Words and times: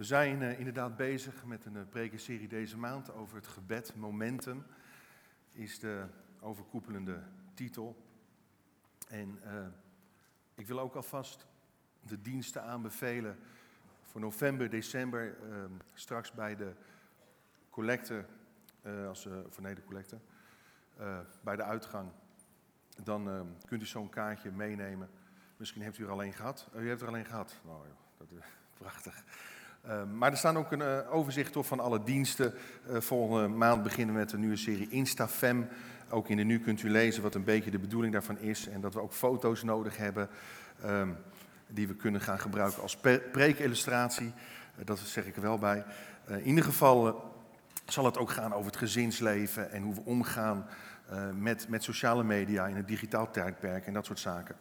We 0.00 0.06
zijn 0.06 0.40
uh, 0.40 0.58
inderdaad 0.58 0.96
bezig 0.96 1.44
met 1.44 1.64
een 1.64 1.74
uh, 1.74 1.82
prekenserie 1.88 2.48
deze 2.48 2.78
maand 2.78 3.12
over 3.12 3.36
het 3.36 3.46
gebed. 3.46 3.94
Momentum 3.96 4.66
is 5.52 5.78
de 5.78 6.04
overkoepelende 6.38 7.22
titel. 7.54 8.04
En 9.08 9.40
uh, 9.44 9.66
ik 10.54 10.66
wil 10.66 10.80
ook 10.80 10.94
alvast 10.94 11.46
de 12.00 12.20
diensten 12.20 12.62
aanbevelen 12.62 13.38
voor 14.02 14.20
november, 14.20 14.70
december, 14.70 15.36
ehm, 15.42 15.72
straks 15.94 16.32
bij 16.32 16.56
de 16.56 16.72
collecte, 17.70 18.24
als, 19.06 19.28
voor 19.48 19.62
nee, 19.62 19.74
de 19.74 19.84
collecte, 19.84 20.18
bij 21.40 21.56
de 21.56 21.62
uitgang. 21.62 22.10
Dan 23.02 23.28
ehm, 23.28 23.46
kunt 23.66 23.82
u 23.82 23.86
zo'n 23.86 24.08
kaartje 24.08 24.50
meenemen. 24.50 25.10
Misschien 25.56 25.82
heeft 25.82 25.98
u 25.98 26.04
er 26.04 26.10
alleen 26.10 26.32
gehad. 26.32 26.68
u 26.76 26.88
heeft 26.88 27.02
er 27.02 27.08
alleen 27.08 27.26
gehad. 27.26 27.60
Nou, 27.64 27.86
dat 28.16 28.30
is 28.30 28.44
prachtig. 28.78 29.24
Uh, 29.86 30.02
maar 30.12 30.30
er 30.30 30.36
staan 30.36 30.56
ook 30.56 30.72
een 30.72 30.80
uh, 30.80 31.14
overzicht 31.14 31.56
op 31.56 31.66
van 31.66 31.80
alle 31.80 32.02
diensten. 32.02 32.54
Uh, 32.90 33.00
volgende 33.00 33.48
maand 33.48 33.82
beginnen 33.82 34.14
we 34.14 34.20
met 34.20 34.32
een 34.32 34.40
nieuwe 34.40 34.56
serie 34.56 34.88
InstaFem. 34.88 35.68
Ook 36.10 36.28
in 36.28 36.36
de 36.36 36.42
nu 36.42 36.60
kunt 36.60 36.82
u 36.82 36.90
lezen 36.90 37.22
wat 37.22 37.34
een 37.34 37.44
beetje 37.44 37.70
de 37.70 37.78
bedoeling 37.78 38.12
daarvan 38.12 38.38
is. 38.38 38.68
En 38.68 38.80
dat 38.80 38.94
we 38.94 39.00
ook 39.00 39.12
foto's 39.12 39.62
nodig 39.62 39.96
hebben 39.96 40.28
um, 40.84 41.16
die 41.66 41.88
we 41.88 41.94
kunnen 41.94 42.20
gaan 42.20 42.38
gebruiken 42.38 42.82
als 42.82 42.96
preekillustratie. 43.32 44.32
dat 44.84 44.98
zeg 44.98 45.26
ik 45.26 45.36
er 45.36 45.42
wel 45.42 45.58
bij. 45.58 45.84
in 46.26 46.46
ieder 46.46 46.64
geval 46.64 47.24
zal 47.84 48.04
het 48.04 48.18
ook 48.18 48.30
gaan 48.30 48.52
over 48.52 48.66
het 48.66 48.76
gezinsleven 48.76 49.70
en 49.70 49.82
hoe 49.82 49.94
we 49.94 50.04
omgaan 50.04 50.66
met, 51.34 51.68
met 51.68 51.82
sociale 51.82 52.24
media 52.24 52.66
in 52.66 52.76
het 52.76 52.88
digitaal 52.88 53.30
tijdperk 53.30 53.86
en 53.86 53.92
dat 53.92 54.06
soort 54.06 54.18
zaken. 54.18 54.56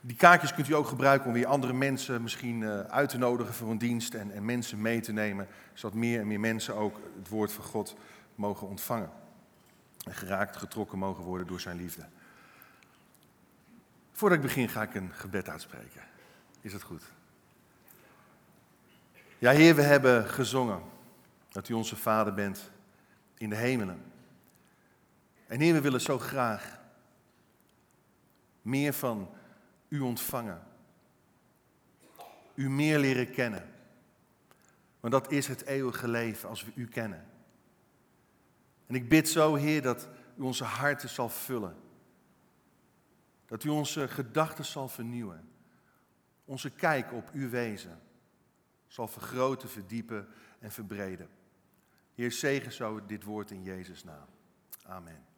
Die 0.00 0.16
kaartjes 0.16 0.54
kunt 0.54 0.68
u 0.68 0.74
ook 0.74 0.86
gebruiken 0.86 1.26
om 1.26 1.32
weer 1.32 1.46
andere 1.46 1.72
mensen 1.72 2.22
misschien 2.22 2.60
uh, 2.60 2.80
uit 2.80 3.08
te 3.08 3.18
nodigen 3.18 3.54
voor 3.54 3.70
een 3.70 3.78
dienst 3.78 4.14
en, 4.14 4.30
en, 4.30 4.44
mensen 4.44 4.80
mee 4.80 5.00
te 5.00 5.12
nemen, 5.12 5.48
zodat 5.74 5.96
meer 5.96 6.20
en 6.20 6.26
meer 6.26 6.40
mensen 6.40 6.74
ook 6.74 7.00
het 7.18 7.28
woord 7.28 7.52
van 7.52 7.64
God 7.64 7.96
mogen 8.34 8.68
ontvangen. 8.68 9.10
En 10.04 10.14
geraakt, 10.14 10.56
getrokken 10.56 10.98
mogen 10.98 11.24
worden 11.24 11.46
door 11.46 11.60
zijn 11.60 11.76
liefde. 11.76 12.06
Voordat 14.12 14.38
ik 14.38 14.44
begin 14.44 14.68
ga 14.68 14.82
ik 14.82 14.94
een 14.94 15.12
gebed 15.12 15.48
uitspreken. 15.48 16.02
Is 16.60 16.72
dat 16.72 16.82
goed? 16.82 17.02
Ja, 19.38 19.50
Heer, 19.50 19.74
we 19.74 19.82
hebben 19.82 20.28
gezongen 20.28 20.82
dat 21.48 21.68
u 21.68 21.74
onze 21.74 21.96
Vader 21.96 22.34
bent 22.34 22.70
in 23.36 23.50
de 23.50 23.56
hemelen. 23.56 24.02
En 25.46 25.60
Heer, 25.60 25.72
we 25.72 25.80
willen 25.80 26.00
zo 26.00 26.18
graag 26.18 26.78
meer 28.62 28.92
van 28.92 29.28
u 29.90 30.00
ontvangen. 30.00 30.62
U 32.54 32.70
meer 32.70 32.98
leren 32.98 33.30
kennen. 33.30 33.68
Want 35.00 35.12
dat 35.12 35.32
is 35.32 35.46
het 35.46 35.64
eeuwige 35.64 36.08
leven 36.08 36.48
als 36.48 36.64
we 36.64 36.72
u 36.74 36.86
kennen. 36.86 37.26
En 38.86 38.94
ik 38.94 39.08
bid 39.08 39.28
zo, 39.28 39.54
Heer, 39.54 39.82
dat 39.82 40.08
u 40.36 40.42
onze 40.42 40.64
harten 40.64 41.08
zal 41.08 41.28
vullen. 41.28 41.76
Dat 43.46 43.64
u 43.64 43.68
onze 43.68 44.08
gedachten 44.08 44.64
zal 44.64 44.88
vernieuwen. 44.88 45.48
Onze 46.44 46.70
kijk 46.70 47.12
op 47.12 47.30
uw 47.32 47.48
wezen 47.48 48.00
zal 48.86 49.08
vergroten, 49.08 49.68
verdiepen 49.68 50.28
en 50.58 50.72
verbreden. 50.72 51.28
Heer, 52.14 52.32
zegen 52.32 52.72
zo 52.72 53.06
dit 53.06 53.24
woord 53.24 53.50
in 53.50 53.62
Jezus' 53.62 54.04
naam. 54.04 54.26
Amen. 54.82 55.29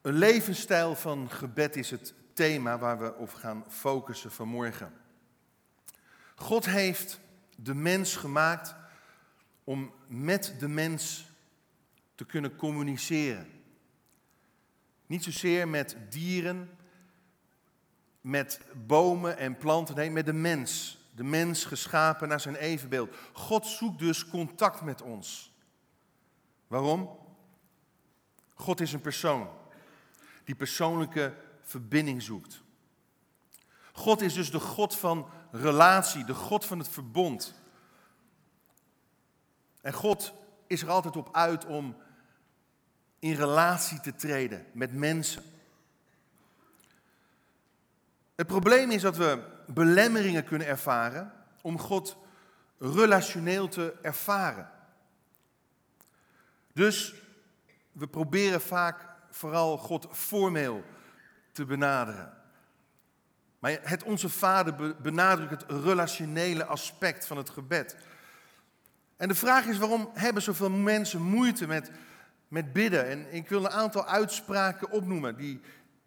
Een 0.00 0.14
levensstijl 0.14 0.94
van 0.94 1.30
gebed 1.30 1.76
is 1.76 1.90
het 1.90 2.14
thema 2.32 2.78
waar 2.78 2.98
we 2.98 3.14
op 3.14 3.32
gaan 3.32 3.64
focussen 3.68 4.32
vanmorgen. 4.32 4.92
God 6.34 6.66
heeft 6.66 7.20
de 7.56 7.74
mens 7.74 8.16
gemaakt 8.16 8.74
om 9.64 9.92
met 10.06 10.54
de 10.58 10.68
mens 10.68 11.30
te 12.14 12.24
kunnen 12.24 12.56
communiceren. 12.56 13.46
Niet 15.06 15.24
zozeer 15.24 15.68
met 15.68 15.96
dieren, 16.08 16.78
met 18.20 18.60
bomen 18.86 19.36
en 19.36 19.56
planten, 19.56 19.94
nee, 19.94 20.10
met 20.10 20.26
de 20.26 20.32
mens. 20.32 20.98
De 21.14 21.24
mens 21.24 21.64
geschapen 21.64 22.28
naar 22.28 22.40
zijn 22.40 22.56
evenbeeld. 22.56 23.16
God 23.32 23.66
zoekt 23.66 23.98
dus 23.98 24.28
contact 24.28 24.82
met 24.82 25.02
ons. 25.02 25.54
Waarom? 26.66 27.18
God 28.54 28.80
is 28.80 28.92
een 28.92 29.00
persoon 29.00 29.58
die 30.50 30.58
persoonlijke 30.58 31.34
verbinding 31.62 32.22
zoekt. 32.22 32.62
God 33.92 34.20
is 34.20 34.34
dus 34.34 34.50
de 34.50 34.60
God 34.60 34.96
van 34.96 35.28
relatie, 35.50 36.24
de 36.24 36.34
God 36.34 36.64
van 36.64 36.78
het 36.78 36.88
verbond. 36.88 37.54
En 39.80 39.92
God 39.92 40.32
is 40.66 40.82
er 40.82 40.90
altijd 40.90 41.16
op 41.16 41.28
uit 41.32 41.66
om 41.66 41.96
in 43.18 43.34
relatie 43.34 44.00
te 44.00 44.14
treden 44.14 44.66
met 44.72 44.92
mensen. 44.92 45.42
Het 48.34 48.46
probleem 48.46 48.90
is 48.90 49.02
dat 49.02 49.16
we 49.16 49.42
belemmeringen 49.66 50.44
kunnen 50.44 50.66
ervaren 50.66 51.32
om 51.62 51.78
God 51.78 52.16
relationeel 52.78 53.68
te 53.68 53.94
ervaren. 54.02 54.70
Dus 56.72 57.14
we 57.92 58.06
proberen 58.06 58.60
vaak 58.60 59.09
vooral 59.30 59.78
God 59.78 60.08
formeel 60.12 60.84
te 61.52 61.64
benaderen. 61.64 62.38
Maar 63.58 63.78
het 63.82 64.02
Onze 64.02 64.28
Vader 64.28 64.96
benadrukt 65.02 65.50
het 65.50 65.82
relationele 65.82 66.64
aspect 66.64 67.26
van 67.26 67.36
het 67.36 67.50
gebed. 67.50 67.96
En 69.16 69.28
de 69.28 69.34
vraag 69.34 69.66
is 69.66 69.78
waarom 69.78 70.10
hebben 70.14 70.42
zoveel 70.42 70.70
mensen 70.70 71.22
moeite 71.22 71.66
met, 71.66 71.90
met 72.48 72.72
bidden? 72.72 73.06
En 73.06 73.34
ik 73.34 73.48
wil 73.48 73.64
een 73.64 73.70
aantal 73.70 74.06
uitspraken 74.06 74.90
opnoemen 74.90 75.36
die 75.36 75.60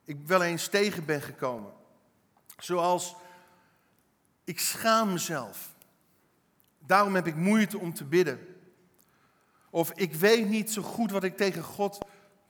ik 0.06 0.17
wel 0.25 0.44
eens 0.44 0.67
tegen 0.67 1.06
ben 1.06 1.22
gekomen. 1.22 1.72
Zoals, 2.57 3.16
ik 4.44 4.59
schaam 4.59 5.12
mezelf. 5.12 5.73
Daarom 6.79 7.16
heb 7.16 7.28
ik 7.28 7.35
moeite 7.35 7.78
om 7.78 7.94
te 7.94 8.03
bidden. 8.06 8.39
Of 9.69 9.91
ik 9.91 10.13
weet 10.13 10.50
niet 10.50 10.72
zo 10.72 10.81
goed 10.81 11.12
wat 11.12 11.23
ik 11.23 11.38
tegen 11.38 11.63
God 11.63 11.97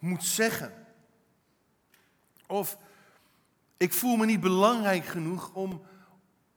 moet 0.04 0.24
zeggen. 0.24 0.86
Of 2.48 2.78
ik 3.78 3.94
voel 3.94 4.16
me 4.16 4.26
niet 4.26 4.40
belangrijk 4.40 5.06
genoeg 5.06 5.54
om, 5.54 5.86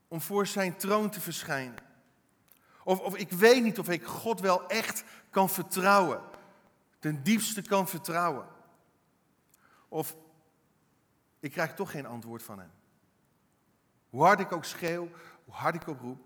om 0.07 0.21
voor 0.21 0.47
zijn 0.47 0.75
troon 0.75 1.09
te 1.09 1.21
verschijnen. 1.21 1.75
Of, 2.83 2.99
of 2.99 3.15
ik 3.15 3.31
weet 3.31 3.63
niet 3.63 3.79
of 3.79 3.89
ik 3.89 4.03
God 4.03 4.39
wel 4.39 4.67
echt 4.67 5.03
kan 5.29 5.49
vertrouwen. 5.49 6.21
Ten 6.99 7.23
diepste 7.23 7.61
kan 7.61 7.87
vertrouwen. 7.87 8.47
Of 9.87 10.15
ik 11.39 11.51
krijg 11.51 11.73
toch 11.73 11.91
geen 11.91 12.05
antwoord 12.05 12.43
van 12.43 12.59
hem. 12.59 12.71
Hoe 14.09 14.23
hard 14.23 14.39
ik 14.39 14.51
ook 14.51 14.65
schreeuw, 14.65 15.09
hoe 15.45 15.53
hard 15.53 15.75
ik 15.75 15.87
ook 15.87 15.99
roep, 15.99 16.21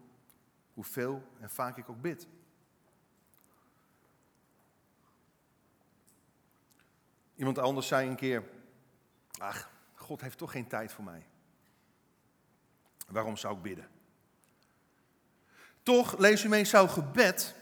hoeveel 0.73 1.23
en 1.39 1.49
vaak 1.49 1.77
ik 1.77 1.89
ook 1.89 2.01
bid. 2.01 2.27
Iemand 7.41 7.59
anders 7.59 7.87
zei 7.87 8.09
een 8.09 8.15
keer, 8.15 8.43
ach, 9.37 9.69
God 9.93 10.21
heeft 10.21 10.37
toch 10.37 10.51
geen 10.51 10.67
tijd 10.67 10.91
voor 10.91 11.03
mij. 11.03 11.25
Waarom 13.07 13.37
zou 13.37 13.55
ik 13.55 13.61
bidden? 13.61 13.87
Toch, 15.83 16.17
lees 16.17 16.43
u 16.43 16.49
mee, 16.49 16.65
zou 16.65 16.89
gebed 16.89 17.55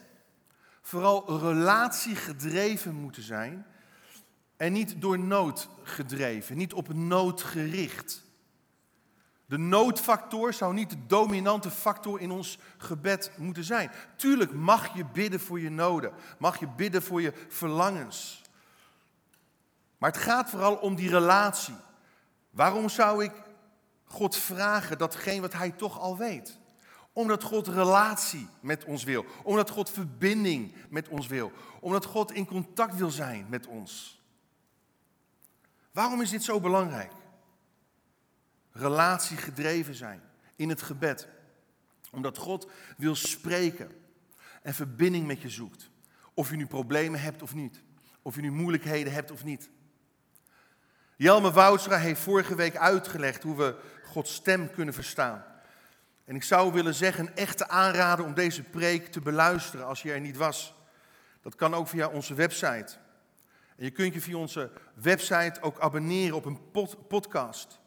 vooral 0.81 1.39
relatiegedreven 1.39 2.95
moeten 2.95 3.23
zijn 3.23 3.65
en 4.57 4.73
niet 4.73 5.01
door 5.01 5.19
nood 5.19 5.69
gedreven, 5.83 6.57
niet 6.57 6.73
op 6.73 6.93
nood 6.93 7.41
gericht. 7.41 8.23
De 9.45 9.57
noodfactor 9.57 10.53
zou 10.53 10.73
niet 10.73 10.89
de 10.89 11.05
dominante 11.05 11.71
factor 11.71 12.19
in 12.19 12.31
ons 12.31 12.57
gebed 12.77 13.31
moeten 13.37 13.63
zijn. 13.63 13.91
Tuurlijk 14.15 14.53
mag 14.53 14.95
je 14.95 15.05
bidden 15.05 15.39
voor 15.39 15.59
je 15.59 15.69
noden, 15.69 16.13
mag 16.37 16.59
je 16.59 16.67
bidden 16.67 17.01
voor 17.01 17.21
je 17.21 17.33
verlangens. 17.47 18.47
Maar 19.99 20.11
het 20.11 20.21
gaat 20.21 20.49
vooral 20.49 20.75
om 20.75 20.95
die 20.95 21.09
relatie. 21.09 21.75
Waarom 22.49 22.89
zou 22.89 23.23
ik 23.23 23.31
God 24.03 24.35
vragen 24.35 24.97
datgene 24.97 25.41
wat 25.41 25.53
Hij 25.53 25.71
toch 25.71 25.99
al 25.99 26.17
weet? 26.17 26.57
Omdat 27.13 27.43
God 27.43 27.67
relatie 27.67 28.47
met 28.59 28.85
ons 28.85 29.03
wil. 29.03 29.25
Omdat 29.43 29.69
God 29.69 29.89
verbinding 29.89 30.75
met 30.89 31.07
ons 31.07 31.27
wil. 31.27 31.51
Omdat 31.79 32.05
God 32.05 32.31
in 32.31 32.45
contact 32.45 32.95
wil 32.95 33.09
zijn 33.09 33.45
met 33.49 33.67
ons. 33.67 34.21
Waarom 35.91 36.21
is 36.21 36.29
dit 36.29 36.43
zo 36.43 36.59
belangrijk? 36.59 37.11
Relatie 38.71 39.37
gedreven 39.37 39.95
zijn 39.95 40.21
in 40.55 40.69
het 40.69 40.81
gebed. 40.81 41.27
Omdat 42.11 42.37
God 42.37 42.67
wil 42.97 43.15
spreken 43.15 43.91
en 44.61 44.73
verbinding 44.73 45.27
met 45.27 45.41
je 45.41 45.49
zoekt. 45.49 45.89
Of 46.33 46.49
je 46.49 46.55
nu 46.55 46.67
problemen 46.67 47.21
hebt 47.21 47.41
of 47.41 47.53
niet. 47.53 47.81
Of 48.21 48.35
je 48.35 48.41
nu 48.41 48.51
moeilijkheden 48.51 49.13
hebt 49.13 49.31
of 49.31 49.43
niet. 49.43 49.69
Jelme 51.21 51.51
Woudstra 51.51 51.97
heeft 51.97 52.21
vorige 52.21 52.55
week 52.55 52.77
uitgelegd 52.77 53.43
hoe 53.43 53.55
we 53.55 53.75
Gods 54.03 54.33
stem 54.33 54.71
kunnen 54.71 54.93
verstaan. 54.93 55.45
En 56.25 56.35
ik 56.35 56.43
zou 56.43 56.73
willen 56.73 56.93
zeggen, 56.93 57.35
echte 57.35 57.67
aanrader 57.67 58.25
om 58.25 58.33
deze 58.33 58.63
preek 58.63 59.07
te 59.07 59.21
beluisteren 59.21 59.85
als 59.85 60.01
je 60.01 60.11
er 60.11 60.19
niet 60.19 60.37
was. 60.37 60.73
Dat 61.41 61.55
kan 61.55 61.73
ook 61.73 61.87
via 61.87 62.07
onze 62.07 62.33
website. 62.33 62.97
En 63.75 63.83
je 63.83 63.91
kunt 63.91 64.13
je 64.13 64.21
via 64.21 64.37
onze 64.37 64.71
website 64.93 65.61
ook 65.61 65.79
abonneren 65.79 66.35
op 66.35 66.45
een 66.45 66.59
podcast. 67.07 67.79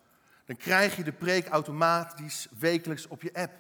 Dan 0.45 0.57
krijg 0.57 0.97
je 0.97 1.05
de 1.05 1.13
preek 1.13 1.49
automatisch 1.49 2.49
wekelijks 2.59 3.09
op 3.09 3.23
je 3.23 3.35
app. 3.35 3.53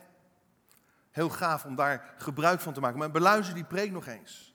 Heel 1.10 1.30
gaaf 1.30 1.64
om 1.64 1.76
daar 1.76 2.14
gebruik 2.16 2.60
van 2.60 2.72
te 2.72 2.80
maken. 2.80 2.98
Maar 2.98 3.10
beluister 3.10 3.54
die 3.54 3.64
preek 3.64 3.90
nog 3.90 4.06
eens. 4.06 4.51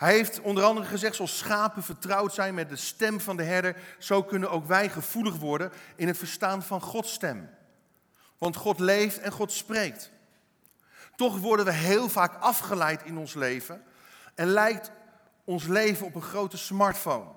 Hij 0.00 0.12
heeft 0.12 0.40
onder 0.40 0.64
andere 0.64 0.86
gezegd, 0.86 1.16
zoals 1.16 1.38
schapen 1.38 1.82
vertrouwd 1.82 2.34
zijn 2.34 2.54
met 2.54 2.68
de 2.68 2.76
stem 2.76 3.20
van 3.20 3.36
de 3.36 3.42
herder, 3.42 3.76
zo 3.98 4.22
kunnen 4.22 4.50
ook 4.50 4.66
wij 4.66 4.88
gevoelig 4.88 5.36
worden 5.36 5.72
in 5.96 6.06
het 6.06 6.18
verstaan 6.18 6.62
van 6.62 6.80
Gods 6.80 7.12
stem. 7.12 7.50
Want 8.38 8.56
God 8.56 8.78
leeft 8.78 9.18
en 9.18 9.32
God 9.32 9.52
spreekt. 9.52 10.10
Toch 11.16 11.38
worden 11.38 11.64
we 11.64 11.72
heel 11.72 12.08
vaak 12.08 12.34
afgeleid 12.34 13.02
in 13.02 13.16
ons 13.18 13.34
leven 13.34 13.82
en 14.34 14.46
lijkt 14.46 14.90
ons 15.44 15.66
leven 15.66 16.06
op 16.06 16.14
een 16.14 16.22
grote 16.22 16.56
smartphone. 16.56 17.30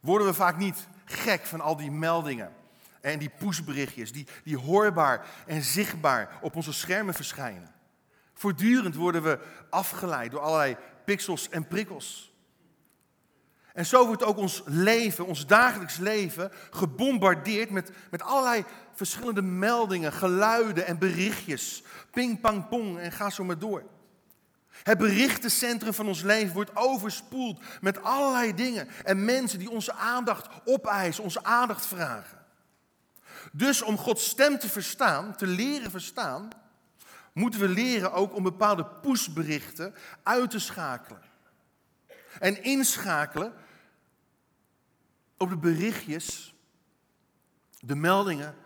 Worden 0.00 0.26
we 0.26 0.34
vaak 0.34 0.56
niet 0.56 0.86
gek 1.04 1.44
van 1.46 1.60
al 1.60 1.76
die 1.76 1.90
meldingen 1.90 2.52
en 3.00 3.18
die 3.18 3.30
pushberichtjes 3.38 4.12
die, 4.12 4.26
die 4.42 4.58
hoorbaar 4.58 5.26
en 5.46 5.62
zichtbaar 5.62 6.38
op 6.40 6.56
onze 6.56 6.72
schermen 6.72 7.14
verschijnen. 7.14 7.73
Voortdurend 8.34 8.94
worden 8.94 9.22
we 9.22 9.38
afgeleid 9.70 10.30
door 10.30 10.40
allerlei 10.40 10.76
pixels 11.04 11.48
en 11.48 11.68
prikkels. 11.68 12.32
En 13.72 13.86
zo 13.86 14.06
wordt 14.06 14.24
ook 14.24 14.36
ons 14.36 14.62
leven, 14.64 15.26
ons 15.26 15.46
dagelijks 15.46 15.96
leven, 15.96 16.50
gebombardeerd 16.70 17.70
met, 17.70 17.90
met 18.10 18.22
allerlei 18.22 18.64
verschillende 18.92 19.42
meldingen, 19.42 20.12
geluiden 20.12 20.86
en 20.86 20.98
berichtjes. 20.98 21.82
Ping, 22.10 22.40
pang, 22.40 22.68
pong 22.68 22.98
en 22.98 23.12
ga 23.12 23.30
zo 23.30 23.44
maar 23.44 23.58
door. 23.58 23.82
Het 24.82 24.98
berichtencentrum 24.98 25.94
van 25.94 26.06
ons 26.06 26.22
leven 26.22 26.54
wordt 26.54 26.76
overspoeld 26.76 27.60
met 27.80 28.02
allerlei 28.02 28.54
dingen 28.54 28.88
en 29.04 29.24
mensen 29.24 29.58
die 29.58 29.70
onze 29.70 29.92
aandacht 29.92 30.48
opeisen, 30.64 31.24
onze 31.24 31.44
aandacht 31.44 31.86
vragen. 31.86 32.38
Dus 33.52 33.82
om 33.82 33.98
Gods 33.98 34.28
stem 34.28 34.58
te 34.58 34.68
verstaan, 34.68 35.36
te 35.36 35.46
leren 35.46 35.90
verstaan, 35.90 36.48
moeten 37.34 37.60
we 37.60 37.68
leren 37.68 38.12
ook 38.12 38.34
om 38.34 38.42
bepaalde 38.42 38.84
pushberichten 38.84 39.94
uit 40.22 40.50
te 40.50 40.58
schakelen. 40.58 41.22
En 42.38 42.62
inschakelen 42.62 43.54
op 45.36 45.48
de 45.48 45.56
berichtjes, 45.56 46.54
de 47.78 47.94
meldingen 47.94 48.56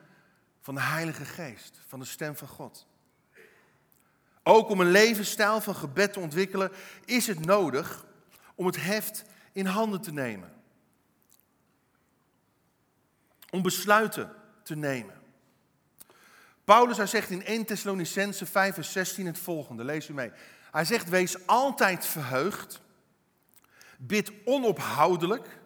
van 0.60 0.74
de 0.74 0.80
Heilige 0.80 1.24
Geest, 1.24 1.80
van 1.86 1.98
de 1.98 2.04
stem 2.04 2.36
van 2.36 2.48
God. 2.48 2.86
Ook 4.42 4.68
om 4.68 4.80
een 4.80 4.90
levensstijl 4.90 5.60
van 5.60 5.74
gebed 5.74 6.12
te 6.12 6.20
ontwikkelen, 6.20 6.72
is 7.04 7.26
het 7.26 7.44
nodig 7.44 8.06
om 8.54 8.66
het 8.66 8.82
heft 8.82 9.24
in 9.52 9.66
handen 9.66 10.00
te 10.00 10.12
nemen. 10.12 10.52
Om 13.50 13.62
besluiten 13.62 14.34
te 14.62 14.76
nemen. 14.76 15.17
Paulus, 16.68 16.96
hij 16.96 17.06
zegt 17.06 17.30
in 17.30 17.44
1 17.44 17.64
Thessalonicense 17.64 18.46
5 18.46 18.74
vers 18.74 18.92
16 18.92 19.26
het 19.26 19.38
volgende, 19.38 19.84
lees 19.84 20.08
u 20.08 20.12
mee. 20.12 20.30
Hij 20.70 20.84
zegt, 20.84 21.08
wees 21.08 21.46
altijd 21.46 22.06
verheugd, 22.06 22.80
bid 23.98 24.32
onophoudelijk, 24.44 25.58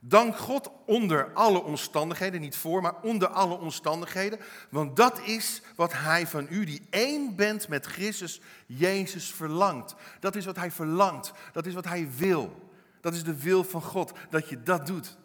dank 0.00 0.36
God 0.36 0.70
onder 0.86 1.32
alle 1.32 1.62
omstandigheden, 1.62 2.40
niet 2.40 2.56
voor, 2.56 2.82
maar 2.82 2.94
onder 3.02 3.28
alle 3.28 3.58
omstandigheden, 3.58 4.38
want 4.70 4.96
dat 4.96 5.20
is 5.24 5.62
wat 5.76 5.92
hij 5.92 6.26
van 6.26 6.46
u, 6.50 6.64
die 6.64 6.86
één 6.90 7.36
bent 7.36 7.68
met 7.68 7.86
Christus, 7.86 8.40
Jezus, 8.66 9.32
verlangt. 9.32 9.94
Dat 10.20 10.36
is 10.36 10.44
wat 10.44 10.56
hij 10.56 10.70
verlangt, 10.70 11.32
dat 11.52 11.66
is 11.66 11.74
wat 11.74 11.84
hij 11.84 12.08
wil. 12.16 12.70
Dat 13.00 13.14
is 13.14 13.24
de 13.24 13.40
wil 13.40 13.64
van 13.64 13.82
God, 13.82 14.12
dat 14.30 14.48
je 14.48 14.62
dat 14.62 14.86
doet. 14.86 15.16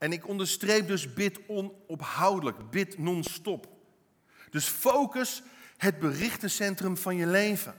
En 0.00 0.12
ik 0.12 0.28
onderstreep 0.28 0.86
dus 0.86 1.14
bid 1.14 1.38
onophoudelijk, 1.46 2.70
bid 2.70 2.98
non-stop. 2.98 3.68
Dus 4.50 4.66
focus 4.66 5.42
het 5.76 5.98
berichtencentrum 5.98 6.96
van 6.96 7.16
je 7.16 7.26
leven. 7.26 7.78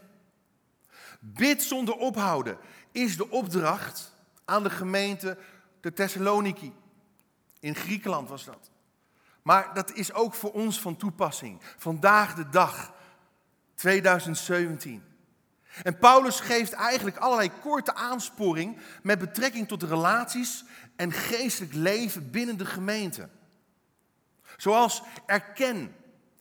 Bid 1.20 1.64
zonder 1.64 1.96
ophouden 1.96 2.58
is 2.92 3.18
de 3.18 3.30
opdracht 3.30 4.14
aan 4.46 4.64
de 4.64 4.70
gemeente 4.70 5.38
de 5.80 5.94
Thessaloniki. 5.94 6.74
In 7.60 7.76
Griekenland 7.76 8.30
was 8.30 8.46
dat. 8.46 8.72
Maar 9.42 9.74
dat 9.74 9.94
is 9.94 10.14
ook 10.14 10.34
voor 10.34 10.52
ons 10.52 10.80
van 10.80 10.96
toepassing. 10.96 11.62
Vandaag 11.78 12.34
de 12.34 12.50
dag, 12.50 12.94
2017. 13.76 15.04
En 15.84 15.98
Paulus 15.98 16.40
geeft 16.40 16.74
eigenlijk 16.74 17.18
allerlei 17.18 17.52
korte 17.62 17.94
aansporing 17.94 18.78
met 19.04 19.20
betrekking 19.20 19.68
tot 19.68 19.84
relaties 19.84 20.64
en 21.02 21.12
geestelijk 21.12 21.74
leven 21.74 22.32
binnen 22.32 22.58
de 22.58 22.66
gemeente. 22.66 23.30
Zoals 24.58 25.02
erken 25.26 25.96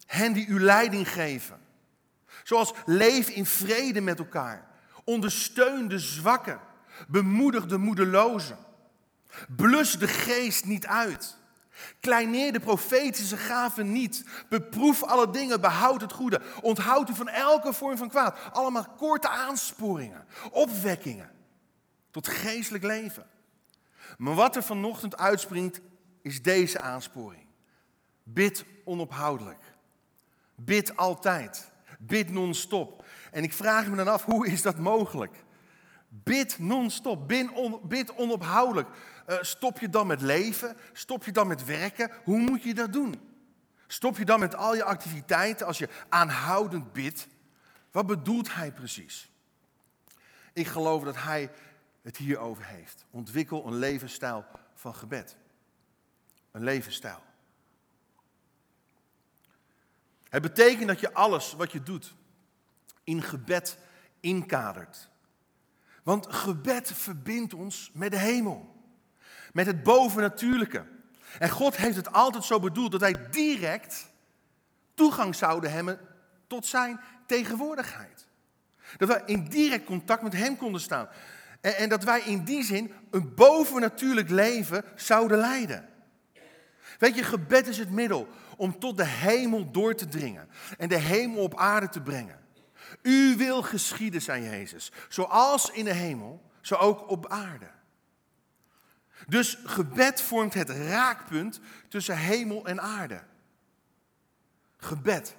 hen 0.07 0.33
die 0.33 0.47
u 0.47 0.61
leiding 0.61 1.09
geven. 1.09 1.61
Zoals 2.45 2.73
leef 2.87 3.29
in 3.29 3.47
vrede 3.47 4.01
met 4.01 4.19
elkaar. 4.19 4.67
Ondersteun 5.05 5.89
de 5.89 5.99
zwakken. 5.99 6.61
Bemoedig 7.09 7.67
de 7.67 7.79
moedelozen. 7.79 8.59
Blus 9.57 9.99
de 9.99 10.09
geest 10.09 10.65
niet 10.65 10.87
uit. 10.87 11.37
Kleineer 12.01 12.53
de 12.53 12.61
profetische 12.61 13.37
gaven 13.37 13.93
niet. 13.93 14.25
Beproef 14.49 15.03
alle 15.03 15.31
dingen, 15.31 15.61
behoud 15.61 16.01
het 16.01 16.13
goede. 16.13 16.41
Onthoud 16.61 17.11
u 17.11 17.15
van 17.15 17.29
elke 17.29 17.73
vorm 17.73 17.97
van 17.97 18.09
kwaad. 18.09 18.39
Allemaal 18.53 18.87
korte 18.97 19.29
aansporingen, 19.29 20.27
opwekkingen 20.51 21.31
tot 22.11 22.29
geestelijk 22.29 22.85
leven. 22.85 23.27
Maar 24.19 24.35
wat 24.35 24.57
er 24.57 24.63
vanochtend 24.63 25.17
uitspringt, 25.17 25.81
is 26.23 26.43
deze 26.43 26.81
aansporing. 26.81 27.47
Bid 28.23 28.65
onophoudelijk. 28.85 29.65
Bid 30.55 30.97
altijd. 30.97 31.71
Bid 31.99 32.31
non-stop. 32.31 33.05
En 33.31 33.43
ik 33.43 33.53
vraag 33.53 33.87
me 33.87 33.97
dan 33.97 34.09
af, 34.09 34.25
hoe 34.25 34.47
is 34.47 34.63
dat 34.63 34.79
mogelijk? 34.79 35.45
Bid 36.09 36.59
non-stop, 36.59 37.29
bid, 37.83 38.17
onophoudelijk. 38.17 38.89
Uh, 39.29 39.37
stop 39.41 39.79
je 39.79 39.89
dan 39.89 40.07
met 40.07 40.21
leven? 40.21 40.77
Stop 40.93 41.25
je 41.25 41.33
dan 41.33 41.47
met 41.47 41.65
werken? 41.65 42.11
Hoe 42.25 42.39
moet 42.39 42.63
je 42.63 42.75
dat 42.75 42.93
doen? 42.93 43.21
Stop 43.87 44.19
je 44.19 44.25
dan 44.25 44.41
met 44.41 44.55
al 44.55 44.75
je 44.75 44.85
activiteiten 44.85 45.67
als 45.67 45.79
je 45.79 45.89
aanhoudend 46.09 46.93
bidt? 46.93 47.29
Wat 47.91 48.07
bedoelt 48.07 48.55
hij 48.55 48.73
precies? 48.73 49.31
Ik 50.53 50.67
geloof 50.67 51.03
dat 51.03 51.17
hij 51.17 51.51
het 52.03 52.17
hierover 52.17 52.65
heeft. 52.65 53.05
Ontwikkel 53.11 53.67
een 53.67 53.77
levensstijl 53.77 54.45
van 54.75 54.95
gebed. 54.95 55.37
Een 56.51 56.65
levensstijl. 56.65 57.23
Het 60.29 60.43
betekent 60.43 60.89
dat 60.89 61.01
je 61.01 61.15
alles 61.15 61.53
wat 61.53 61.73
je 61.73 61.83
doet 61.83 62.15
in 63.05 63.23
gebed 63.23 63.79
inkadert. 64.21 65.09
Want 66.03 66.35
gebed 66.35 66.93
verbindt 66.93 67.55
ons 67.55 67.91
met 67.95 68.11
de 68.11 68.19
hemel, 68.19 68.75
met 69.53 69.67
het 69.67 69.83
bovennatuurlijke. 69.83 70.87
En 71.39 71.51
God 71.51 71.77
heeft 71.77 71.97
het 71.97 72.13
altijd 72.13 72.45
zo 72.45 72.61
bedoeld 72.61 72.91
dat 72.91 73.01
wij 73.01 73.31
direct 73.31 74.13
toegang 74.95 75.35
zouden 75.35 75.73
hebben 75.73 76.01
tot 76.47 76.67
zijn 76.67 77.01
tegenwoordigheid. 77.27 78.27
Dat 78.97 79.09
wij 79.09 79.23
in 79.27 79.45
direct 79.45 79.85
contact 79.85 80.23
met 80.23 80.33
Hem 80.33 80.57
konden 80.57 80.81
staan. 80.81 81.09
En, 81.61 81.77
en 81.77 81.89
dat 81.89 82.05
wij 82.05 82.21
in 82.21 82.45
die 82.45 82.65
zin 82.65 82.93
een 83.11 83.35
bovennatuurlijk 83.35 84.29
leven 84.29 84.85
zouden 84.95 85.39
leiden. 85.39 85.89
Weet 86.99 87.15
je, 87.15 87.23
gebed 87.23 87.67
is 87.67 87.79
het 87.79 87.91
middel 87.91 88.29
om 88.57 88.79
tot 88.79 88.97
de 88.97 89.07
hemel 89.07 89.71
door 89.71 89.95
te 89.95 90.09
dringen 90.09 90.49
en 90.79 90.89
de 90.89 90.99
hemel 90.99 91.43
op 91.43 91.57
aarde 91.57 91.89
te 91.89 92.01
brengen. 92.01 92.39
U 93.03 93.37
wil 93.37 93.63
geschieden, 93.63 94.23
zei 94.23 94.43
Jezus, 94.43 94.93
zoals 95.09 95.71
in 95.71 95.85
de 95.85 95.93
hemel, 95.93 96.51
zo 96.61 96.75
ook 96.75 97.11
op 97.11 97.29
aarde. 97.29 97.71
Dus 99.27 99.59
gebed 99.65 100.21
vormt 100.21 100.55
het 100.55 100.71
raakpunt 100.71 101.61
tussen 101.89 102.17
hemel 102.17 102.67
en 102.67 102.81
aarde. 102.81 103.23
Gebed 104.77 105.37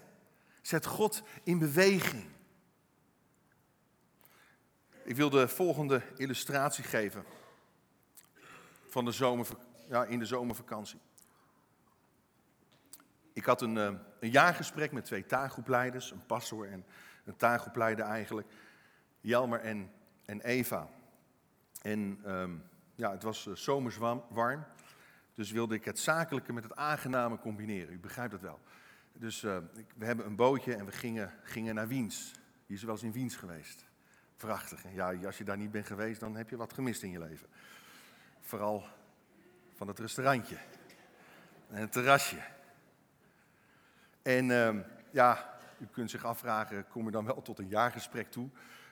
zet 0.62 0.86
God 0.86 1.24
in 1.44 1.60
beweging. 1.60 2.26
Ik 5.12 5.18
wil 5.18 5.30
de 5.30 5.48
volgende 5.48 6.02
illustratie 6.16 6.84
geven 6.84 7.24
van 8.88 9.06
de 9.06 9.12
zomer, 9.12 9.48
ja, 9.90 10.06
in 10.06 10.20
de 10.20 10.26
zomervakantie. 10.26 11.00
Ik 13.34 13.46
had 13.46 13.62
een, 13.62 13.78
eh, 13.78 13.94
een 14.20 14.30
jaargesprek 14.30 14.92
met 14.92 15.06
twee 15.06 15.26
taakgroepleiders, 15.26 16.12
een 16.12 16.26
pastor 16.26 16.68
en 16.68 16.86
een 17.26 17.36
taakgroepleider 17.36 18.06
eigenlijk, 18.06 18.48
Jelmer 19.22 19.60
en, 19.60 19.92
en 20.26 20.42
Eva. 20.42 20.90
En 21.82 22.22
um, 22.26 22.64
ja, 22.96 23.12
het 23.12 23.24
was 23.24 23.46
uh, 23.46 23.56
zomers 23.56 23.98
warm. 24.30 24.66
Dus 25.36 25.52
wilde 25.52 25.76
ik 25.76 25.86
het 25.86 26.00
zakelijke 26.00 26.54
met 26.54 26.64
het 26.64 26.76
aangename 26.76 27.40
combineren. 27.40 27.94
U 27.94 28.00
begrijpt 28.00 28.32
dat 28.32 28.42
wel. 28.42 28.60
Dus 29.14 29.44
uh, 29.44 29.58
we 29.96 30.06
hebben 30.06 30.26
een 30.26 30.36
bootje 30.36 30.76
en 30.76 30.86
we 30.86 30.92
gingen, 30.92 31.34
gingen 31.44 31.76
naar 31.76 31.88
Wiens. 31.88 32.32
Je 32.66 32.74
is 32.74 32.84
wel 32.84 32.94
eens 32.94 33.04
in 33.04 33.12
Wiens 33.12 33.36
geweest. 33.36 33.90
Prachtig. 34.42 34.84
Ja, 34.94 35.14
als 35.26 35.38
je 35.38 35.44
daar 35.44 35.58
niet 35.58 35.72
bent 35.72 35.86
geweest, 35.86 36.20
dan 36.20 36.36
heb 36.36 36.50
je 36.50 36.56
wat 36.56 36.74
gemist 36.74 37.04
in 37.04 37.12
je 37.12 37.20
leven. 37.20 37.48
Vooral 38.40 38.84
van 39.74 39.88
het 39.88 40.00
restaurantje. 40.00 40.56
En 41.70 41.82
het 41.82 41.92
terrasje. 41.92 42.38
En 44.22 44.50
uh, 44.50 44.76
ja, 45.12 45.60
u 45.78 45.86
kunt 45.92 46.10
zich 46.10 46.26
afvragen, 46.26 46.88
kom 46.88 47.06
je 47.06 47.12
dan 47.12 47.26
wel 47.26 47.42
tot 47.42 47.60
een 47.60 47.68
jaargesprek 47.68 48.32
toe? 48.32 48.50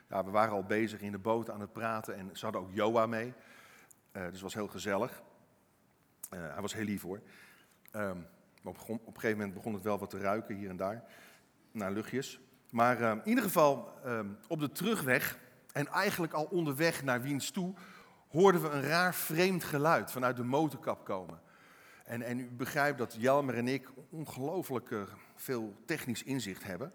Ja, 0.08 0.24
we 0.24 0.30
waren 0.30 0.54
al 0.54 0.64
bezig 0.64 1.00
in 1.00 1.12
de 1.12 1.18
boot 1.18 1.50
aan 1.50 1.60
het 1.60 1.72
praten 1.72 2.14
en 2.14 2.36
ze 2.36 2.44
hadden 2.44 2.62
ook 2.62 2.72
Joa 2.72 3.06
mee. 3.06 3.26
Uh, 3.26 4.22
dus 4.22 4.32
het 4.32 4.40
was 4.40 4.54
heel 4.54 4.68
gezellig. 4.68 5.22
Uh, 6.34 6.52
hij 6.52 6.60
was 6.60 6.74
heel 6.74 6.84
lief 6.84 7.02
hoor. 7.02 7.20
Um, 7.96 8.26
op, 8.62 8.78
op, 8.88 9.06
een 9.06 9.12
gegeven 9.14 9.36
moment 9.36 9.54
begon 9.54 9.74
het 9.74 9.82
wel 9.82 9.98
wat 9.98 10.10
te 10.10 10.18
ruiken 10.18 10.56
hier 10.56 10.70
en 10.70 10.76
daar, 10.76 11.04
naar 11.70 11.92
luchtjes. 11.92 12.40
Maar 12.70 13.00
uh, 13.00 13.10
in 13.10 13.20
ieder 13.24 13.44
geval 13.44 13.92
um, 14.06 14.38
op 14.48 14.60
de 14.60 14.72
terugweg 14.72 15.38
en 15.72 15.86
eigenlijk 15.86 16.32
al 16.32 16.44
onderweg 16.44 17.02
naar 17.02 17.22
Wiens 17.22 17.50
toe, 17.50 17.74
hoorden 18.28 18.62
we 18.62 18.68
een 18.68 18.82
raar 18.82 19.14
vreemd 19.14 19.64
geluid 19.64 20.10
vanuit 20.10 20.36
de 20.36 20.44
motorkap 20.44 21.04
komen. 21.04 21.40
En, 22.04 22.22
en 22.22 22.40
u 22.40 22.50
begrijpt 22.50 22.98
dat 22.98 23.16
Jelmer 23.18 23.56
en 23.56 23.68
ik 23.68 23.88
ongelooflijk 24.10 24.94
veel 25.36 25.74
technisch 25.84 26.22
inzicht 26.22 26.62
hebben. 26.62 26.92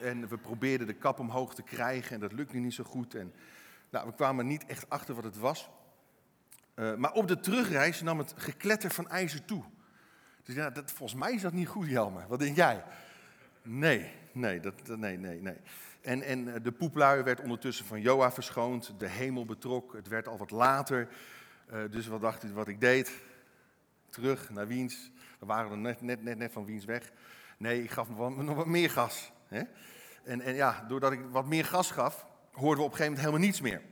En 0.00 0.28
we 0.28 0.38
probeerden 0.38 0.86
de 0.86 0.94
kap 0.94 1.18
omhoog 1.18 1.54
te 1.54 1.62
krijgen 1.62 2.14
en 2.14 2.20
dat 2.20 2.32
lukte 2.32 2.56
niet 2.56 2.74
zo 2.74 2.84
goed. 2.84 3.14
En, 3.14 3.34
nou, 3.90 4.06
we 4.06 4.14
kwamen 4.14 4.46
niet 4.46 4.66
echt 4.66 4.90
achter 4.90 5.14
wat 5.14 5.24
het 5.24 5.38
was. 5.38 5.70
Uh, 6.74 6.94
maar 6.94 7.12
op 7.12 7.28
de 7.28 7.40
terugreis 7.40 8.02
nam 8.02 8.18
het 8.18 8.34
gekletter 8.36 8.90
van 8.90 9.08
ijzer 9.08 9.44
toe. 9.44 9.64
Dus 10.42 10.54
ja, 10.54 10.70
dat, 10.70 10.92
volgens 10.92 11.20
mij 11.20 11.32
is 11.32 11.42
dat 11.42 11.52
niet 11.52 11.68
goed, 11.68 11.88
Jelmer. 11.88 12.26
Wat 12.28 12.38
denk 12.38 12.56
jij? 12.56 12.84
Nee, 13.62 14.12
nee, 14.34 14.60
dat, 14.60 14.74
nee, 14.86 15.18
nee, 15.18 15.40
nee. 15.40 15.56
En, 16.00 16.22
en 16.22 16.62
de 16.62 16.72
poeplui 16.72 17.22
werd 17.22 17.40
ondertussen 17.40 17.86
van 17.86 18.00
Joa 18.00 18.32
verschoond. 18.32 18.94
De 18.98 19.08
hemel 19.08 19.44
betrok. 19.44 19.92
Het 19.92 20.08
werd 20.08 20.28
al 20.28 20.38
wat 20.38 20.50
later. 20.50 21.08
Uh, 21.72 21.78
dus 21.90 22.06
wat 22.06 22.20
dacht 22.20 22.44
u 22.44 22.52
wat 22.52 22.68
ik 22.68 22.80
deed? 22.80 23.12
Terug 24.08 24.50
naar 24.50 24.66
Wiens. 24.66 25.10
We 25.38 25.46
waren 25.46 25.80
net, 25.80 26.00
net, 26.00 26.22
net, 26.22 26.38
net 26.38 26.52
van 26.52 26.64
Wiens 26.64 26.84
weg. 26.84 27.12
Nee, 27.58 27.82
ik 27.82 27.90
gaf 27.90 28.08
nog 28.08 28.54
wat 28.54 28.66
meer 28.66 28.90
gas. 28.90 29.32
Hè? 29.48 29.62
En, 30.24 30.40
en 30.40 30.54
ja, 30.54 30.84
doordat 30.88 31.12
ik 31.12 31.20
wat 31.30 31.46
meer 31.46 31.64
gas 31.64 31.90
gaf, 31.90 32.26
hoorden 32.52 32.78
we 32.78 32.84
op 32.84 32.90
een 32.90 32.96
gegeven 32.96 33.04
moment 33.04 33.20
helemaal 33.20 33.46
niets 33.46 33.60
meer. 33.60 33.82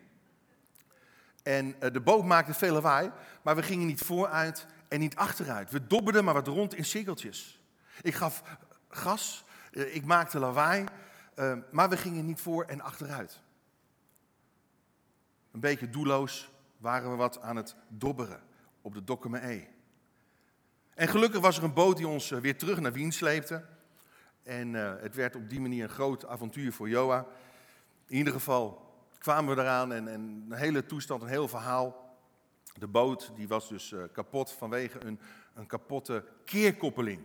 En 1.43 1.67
uh, 1.67 1.93
de 1.93 2.01
boot 2.01 2.25
maakte 2.25 2.55
veel 2.55 2.73
lawaai, 2.73 3.11
maar 3.43 3.57
we 3.57 3.63
gingen 3.63 3.87
niet 3.87 4.01
vooruit 4.01 4.67
en 4.89 5.01
niet 5.01 5.17
achteruit. 5.17 5.71
We 5.71 5.87
dobberden 5.87 6.25
maar 6.25 6.35
wat 6.35 6.47
rond 6.47 6.75
in 6.75 6.85
cirkeltjes. 6.85 7.61
Ik 8.03 8.15
gaf 8.15 8.43
gas, 8.89 9.45
ik 9.73 10.05
maakte 10.05 10.38
lawaai, 10.38 10.85
uh, 11.37 11.57
maar 11.71 11.88
we 11.88 11.97
gingen 11.97 12.26
niet 12.26 12.41
voor 12.41 12.64
en 12.64 12.81
achteruit. 12.81 13.41
Een 15.50 15.61
beetje 15.61 15.91
doelloos 15.91 16.50
waren 16.76 17.11
we 17.11 17.17
wat 17.17 17.41
aan 17.41 17.57
het 17.57 17.76
dobberen 17.88 18.41
op 18.83 18.95
de 18.95 19.05
Dokkume 19.05 19.50
E. 19.50 19.64
En 20.95 21.09
gelukkig 21.09 21.41
was 21.41 21.57
er 21.57 21.64
een 21.64 21.75
boot 21.75 21.97
die 21.97 22.09
ons 22.09 22.29
weer 22.29 22.59
terug 22.59 22.81
naar 22.81 22.93
Wien 22.93 23.12
sleepte. 23.12 23.64
En 24.43 24.73
het 24.75 25.14
werd 25.14 25.37
op 25.37 25.49
die 25.49 25.61
manier 25.61 25.83
een 25.83 25.91
groot 25.91 26.26
avontuur 26.26 26.73
voor 26.73 26.88
Joa. 26.88 27.26
In 28.07 28.17
ieder 28.17 28.33
geval 28.33 28.95
kwamen 29.19 29.55
we 29.57 29.62
eraan 29.62 29.93
en, 29.93 30.09
en 30.09 30.47
een 30.49 30.59
hele 30.59 30.87
toestand, 30.87 31.23
een 31.23 31.29
heel 31.29 31.49
verhaal. 31.49 32.17
De 32.79 32.87
boot 32.87 33.33
die 33.35 33.49
was 33.49 33.69
dus 33.69 33.95
kapot 34.12 34.52
vanwege 34.52 35.05
een, 35.05 35.21
een 35.55 35.67
kapotte 35.67 36.25
keerkoppeling. 36.45 37.21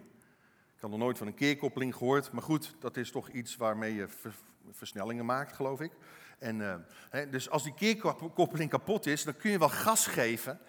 Ik 0.78 0.84
had 0.84 0.92
nog 0.92 1.00
nooit 1.00 1.18
van 1.18 1.28
een 1.28 1.34
keerkoppeling 1.34 1.96
gehoord, 1.96 2.32
maar 2.32 2.44
goed, 2.44 2.76
dat 2.80 2.98
is 2.98 3.12
toch 3.12 3.30
iets 3.30 3.56
waarmee 3.56 3.96
je 3.96 4.08
ver, 4.08 4.34
versnellingen 4.72 5.26
maakt, 5.26 5.56
geloof 5.56 5.82
ik. 5.82 5.92
En, 6.40 6.60
uh, 6.60 6.76
hè, 7.10 7.30
dus 7.30 7.50
als 7.50 7.64
die 7.64 7.74
keerkoppeling 7.74 8.70
kapot 8.70 9.06
is, 9.06 9.24
dan 9.24 9.38
kun 9.38 9.52
je 9.52 9.60
wel 9.60 9.70
gas 9.70 10.08
geven. 10.08 10.60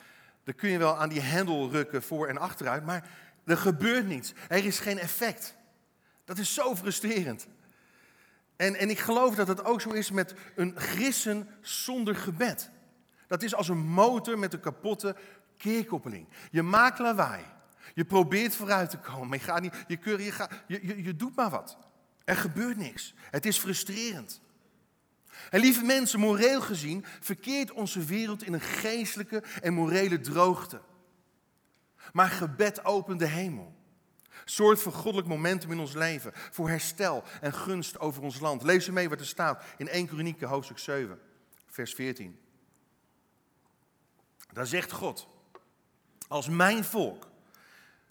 Dan 0.45 0.55
kun 0.55 0.69
je 0.69 0.79
wel 0.79 0.97
aan 0.97 1.09
die 1.09 1.21
hendel 1.21 1.71
rukken 1.71 2.03
voor 2.03 2.27
en 2.27 2.39
achteruit, 2.39 2.85
maar 2.85 3.11
er 3.45 3.57
gebeurt 3.57 4.07
niets. 4.07 4.33
Er 4.49 4.65
is 4.65 4.79
geen 4.79 4.99
effect. 4.99 5.57
Dat 6.25 6.39
is 6.39 6.55
zo 6.55 6.77
frustrerend. 6.77 7.47
En, 8.57 8.75
en 8.77 8.91
ik 8.91 8.99
geloof 8.99 9.35
dat 9.35 9.49
het 9.49 9.65
ook 9.65 9.81
zo 9.81 9.91
is 9.91 10.11
met 10.11 10.35
een 10.55 10.77
grissen 10.77 11.49
zonder 11.61 12.17
gebed. 12.17 12.71
Dat 13.27 13.43
is 13.43 13.55
als 13.55 13.69
een 13.69 13.87
motor 13.87 14.39
met 14.39 14.53
een 14.53 14.61
kapotte 14.61 15.17
keerkoppeling. 15.57 16.29
Je 16.51 16.63
maakt 16.63 16.99
lawaai. 16.99 17.45
Je 17.95 18.05
probeert 18.05 18.55
vooruit 18.55 18.91
te 18.91 18.99
komen, 18.99 19.29
maar 19.29 19.39
je, 19.39 19.45
gaat 19.45 19.61
niet, 19.61 19.75
je, 19.87 19.97
keur, 19.97 20.21
je, 20.21 20.49
je, 20.67 20.87
je, 20.87 21.03
je 21.03 21.17
doet 21.17 21.37
maar 21.37 21.51
wat. 21.51 21.79
Er 22.25 22.37
gebeurt 22.37 22.77
niks. 22.77 23.15
Het 23.31 23.47
is 23.47 23.59
frustrerend. 23.59 24.41
En 25.51 25.61
lieve 25.61 25.85
mensen, 25.85 26.21
moreel 26.21 26.61
gezien 26.61 27.05
verkeert 27.21 27.73
onze 27.73 28.05
wereld 28.05 28.43
in 28.43 28.53
een 28.53 28.61
geestelijke 28.61 29.43
en 29.61 29.73
morele 29.73 30.21
droogte. 30.21 30.81
Maar 32.13 32.29
gebed 32.29 32.85
opent 32.85 33.19
de 33.19 33.27
hemel. 33.27 33.77
Zorgt 34.45 34.83
voor 34.83 34.93
goddelijk 34.93 35.29
momentum 35.29 35.73
in 35.73 35.79
ons 35.79 35.95
leven, 35.95 36.33
voor 36.35 36.69
herstel 36.69 37.25
en 37.41 37.53
gunst 37.53 37.99
over 37.99 38.23
ons 38.23 38.41
land. 38.41 38.63
Lees 38.63 38.87
u 38.87 38.93
mee 38.93 39.09
wat 39.09 39.21
er 39.21 39.27
staat 39.27 39.65
in 39.77 39.89
1 39.89 40.07
Kronieken 40.07 40.49
hoofdstuk 40.49 40.79
7, 40.79 41.21
vers 41.67 41.95
14. 41.95 42.41
Daar 44.53 44.67
zegt 44.67 44.93
God, 44.93 45.29
als 46.29 46.49
mijn 46.49 46.85
volk, 46.85 47.31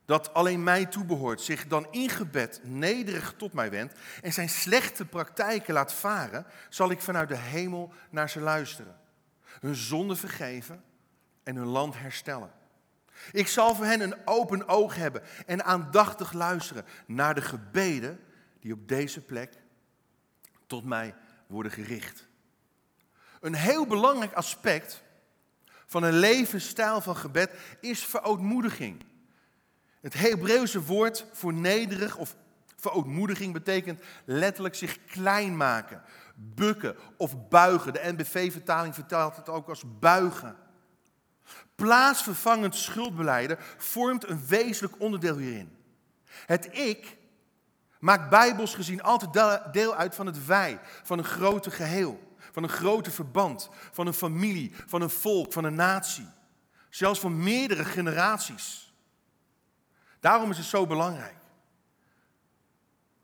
dat 0.07 0.33
alleen 0.33 0.63
mij 0.63 0.85
toebehoort, 0.85 1.41
zich 1.41 1.67
dan 1.67 1.87
in 1.91 2.09
gebed 2.09 2.59
nederig 2.63 3.33
tot 3.37 3.53
mij 3.53 3.69
wendt 3.69 3.99
en 4.21 4.33
zijn 4.33 4.49
slechte 4.49 5.05
praktijken 5.05 5.73
laat 5.73 5.93
varen, 5.93 6.45
zal 6.69 6.91
ik 6.91 7.01
vanuit 7.01 7.29
de 7.29 7.37
hemel 7.37 7.93
naar 8.09 8.29
ze 8.29 8.39
luisteren. 8.39 8.99
Hun 9.59 9.75
zonde 9.75 10.15
vergeven 10.15 10.83
en 11.43 11.55
hun 11.55 11.65
land 11.65 11.97
herstellen. 11.97 12.51
Ik 13.31 13.47
zal 13.47 13.75
voor 13.75 13.85
hen 13.85 14.01
een 14.01 14.15
open 14.25 14.67
oog 14.67 14.95
hebben 14.95 15.21
en 15.45 15.63
aandachtig 15.63 16.33
luisteren 16.33 16.85
naar 17.07 17.35
de 17.35 17.41
gebeden 17.41 18.19
die 18.59 18.73
op 18.73 18.87
deze 18.87 19.21
plek 19.21 19.53
tot 20.67 20.85
mij 20.85 21.15
worden 21.47 21.71
gericht. 21.71 22.27
Een 23.39 23.55
heel 23.55 23.85
belangrijk 23.85 24.33
aspect 24.33 25.03
van 25.85 26.03
een 26.03 26.17
levensstijl 26.17 27.01
van 27.01 27.15
gebed 27.15 27.51
is 27.81 28.05
verootmoediging. 28.05 29.05
Het 30.01 30.13
Hebreeuwse 30.13 30.83
woord 30.83 31.25
voor 31.31 31.53
nederig 31.53 32.17
of 32.17 32.35
verootmoediging 32.75 33.53
betekent 33.53 34.01
letterlijk 34.25 34.75
zich 34.75 35.05
klein 35.05 35.57
maken, 35.57 36.01
bukken 36.35 36.95
of 37.17 37.47
buigen. 37.49 37.93
De 37.93 38.01
NBV-vertaling 38.03 38.93
vertaalt 38.93 39.35
het 39.35 39.49
ook 39.49 39.69
als 39.69 39.83
buigen. 39.99 40.55
Plaatsvervangend 41.75 42.75
schuldbeleiden 42.75 43.57
vormt 43.77 44.29
een 44.29 44.45
wezenlijk 44.47 44.99
onderdeel 44.99 45.37
hierin. 45.37 45.77
Het 46.45 46.77
ik 46.77 47.17
maakt 47.99 48.29
bijbels 48.29 48.75
gezien 48.75 49.03
altijd 49.03 49.73
deel 49.73 49.95
uit 49.95 50.15
van 50.15 50.25
het 50.25 50.45
wij, 50.45 50.79
van 51.03 51.17
een 51.17 51.23
grote 51.23 51.71
geheel, 51.71 52.35
van 52.51 52.63
een 52.63 52.69
grote 52.69 53.11
verband, 53.11 53.69
van 53.91 54.07
een 54.07 54.13
familie, 54.13 54.73
van 54.85 55.01
een 55.01 55.09
volk, 55.09 55.53
van 55.53 55.63
een 55.63 55.75
natie. 55.75 56.27
Zelfs 56.89 57.19
van 57.19 57.43
meerdere 57.43 57.85
generaties. 57.85 58.86
Daarom 60.27 60.51
is 60.51 60.57
het 60.57 60.65
zo 60.65 60.87
belangrijk 60.87 61.35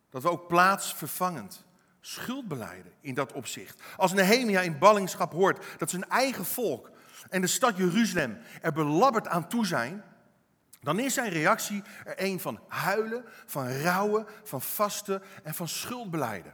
dat 0.10 0.22
we 0.22 0.30
ook 0.30 0.48
plaatsvervangend 0.48 1.66
schuldbeleiden 2.02 2.94
in 3.02 3.14
dat 3.14 3.34
opzicht. 3.34 3.82
Als 3.98 4.14
Nehemia 4.14 4.62
in 4.62 4.78
ballingschap 4.78 5.32
hoort 5.32 5.66
dat 5.78 5.90
zijn 5.90 6.10
eigen 6.10 6.46
volk 6.46 6.92
en 7.30 7.42
de 7.42 7.48
stad 7.48 7.78
Jeruzalem 7.78 8.38
er 8.62 8.74
belabberd 8.74 9.28
aan 9.28 9.48
toe 9.48 9.66
zijn, 9.66 10.04
dan 10.82 11.00
is 11.00 11.14
zijn 11.14 11.30
reactie 11.30 11.84
er 12.06 12.14
een 12.18 12.40
van 12.40 12.60
huilen, 12.68 13.26
van 13.46 13.68
rouwen, 13.68 14.28
van 14.44 14.62
vasten 14.62 15.24
en 15.44 15.54
van 15.54 15.68
schuldbeleiden. 15.68 16.54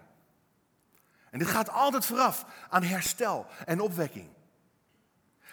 En 1.29 1.39
dit 1.39 1.47
gaat 1.47 1.69
altijd 1.69 2.05
vooraf 2.05 2.45
aan 2.69 2.83
herstel 2.83 3.45
en 3.65 3.79
opwekking. 3.79 4.29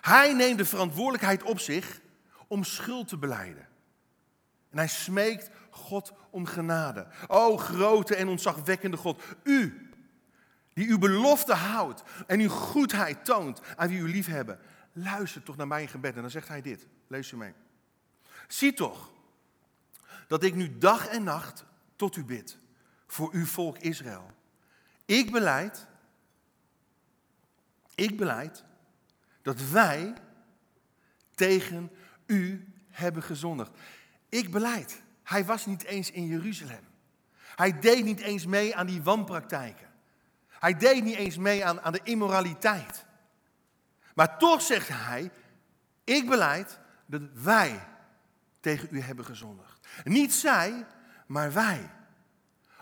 Hij 0.01 0.35
neemt 0.35 0.59
de 0.59 0.65
verantwoordelijkheid 0.65 1.43
op 1.43 1.59
zich 1.61 2.01
om 2.47 2.65
schuld 2.65 3.09
te 3.09 3.19
beleiden. 3.19 3.75
En 4.71 4.79
hij 4.79 4.89
smeekt 4.89 5.51
God 5.71 6.13
om 6.31 6.47
genade. 6.47 7.07
O 7.27 7.57
grote 7.57 8.17
en 8.17 8.29
ontzagwekkende 8.29 8.97
God, 8.97 9.23
u 9.43 9.91
die 10.73 10.89
uw 10.89 10.99
belofte 10.99 11.55
houdt 11.55 12.03
en 12.27 12.41
uw 12.41 12.49
goedheid 12.49 13.25
toont 13.25 13.61
aan 13.77 13.89
wie 13.89 13.99
u 13.99 14.09
liefhebben, 14.09 14.59
luister 14.93 15.43
toch 15.43 15.57
naar 15.57 15.67
mijn 15.67 15.89
gebed. 15.89 16.15
En 16.15 16.21
dan 16.21 16.31
zegt 16.31 16.49
hij 16.49 16.63
dit, 16.63 16.87
lees 17.07 17.31
u 17.31 17.37
mee. 17.37 17.53
Zie 18.49 18.73
toch 18.73 19.11
dat 20.27 20.43
ik 20.43 20.55
nu 20.55 20.79
dag 20.79 21.07
en 21.07 21.25
nacht 21.25 21.65
tot 21.97 22.17
u 22.17 22.25
bid 22.25 22.59
voor 23.07 23.33
uw 23.33 23.47
volk 23.47 23.79
Israël. 23.79 24.31
Ik 25.05 25.31
beleid, 25.31 25.87
ik 27.95 28.17
beleid 28.17 28.65
dat 29.43 29.69
wij 29.69 30.15
tegen 31.35 31.91
u 32.27 32.73
hebben 32.91 33.23
gezondigd. 33.23 33.71
Ik 34.37 34.51
beleid. 34.51 35.03
Hij 35.23 35.45
was 35.45 35.67
niet 35.67 35.85
eens 35.85 36.11
in 36.11 36.27
Jeruzalem. 36.27 36.85
Hij 37.55 37.79
deed 37.79 38.05
niet 38.05 38.21
eens 38.21 38.47
mee 38.47 38.77
aan 38.77 38.87
die 38.87 39.03
wanpraktijken. 39.03 39.87
Hij 40.49 40.77
deed 40.77 41.05
niet 41.05 41.17
eens 41.17 41.37
mee 41.37 41.65
aan, 41.65 41.81
aan 41.81 41.93
de 41.93 42.01
immoraliteit. 42.03 43.05
Maar 44.15 44.39
toch 44.39 44.63
zegt 44.63 44.89
hij, 44.89 45.31
ik 46.05 46.29
beleid 46.29 46.79
dat 47.07 47.23
wij 47.33 47.89
tegen 48.61 48.89
u 48.91 49.01
hebben 49.01 49.25
gezondigd. 49.25 49.89
Niet 50.05 50.35
zij, 50.35 50.87
maar 51.27 51.53
wij. 51.53 51.91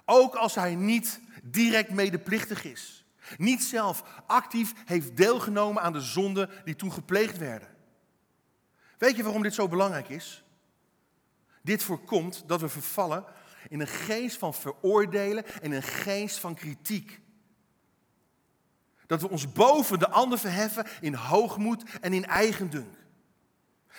Ook 0.04 0.34
als 0.34 0.54
hij 0.54 0.74
niet 0.74 1.20
direct 1.42 1.90
medeplichtig 1.90 2.64
is. 2.64 3.04
Niet 3.36 3.64
zelf 3.64 4.04
actief 4.26 4.72
heeft 4.84 5.16
deelgenomen 5.16 5.82
aan 5.82 5.92
de 5.92 6.00
zonden 6.00 6.50
die 6.64 6.76
toen 6.76 6.92
gepleegd 6.92 7.38
werden. 7.38 7.68
Weet 8.98 9.16
je 9.16 9.22
waarom 9.22 9.42
dit 9.42 9.54
zo 9.54 9.68
belangrijk 9.68 10.08
is? 10.08 10.43
Dit 11.64 11.82
voorkomt 11.82 12.42
dat 12.46 12.60
we 12.60 12.68
vervallen 12.68 13.24
in 13.68 13.80
een 13.80 13.86
geest 13.86 14.36
van 14.38 14.54
veroordelen 14.54 15.46
en 15.62 15.72
een 15.72 15.82
geest 15.82 16.38
van 16.38 16.54
kritiek. 16.54 17.20
Dat 19.06 19.20
we 19.20 19.28
ons 19.28 19.52
boven 19.52 19.98
de 19.98 20.08
ander 20.08 20.38
verheffen 20.38 20.86
in 21.00 21.14
hoogmoed 21.14 21.84
en 22.00 22.12
in 22.12 22.24
eigendunk. 22.24 22.94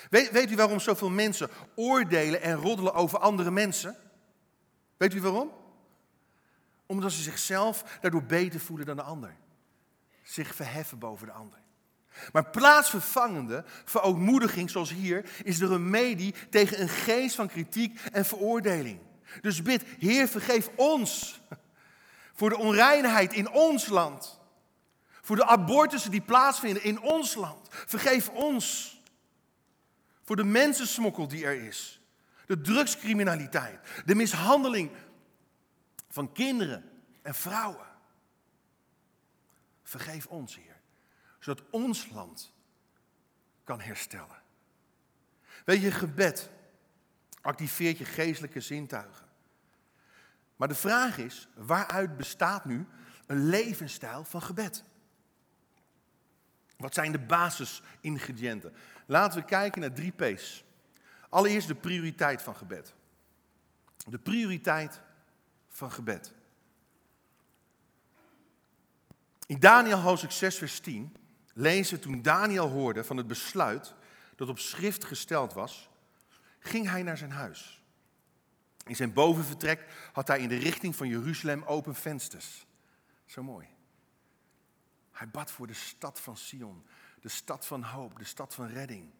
Weet, 0.10 0.32
weet 0.32 0.52
u 0.52 0.56
waarom 0.56 0.80
zoveel 0.80 1.10
mensen 1.10 1.50
oordelen 1.76 2.42
en 2.42 2.56
roddelen 2.56 2.94
over 2.94 3.20
andere 3.20 3.52
mensen? 3.52 3.96
Weet 4.98 5.14
u 5.14 5.22
waarom? 5.22 5.52
Omdat 6.86 7.12
ze 7.12 7.22
zichzelf 7.22 7.98
daardoor 8.02 8.24
beter 8.24 8.60
voelen 8.60 8.86
dan 8.86 8.96
de 8.96 9.02
ander. 9.02 9.36
Zich 10.24 10.56
verheffen 10.56 11.00
boven 11.00 11.28
de 11.28 11.34
ander. 11.34 11.65
Maar 12.32 12.50
plaatsvervangende 12.50 13.64
verootmoediging, 13.86 14.70
zoals 14.70 14.90
hier, 14.90 15.30
is 15.44 15.58
de 15.58 15.68
remedie 15.68 16.34
tegen 16.50 16.82
een 16.82 16.90
geest 16.90 17.36
van 17.36 17.48
kritiek 17.48 18.00
en 18.12 18.26
veroordeling. 18.26 19.00
Dus 19.42 19.62
bid, 19.62 19.84
Heer, 20.00 20.28
vergeef 20.28 20.70
ons 20.76 21.42
voor 22.34 22.50
de 22.50 22.58
onreinheid 22.58 23.34
in 23.34 23.50
ons 23.50 23.88
land. 23.88 24.40
Voor 25.22 25.36
de 25.36 25.46
abortussen 25.46 26.12
die 26.12 26.22
plaatsvinden 26.22 26.84
in 26.84 27.02
ons 27.02 27.36
land. 27.36 27.68
Vergeef 27.70 28.30
ons 28.30 29.00
voor 30.24 30.36
de 30.36 30.44
mensensmokkel 30.44 31.28
die 31.28 31.46
er 31.46 31.64
is. 31.64 32.02
De 32.46 32.62
drugscriminaliteit. 32.62 33.80
De 34.06 34.16
mishandeling 34.16 34.92
van 36.10 36.32
kinderen 36.32 36.90
en 37.22 37.36
vrouwen. 37.36 37.88
Vergeef 39.84 40.26
ons, 40.26 40.56
Heer, 40.56 40.75
zodat 41.46 41.64
ons 41.70 42.10
land 42.10 42.54
kan 43.64 43.82
herstellen. 43.82 44.42
Weet 45.66 45.82
je, 45.82 45.92
gebed 45.92 46.50
activeert 47.42 47.98
je 47.98 48.06
geestelijke 48.06 48.62
zintuigen. 48.62 49.26
Maar 50.56 50.68
de 50.68 50.76
vraag 50.76 51.18
is, 51.18 51.48
waaruit 51.56 52.18
bestaat 52.18 52.66
nu 52.66 52.88
een 53.26 53.46
levensstijl 53.46 54.24
van 54.24 54.42
gebed? 54.42 54.84
Wat 56.78 56.94
zijn 56.94 57.12
de 57.12 57.20
basisingrediënten? 57.20 58.74
Laten 59.06 59.40
we 59.40 59.46
kijken 59.46 59.82
naar 59.82 59.94
drie 59.94 60.12
P's. 60.12 60.64
Allereerst 61.30 61.68
de 61.68 61.76
prioriteit 61.76 62.42
van 62.42 62.56
gebed. 62.56 62.94
De 64.08 64.20
prioriteit 64.20 65.02
van 65.70 65.92
gebed. 65.92 66.34
In 69.46 69.60
Daniel 69.60 70.00
hoofdstuk 70.00 70.32
6 70.32 70.58
vers 70.58 70.80
10 70.80 71.16
lezen 71.58 72.00
toen 72.00 72.22
Daniel 72.22 72.70
hoorde 72.70 73.04
van 73.04 73.18
het 73.18 73.28
besluit 73.28 73.94
dat 74.36 74.50
op 74.50 74.60
schrift 74.60 75.04
gesteld 75.04 75.54
was, 75.54 75.90
ging 76.60 76.90
hij 76.90 77.04
naar 77.04 77.18
zijn 77.18 77.32
huis. 77.32 77.84
In 78.86 78.96
zijn 78.96 79.14
bovenvertrek 79.14 80.10
had 80.14 80.28
hij 80.28 80.40
in 80.40 80.50
de 80.50 80.58
richting 80.58 80.96
van 80.96 81.08
Jeruzalem 81.08 81.64
open 81.64 81.96
vensters. 81.96 82.66
Zo 83.26 83.44
mooi. 83.44 83.68
Hij 85.12 85.30
bad 85.30 85.52
voor 85.52 85.68
de 85.68 85.74
stad 85.74 86.20
van 86.20 86.38
Sion, 86.38 86.86
de 87.22 87.30
stad 87.30 87.66
van 87.66 87.84
hoop, 87.84 88.18
de 88.18 88.24
stad 88.24 88.54
van 88.54 88.68
redding. 88.68 89.12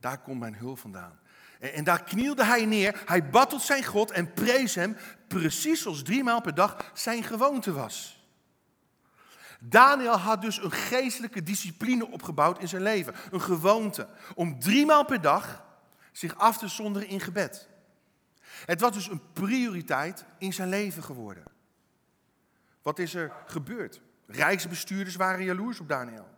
Daar 0.00 0.18
komt 0.18 0.40
mijn 0.40 0.56
hulp 0.56 0.78
vandaan. 0.78 1.20
En, 1.60 1.72
en 1.72 1.84
daar 1.84 2.02
knielde 2.02 2.44
hij 2.44 2.64
neer, 2.64 3.02
hij 3.06 3.30
bad 3.30 3.50
tot 3.50 3.62
zijn 3.62 3.84
God 3.84 4.10
en 4.10 4.32
prees 4.32 4.74
hem, 4.74 4.96
precies 5.28 5.82
zoals 5.82 6.02
drie 6.02 6.24
maal 6.24 6.40
per 6.40 6.54
dag 6.54 6.90
zijn 6.94 7.22
gewoonte 7.22 7.72
was. 7.72 8.15
Daniel 9.60 10.16
had 10.16 10.42
dus 10.42 10.62
een 10.62 10.70
geestelijke 10.70 11.42
discipline 11.42 12.10
opgebouwd 12.10 12.58
in 12.58 12.68
zijn 12.68 12.82
leven. 12.82 13.14
Een 13.30 13.40
gewoonte 13.40 14.08
om 14.34 14.60
drie 14.60 14.86
maal 14.86 15.04
per 15.04 15.20
dag 15.20 15.64
zich 16.12 16.38
af 16.38 16.58
te 16.58 16.68
zonderen 16.68 17.08
in 17.08 17.20
gebed. 17.20 17.68
Het 18.64 18.80
was 18.80 18.92
dus 18.92 19.08
een 19.08 19.32
prioriteit 19.32 20.24
in 20.38 20.52
zijn 20.52 20.68
leven 20.68 21.02
geworden. 21.02 21.44
Wat 22.82 22.98
is 22.98 23.14
er 23.14 23.32
gebeurd? 23.46 24.00
Rijksbestuurders 24.26 25.16
waren 25.16 25.44
jaloers 25.44 25.80
op 25.80 25.88
Daniel. 25.88 26.28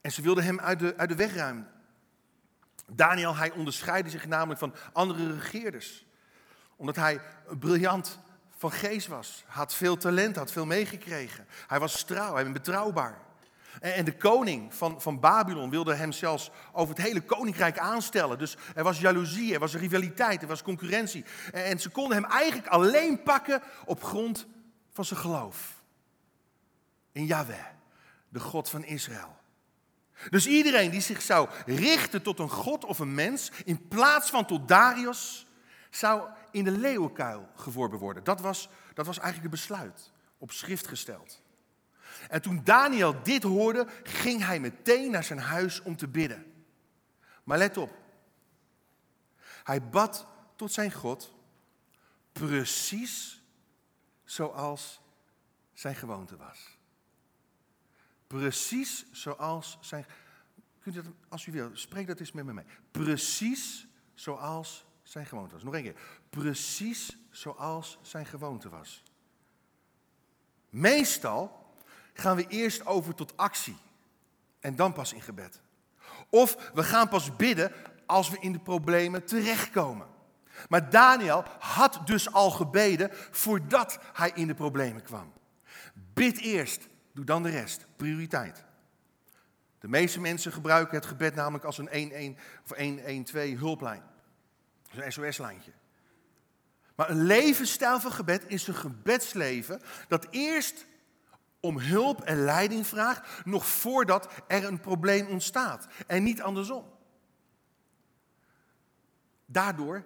En 0.00 0.12
ze 0.12 0.22
wilden 0.22 0.44
hem 0.44 0.60
uit 0.60 0.78
de, 0.78 0.96
uit 0.96 1.08
de 1.08 1.14
weg 1.14 1.34
ruimen. 1.34 1.68
Daniel, 2.86 3.36
hij 3.36 3.50
onderscheidde 3.50 4.10
zich 4.10 4.26
namelijk 4.26 4.60
van 4.60 4.74
andere 4.92 5.32
regeerders. 5.32 6.06
Omdat 6.76 6.96
hij 6.96 7.20
briljant 7.58 8.18
van 8.62 8.72
geest 8.72 9.06
was. 9.06 9.44
Had 9.46 9.74
veel 9.74 9.96
talent, 9.96 10.36
had 10.36 10.52
veel 10.52 10.66
meegekregen. 10.66 11.46
Hij 11.66 11.78
was 11.78 12.02
trouw, 12.02 12.34
hij 12.34 12.44
was 12.44 12.52
betrouwbaar. 12.52 13.18
En 13.80 14.04
de 14.04 14.16
koning 14.16 14.74
van, 14.74 15.00
van 15.00 15.20
Babylon 15.20 15.70
wilde 15.70 15.94
hem 15.94 16.12
zelfs 16.12 16.50
over 16.72 16.94
het 16.94 17.04
hele 17.04 17.20
koninkrijk 17.20 17.78
aanstellen. 17.78 18.38
Dus 18.38 18.56
er 18.74 18.84
was 18.84 19.00
jaloezie, 19.00 19.54
er 19.54 19.60
was 19.60 19.74
rivaliteit, 19.74 20.42
er 20.42 20.48
was 20.48 20.62
concurrentie. 20.62 21.24
En 21.52 21.80
ze 21.80 21.88
konden 21.88 22.16
hem 22.22 22.30
eigenlijk 22.30 22.66
alleen 22.68 23.22
pakken 23.22 23.62
op 23.84 24.04
grond 24.04 24.46
van 24.92 25.04
zijn 25.04 25.20
geloof. 25.20 25.82
In 27.12 27.26
Yahweh, 27.26 27.66
de 28.28 28.40
God 28.40 28.68
van 28.68 28.84
Israël. 28.84 29.36
Dus 30.30 30.46
iedereen 30.46 30.90
die 30.90 31.00
zich 31.00 31.22
zou 31.22 31.48
richten 31.66 32.22
tot 32.22 32.38
een 32.38 32.50
god 32.50 32.84
of 32.84 32.98
een 32.98 33.14
mens, 33.14 33.50
in 33.64 33.88
plaats 33.88 34.30
van 34.30 34.46
tot 34.46 34.68
Darius, 34.68 35.46
zou 35.90 36.28
in 36.52 36.64
de 36.64 36.70
leeuwenkuil 36.70 37.48
geworpen 37.54 37.98
worden. 37.98 38.24
Dat 38.24 38.40
was, 38.40 38.68
dat 38.94 39.06
was 39.06 39.18
eigenlijk 39.18 39.52
het 39.52 39.60
besluit, 39.60 40.12
op 40.38 40.52
schrift 40.52 40.86
gesteld. 40.86 41.42
En 42.28 42.42
toen 42.42 42.60
Daniel 42.64 43.22
dit 43.22 43.42
hoorde, 43.42 43.86
ging 44.02 44.44
hij 44.44 44.60
meteen 44.60 45.10
naar 45.10 45.24
zijn 45.24 45.38
huis 45.38 45.82
om 45.82 45.96
te 45.96 46.08
bidden. 46.08 46.52
Maar 47.44 47.58
let 47.58 47.76
op, 47.76 47.98
hij 49.64 49.88
bad 49.88 50.26
tot 50.56 50.72
zijn 50.72 50.92
God 50.92 51.32
precies 52.32 53.42
zoals 54.24 55.00
zijn 55.72 55.94
gewoonte 55.94 56.36
was. 56.36 56.78
Precies 58.26 59.06
zoals 59.10 59.78
zijn. 59.80 60.06
Kunt 60.80 60.94
dat, 60.94 61.04
als 61.28 61.46
u 61.46 61.52
wil, 61.52 61.70
spreek 61.72 62.06
dat 62.06 62.20
eens 62.20 62.32
met 62.32 62.44
me 62.44 62.52
mee. 62.52 62.64
Precies 62.90 63.86
zoals 64.14 64.84
zijn 65.12 65.26
gewoonte 65.26 65.54
was. 65.54 65.62
Nog 65.62 65.74
één 65.74 65.82
keer. 65.82 66.00
Precies 66.30 67.16
zoals 67.30 67.98
zijn 68.02 68.26
gewoonte 68.26 68.68
was. 68.68 69.02
Meestal 70.70 71.74
gaan 72.14 72.36
we 72.36 72.46
eerst 72.48 72.86
over 72.86 73.14
tot 73.14 73.36
actie 73.36 73.76
en 74.60 74.76
dan 74.76 74.92
pas 74.92 75.12
in 75.12 75.22
gebed. 75.22 75.60
Of 76.30 76.70
we 76.74 76.82
gaan 76.82 77.08
pas 77.08 77.36
bidden 77.36 77.72
als 78.06 78.30
we 78.30 78.36
in 78.40 78.52
de 78.52 78.58
problemen 78.58 79.24
terechtkomen. 79.24 80.06
Maar 80.68 80.90
Daniel 80.90 81.44
had 81.58 82.00
dus 82.04 82.32
al 82.32 82.50
gebeden 82.50 83.08
voordat 83.12 83.98
hij 84.12 84.30
in 84.34 84.46
de 84.46 84.54
problemen 84.54 85.02
kwam. 85.02 85.32
Bid 86.12 86.40
eerst 86.40 86.88
Doe 87.14 87.24
dan 87.24 87.42
de 87.42 87.50
rest. 87.50 87.86
Prioriteit. 87.96 88.64
De 89.80 89.88
meeste 89.88 90.20
mensen 90.20 90.52
gebruiken 90.52 90.96
het 90.96 91.06
gebed 91.06 91.34
namelijk 91.34 91.64
als 91.64 91.78
een 91.78 92.36
1-1 92.36 92.40
of 92.64 92.76
112 92.76 93.58
hulplijn. 93.58 94.02
Een 94.96 95.12
SOS-lijntje. 95.12 95.72
Maar 96.94 97.10
een 97.10 97.22
levensstijl 97.22 98.00
van 98.00 98.12
gebed 98.12 98.44
is 98.46 98.66
een 98.66 98.74
gebedsleven 98.74 99.82
dat 100.08 100.26
eerst 100.30 100.86
om 101.60 101.78
hulp 101.78 102.20
en 102.20 102.44
leiding 102.44 102.86
vraagt, 102.86 103.44
nog 103.44 103.66
voordat 103.66 104.28
er 104.48 104.64
een 104.64 104.80
probleem 104.80 105.26
ontstaat. 105.26 105.86
En 106.06 106.22
niet 106.22 106.42
andersom. 106.42 106.84
Daardoor 109.46 110.04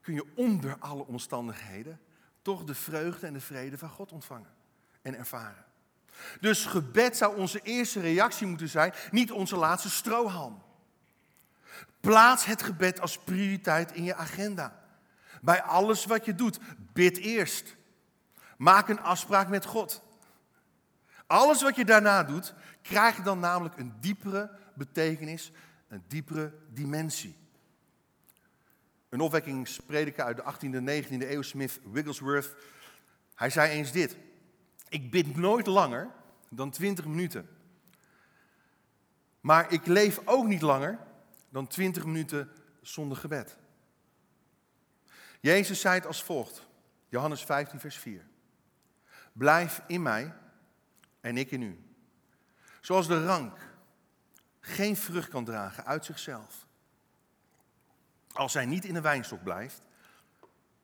kun 0.00 0.14
je 0.14 0.26
onder 0.34 0.76
alle 0.78 1.06
omstandigheden 1.06 2.00
toch 2.42 2.64
de 2.64 2.74
vreugde 2.74 3.26
en 3.26 3.32
de 3.32 3.40
vrede 3.40 3.78
van 3.78 3.88
God 3.88 4.12
ontvangen 4.12 4.54
en 5.02 5.16
ervaren. 5.16 5.64
Dus 6.40 6.66
gebed 6.66 7.16
zou 7.16 7.36
onze 7.36 7.60
eerste 7.62 8.00
reactie 8.00 8.46
moeten 8.46 8.68
zijn, 8.68 8.92
niet 9.10 9.32
onze 9.32 9.56
laatste 9.56 9.90
strohalm. 9.90 10.62
Plaats 12.02 12.44
het 12.44 12.62
gebed 12.62 13.00
als 13.00 13.18
prioriteit 13.18 13.92
in 13.92 14.04
je 14.04 14.14
agenda. 14.14 14.80
Bij 15.40 15.62
alles 15.62 16.04
wat 16.04 16.24
je 16.24 16.34
doet, 16.34 16.58
bid 16.92 17.16
eerst. 17.18 17.76
Maak 18.56 18.88
een 18.88 19.00
afspraak 19.00 19.48
met 19.48 19.64
God. 19.64 20.02
Alles 21.26 21.62
wat 21.62 21.76
je 21.76 21.84
daarna 21.84 22.24
doet, 22.24 22.54
krijgt 22.82 23.24
dan 23.24 23.38
namelijk 23.38 23.78
een 23.78 23.94
diepere, 24.00 24.50
betekenis, 24.74 25.52
een 25.88 26.04
diepere 26.08 26.54
dimensie. 26.68 27.36
Een 29.08 29.20
opwekkingsprediker 29.20 30.24
uit 30.24 30.36
de 30.36 30.42
18e 30.42 30.74
en 30.74 31.04
19e 31.04 31.30
eeuw, 31.30 31.42
Smith 31.42 31.80
Wigglesworth, 31.92 32.54
hij 33.34 33.50
zei 33.50 33.70
eens 33.70 33.92
dit. 33.92 34.16
Ik 34.88 35.10
bid 35.10 35.36
nooit 35.36 35.66
langer 35.66 36.10
dan 36.48 36.70
20 36.70 37.04
minuten. 37.04 37.48
Maar 39.40 39.72
ik 39.72 39.86
leef 39.86 40.20
ook 40.24 40.46
niet 40.46 40.62
langer 40.62 40.98
dan 41.52 41.66
20 41.66 42.04
minuten 42.04 42.50
zonder 42.82 43.16
gebed. 43.16 43.56
Jezus 45.40 45.80
zei 45.80 45.94
het 45.94 46.06
als 46.06 46.22
volgt, 46.22 46.66
Johannes 47.08 47.44
15, 47.44 47.80
vers 47.80 47.98
4. 47.98 48.26
Blijf 49.32 49.82
in 49.86 50.02
mij 50.02 50.34
en 51.20 51.36
ik 51.36 51.50
in 51.50 51.62
u. 51.62 51.84
Zoals 52.80 53.06
de 53.06 53.24
rank 53.24 53.58
geen 54.60 54.96
vrucht 54.96 55.28
kan 55.28 55.44
dragen 55.44 55.84
uit 55.84 56.04
zichzelf. 56.04 56.66
Als 58.32 58.54
hij 58.54 58.66
niet 58.66 58.84
in 58.84 58.94
de 58.94 59.00
wijnstok 59.00 59.42
blijft, 59.42 59.82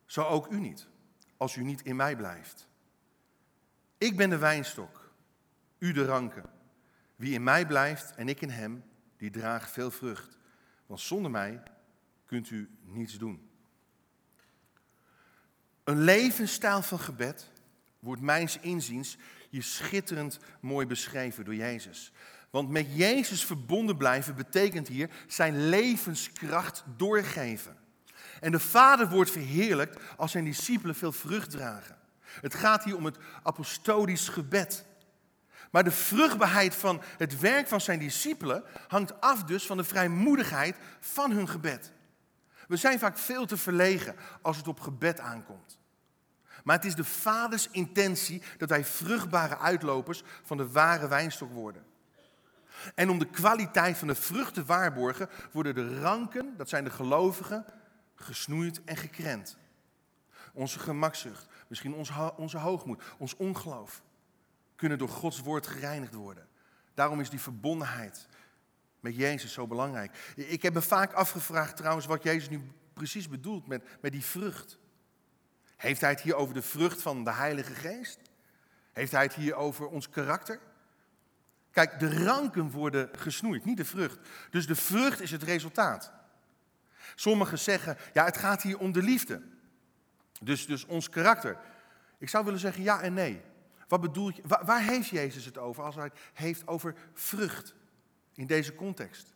zo 0.07 0.23
ook 0.23 0.47
u 0.47 0.61
niet, 0.61 0.87
als 1.37 1.57
u 1.57 1.63
niet 1.63 1.83
in 1.83 1.97
mij 1.97 2.17
blijft. 2.17 2.69
Ik 3.99 4.17
ben 4.17 4.31
de 4.31 4.39
wijnstok, 4.39 5.13
u 5.79 5.93
de 5.93 6.05
ranken. 6.05 6.45
Wie 7.17 7.35
in 7.35 7.43
mij 7.43 7.67
blijft 7.67 8.15
en 8.15 8.29
ik 8.29 8.41
in 8.41 8.51
hem, 8.51 8.85
die 9.17 9.31
draagt 9.31 9.71
veel 9.71 9.91
vrucht. 9.91 10.38
Want 10.89 11.01
zonder 11.01 11.31
mij 11.31 11.63
kunt 12.27 12.51
u 12.51 12.71
niets 12.83 13.19
doen. 13.19 13.51
Een 15.85 16.01
levensstijl 16.01 16.83
van 16.83 17.01
gebed 17.01 17.51
wordt 17.99 18.23
mijns 18.23 18.59
inziens 18.59 19.17
je 19.51 19.63
schitterend 19.63 20.39
mooi 20.61 20.87
beschreven 20.87 21.45
door 21.45 21.55
Jezus. 21.55 22.13
Want 22.51 22.69
met 22.69 22.87
Jezus 22.95 23.45
verbonden 23.45 23.97
blijven 23.97 24.35
betekent 24.35 24.89
hier 24.89 25.11
zijn 25.27 25.69
levenskracht 25.69 26.85
doorgeven. 26.97 27.77
En 28.41 28.53
de 28.53 28.61
Vader 28.61 29.09
wordt 29.09 29.31
verheerlijkt 29.31 30.01
als 30.17 30.31
zijn 30.31 30.45
discipelen 30.45 30.95
veel 30.95 31.13
vrucht 31.13 31.51
dragen. 31.51 31.99
Het 32.21 32.55
gaat 32.55 32.85
hier 32.85 32.97
om 32.97 33.05
het 33.05 33.19
apostolisch 33.43 34.29
gebed. 34.29 34.85
Maar 35.71 35.85
de 35.85 35.91
vruchtbaarheid 35.91 36.75
van 36.75 37.03
het 37.17 37.41
werk 37.41 37.69
van 37.69 37.81
zijn 37.81 37.99
discipelen 37.99 38.65
hangt 38.89 39.21
af 39.21 39.45
dus 39.45 39.67
van 39.67 39.77
de 39.77 39.85
vrijmoedigheid 39.85 40.77
van 41.01 41.31
hun 41.31 41.49
gebed. 41.49 41.93
We 42.69 42.77
zijn 42.77 42.99
vaak 42.99 43.19
veel 43.19 43.47
te 43.47 43.57
verlegen 43.57 44.17
als 44.43 44.57
het 44.57 44.69
op 44.69 44.81
gebed 44.81 45.21
aankomt. 45.21 45.79
Maar 46.65 46.77
het 46.77 46.85
is 46.85 46.95
de 46.95 47.05
vaders 47.05 47.69
intentie 47.71 48.43
dat 48.57 48.69
wij 48.69 48.85
vruchtbare 48.85 49.59
uitlopers 49.59 50.23
van 50.43 50.57
de 50.57 50.71
ware 50.71 51.09
wijnstok 51.09 51.53
worden. 51.53 51.85
En 52.95 53.11
om 53.11 53.19
de 53.19 53.31
kwaliteit 53.31 53.99
van 53.99 54.09
de 54.09 54.15
vrucht 54.15 54.55
te 54.55 54.65
waarborgen, 54.65 55.29
worden 55.53 55.75
de 55.75 56.01
ranken, 56.01 56.55
dat 56.57 56.69
zijn 56.69 56.85
de 56.85 56.91
gelovigen, 56.91 57.65
gesnoeid 58.15 58.85
en 58.85 58.97
gekrend. 58.97 59.57
Onze 60.53 60.79
gemakzucht, 60.79 61.47
misschien 61.69 61.95
onze, 61.95 62.37
onze 62.37 62.59
hoogmoed, 62.59 63.03
ons 63.19 63.37
ongeloof, 63.37 64.03
kunnen 64.79 64.99
door 64.99 65.09
Gods 65.09 65.41
woord 65.41 65.67
gereinigd 65.67 66.15
worden. 66.15 66.49
Daarom 66.95 67.21
is 67.21 67.31
die 67.31 67.41
verbondenheid 67.41 68.27
met 69.01 69.17
Jezus 69.17 69.53
zo 69.53 69.67
belangrijk. 69.67 70.33
Ik 70.35 70.63
heb 70.63 70.75
me 70.75 70.83
vaak 70.83 71.13
afgevraagd 71.13 71.77
trouwens 71.77 72.07
wat 72.07 72.23
Jezus 72.23 72.49
nu 72.49 72.73
precies 72.93 73.29
bedoelt 73.29 73.67
met, 73.67 73.85
met 74.01 74.13
die 74.13 74.25
vrucht. 74.25 74.79
Heeft 75.77 76.01
hij 76.01 76.11
het 76.11 76.21
hier 76.21 76.35
over 76.35 76.55
de 76.55 76.63
vrucht 76.63 77.03
van 77.03 77.25
de 77.25 77.33
Heilige 77.33 77.75
Geest? 77.75 78.19
Heeft 78.93 79.13
hij 79.13 79.23
het 79.23 79.35
hier 79.35 79.55
over 79.55 79.87
ons 79.87 80.09
karakter? 80.09 80.61
Kijk, 81.71 81.99
de 81.99 82.25
ranken 82.25 82.71
worden 82.71 83.09
gesnoeid, 83.13 83.65
niet 83.65 83.77
de 83.77 83.85
vrucht. 83.85 84.19
Dus 84.51 84.67
de 84.67 84.75
vrucht 84.75 85.21
is 85.21 85.31
het 85.31 85.43
resultaat. 85.43 86.13
Sommigen 87.15 87.59
zeggen, 87.59 87.97
ja, 88.13 88.25
het 88.25 88.37
gaat 88.37 88.63
hier 88.63 88.79
om 88.79 88.93
de 88.93 89.03
liefde. 89.03 89.43
Dus, 90.41 90.67
dus 90.67 90.85
ons 90.85 91.09
karakter. 91.09 91.59
Ik 92.19 92.29
zou 92.29 92.45
willen 92.45 92.61
zeggen 92.61 92.83
ja 92.83 93.01
en 93.01 93.15
nee. 93.15 93.43
Wat 93.89 94.01
bedoel 94.01 94.29
je? 94.29 94.43
Waar, 94.45 94.65
waar 94.65 94.83
heeft 94.83 95.09
Jezus 95.09 95.45
het 95.45 95.59
over 95.59 95.85
als 95.85 95.95
hij 95.95 96.05
het 96.05 96.19
heeft 96.33 96.67
over 96.67 96.95
vrucht 97.15 97.75
in 98.35 98.47
deze 98.47 98.75
context? 98.75 99.35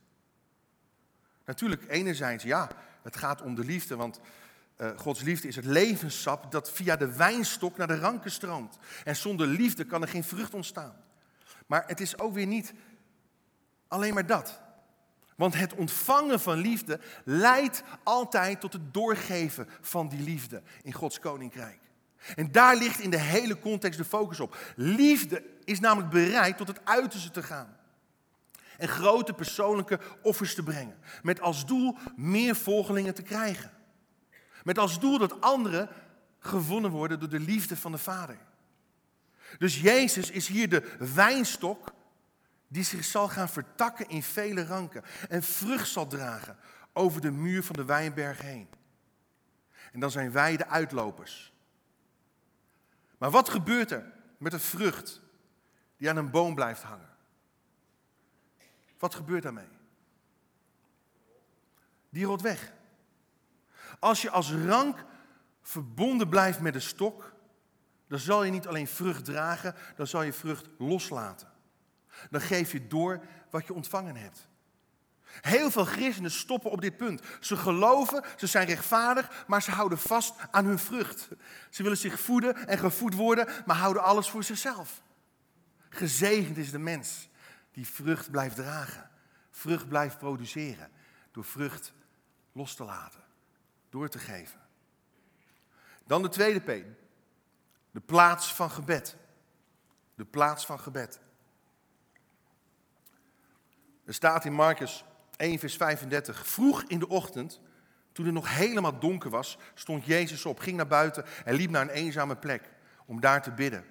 Natuurlijk, 1.45 1.85
enerzijds 1.89 2.45
ja, 2.45 2.69
het 3.03 3.17
gaat 3.17 3.43
om 3.43 3.55
de 3.55 3.65
liefde, 3.65 3.97
want 3.97 4.21
uh, 4.77 4.99
Gods 4.99 5.23
liefde 5.23 5.49
is 5.49 5.57
het 5.57 5.65
levenssap 5.65 6.53
dat 6.53 6.73
via 6.73 6.97
de 6.97 7.17
wijnstok 7.17 7.77
naar 7.77 7.87
de 7.87 7.99
ranken 7.99 8.31
stroomt. 8.31 8.79
En 9.05 9.17
zonder 9.17 9.47
liefde 9.47 9.85
kan 9.85 10.03
er 10.03 10.09
geen 10.09 10.25
vrucht 10.25 10.55
ontstaan. 10.55 10.97
Maar 11.67 11.85
het 11.87 12.01
is 12.01 12.19
ook 12.19 12.35
weer 12.35 12.47
niet 12.47 12.75
alleen 13.89 14.15
maar 14.15 14.27
dat. 14.27 14.61
Want 15.37 15.55
het 15.55 15.75
ontvangen 15.75 16.41
van 16.41 16.59
liefde 16.59 17.01
leidt 17.25 17.83
altijd 18.03 18.61
tot 18.61 18.73
het 18.73 18.95
doorgeven 18.95 19.69
van 19.81 20.09
die 20.09 20.21
liefde 20.21 20.63
in 20.83 20.93
Gods 20.93 21.19
koninkrijk. 21.19 21.79
En 22.35 22.53
daar 22.53 22.77
ligt 22.77 23.01
in 23.01 23.11
de 23.11 23.21
hele 23.21 23.59
context 23.59 23.99
de 23.99 24.05
focus 24.05 24.41
op. 24.41 24.57
Liefde 24.77 25.43
is 25.65 25.81
namelijk 25.81 26.11
bereid 26.11 26.57
tot 26.57 26.69
het 26.69 26.85
uiterste 26.85 27.31
te 27.31 27.43
gaan. 27.43 27.77
En 28.79 28.89
grote 28.89 29.33
persoonlijke 29.33 30.01
offers 30.23 30.55
te 30.55 30.63
brengen. 30.63 30.99
Met 31.23 31.41
als 31.41 31.67
doel 31.67 31.97
meer 32.17 32.57
volgelingen 32.57 33.15
te 33.15 33.23
krijgen. 33.23 33.71
Met 34.65 34.79
als 34.79 35.01
doel 35.01 35.19
dat 35.19 35.41
anderen 35.41 35.89
gewonnen 36.39 36.91
worden 36.91 37.21
door 37.21 37.29
de 37.29 37.41
liefde 37.41 37.77
van 37.77 37.93
de 37.93 37.99
Vader. 37.99 38.39
Dus 39.59 39.81
Jezus 39.81 40.31
is 40.31 40.47
hier 40.47 40.69
de 40.69 40.97
wijnstok 41.15 41.93
die 42.69 42.85
zich 42.85 43.05
zal 43.05 43.29
gaan 43.29 43.49
vertakken 43.49 44.09
in 44.09 44.23
vele 44.23 44.67
ranken 44.67 45.03
en 45.29 45.43
vrucht 45.43 45.89
zal 45.89 46.07
dragen 46.07 46.57
over 46.93 47.21
de 47.21 47.31
muur 47.31 47.63
van 47.63 47.77
de 47.77 47.85
wijnberg 47.85 48.41
heen. 48.41 48.69
En 49.93 50.01
dan 50.01 50.11
zijn 50.11 50.33
wij 50.33 50.57
de 50.57 50.67
uitlopers. 50.67 51.52
Maar 53.23 53.31
wat 53.31 53.49
gebeurt 53.49 53.91
er 53.91 54.13
met 54.39 54.53
een 54.53 54.61
vrucht 54.61 55.21
die 55.97 56.11
aan 56.11 56.17
een 56.17 56.31
boom 56.31 56.55
blijft 56.55 56.83
hangen? 56.83 57.09
Wat 58.99 59.15
gebeurt 59.15 59.43
daarmee? 59.43 59.69
Die 62.09 62.25
rolt 62.25 62.41
weg. 62.41 62.73
Als 63.99 64.23
je 64.23 64.31
als 64.31 64.53
rank 64.53 65.05
verbonden 65.61 66.29
blijft 66.29 66.61
met 66.61 66.73
de 66.73 66.81
stok, 66.81 67.33
dan 68.07 68.19
zal 68.19 68.45
je 68.45 68.51
niet 68.51 68.67
alleen 68.67 68.89
vrucht 68.89 69.25
dragen, 69.25 69.75
dan 69.97 70.07
zal 70.07 70.23
je 70.23 70.33
vrucht 70.33 70.69
loslaten. 70.79 71.53
Dan 72.31 72.41
geef 72.41 72.73
je 72.73 72.87
door 72.87 73.25
wat 73.51 73.67
je 73.67 73.75
ontvangen 73.75 74.17
hebt. 74.17 74.49
Heel 75.41 75.71
veel 75.71 75.85
christenen 75.85 76.31
stoppen 76.31 76.71
op 76.71 76.81
dit 76.81 76.97
punt. 76.97 77.23
Ze 77.41 77.57
geloven, 77.57 78.25
ze 78.37 78.47
zijn 78.47 78.67
rechtvaardig, 78.67 79.45
maar 79.47 79.63
ze 79.63 79.71
houden 79.71 79.99
vast 79.99 80.35
aan 80.51 80.65
hun 80.65 80.79
vrucht. 80.79 81.29
Ze 81.71 81.83
willen 81.83 81.99
zich 81.99 82.21
voeden 82.21 82.67
en 82.67 82.79
gevoed 82.79 83.15
worden, 83.15 83.49
maar 83.67 83.77
houden 83.77 84.03
alles 84.03 84.31
voor 84.31 84.45
zichzelf. 84.45 85.03
Gezegend 85.89 86.57
is 86.57 86.71
de 86.71 86.79
mens 86.79 87.29
die 87.73 87.87
vrucht 87.87 88.31
blijft 88.31 88.57
dragen, 88.57 89.11
vrucht 89.51 89.89
blijft 89.89 90.19
produceren, 90.19 90.91
door 91.31 91.45
vrucht 91.45 91.93
los 92.53 92.75
te 92.75 92.85
laten, 92.85 93.21
door 93.91 94.09
te 94.09 94.19
geven. 94.19 94.61
Dan 96.07 96.23
de 96.23 96.29
tweede 96.29 96.61
P, 96.61 96.85
de 97.91 98.01
plaats 98.01 98.55
van 98.55 98.71
gebed. 98.71 99.17
De 100.15 100.25
plaats 100.25 100.67
van 100.67 100.81
gebed. 100.81 101.21
Er 104.05 104.15
staat 104.15 104.45
in 104.45 104.53
Marcus 104.53 105.05
1, 105.37 105.59
vers 105.59 105.77
35. 105.77 106.47
Vroeg 106.47 106.83
in 106.83 106.99
de 106.99 107.09
ochtend, 107.09 107.61
toen 108.13 108.25
het 108.25 108.35
nog 108.35 108.57
helemaal 108.57 108.99
donker 108.99 109.31
was, 109.31 109.59
stond 109.75 110.05
Jezus 110.05 110.45
op, 110.45 110.59
ging 110.59 110.77
naar 110.77 110.87
buiten 110.87 111.25
en 111.45 111.55
liep 111.55 111.71
naar 111.71 111.83
een 111.83 111.89
eenzame 111.89 112.37
plek 112.37 112.71
om 113.07 113.21
daar 113.21 113.43
te 113.43 113.53
bidden. 113.53 113.85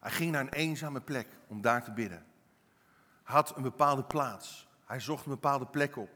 Hij 0.00 0.10
ging 0.10 0.30
naar 0.30 0.40
een 0.40 0.52
eenzame 0.52 1.00
plek 1.00 1.28
om 1.46 1.60
daar 1.60 1.84
te 1.84 1.92
bidden. 1.92 2.24
Hij 3.24 3.34
had 3.34 3.56
een 3.56 3.62
bepaalde 3.62 4.04
plaats. 4.04 4.68
Hij 4.84 5.00
zocht 5.00 5.24
een 5.24 5.32
bepaalde 5.32 5.66
plek 5.66 5.96
op. 5.96 6.10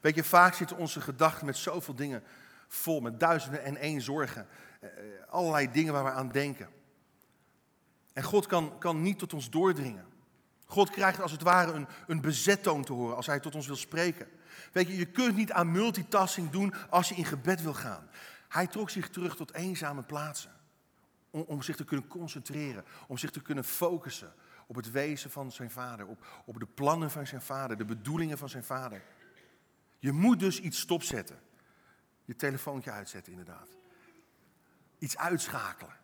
Weet 0.00 0.14
je, 0.14 0.24
vaak 0.24 0.54
zitten 0.54 0.76
onze 0.76 1.00
gedachten 1.00 1.46
met 1.46 1.56
zoveel 1.56 1.94
dingen 1.94 2.22
vol, 2.68 3.00
met 3.00 3.20
duizenden 3.20 3.62
en 3.62 3.76
één 3.76 4.00
zorgen. 4.00 4.46
Eh, 4.80 4.88
allerlei 5.28 5.70
dingen 5.70 5.92
waar 5.92 6.04
we 6.04 6.10
aan 6.10 6.28
denken. 6.28 6.68
En 8.12 8.22
God 8.22 8.46
kan, 8.46 8.78
kan 8.78 9.02
niet 9.02 9.18
tot 9.18 9.32
ons 9.32 9.50
doordringen. 9.50 10.06
God 10.70 10.90
krijgt 10.90 11.20
als 11.20 11.32
het 11.32 11.42
ware 11.42 11.72
een, 11.72 11.86
een 12.06 12.20
bezettoon 12.20 12.84
te 12.84 12.92
horen 12.92 13.16
als 13.16 13.26
hij 13.26 13.40
tot 13.40 13.54
ons 13.54 13.66
wil 13.66 13.76
spreken. 13.76 14.28
Weet 14.72 14.86
je, 14.86 14.96
je 14.96 15.06
kunt 15.06 15.36
niet 15.36 15.52
aan 15.52 15.72
multitasking 15.72 16.50
doen 16.50 16.74
als 16.90 17.08
je 17.08 17.14
in 17.14 17.24
gebed 17.24 17.62
wil 17.62 17.74
gaan. 17.74 18.08
Hij 18.48 18.66
trok 18.66 18.90
zich 18.90 19.08
terug 19.08 19.36
tot 19.36 19.52
eenzame 19.54 20.02
plaatsen. 20.02 20.50
Om, 21.30 21.44
om 21.46 21.62
zich 21.62 21.76
te 21.76 21.84
kunnen 21.84 22.06
concentreren, 22.06 22.84
om 23.06 23.18
zich 23.18 23.30
te 23.30 23.42
kunnen 23.42 23.64
focussen 23.64 24.32
op 24.66 24.76
het 24.76 24.90
wezen 24.90 25.30
van 25.30 25.52
zijn 25.52 25.70
vader, 25.70 26.06
op, 26.06 26.26
op 26.44 26.58
de 26.58 26.66
plannen 26.66 27.10
van 27.10 27.26
zijn 27.26 27.42
vader, 27.42 27.76
de 27.76 27.84
bedoelingen 27.84 28.38
van 28.38 28.48
zijn 28.48 28.64
vader. 28.64 29.02
Je 29.98 30.12
moet 30.12 30.40
dus 30.40 30.60
iets 30.60 30.80
stopzetten. 30.80 31.38
Je 32.24 32.36
telefoontje 32.36 32.90
uitzetten, 32.90 33.32
inderdaad. 33.32 33.68
Iets 34.98 35.16
uitschakelen. 35.16 35.94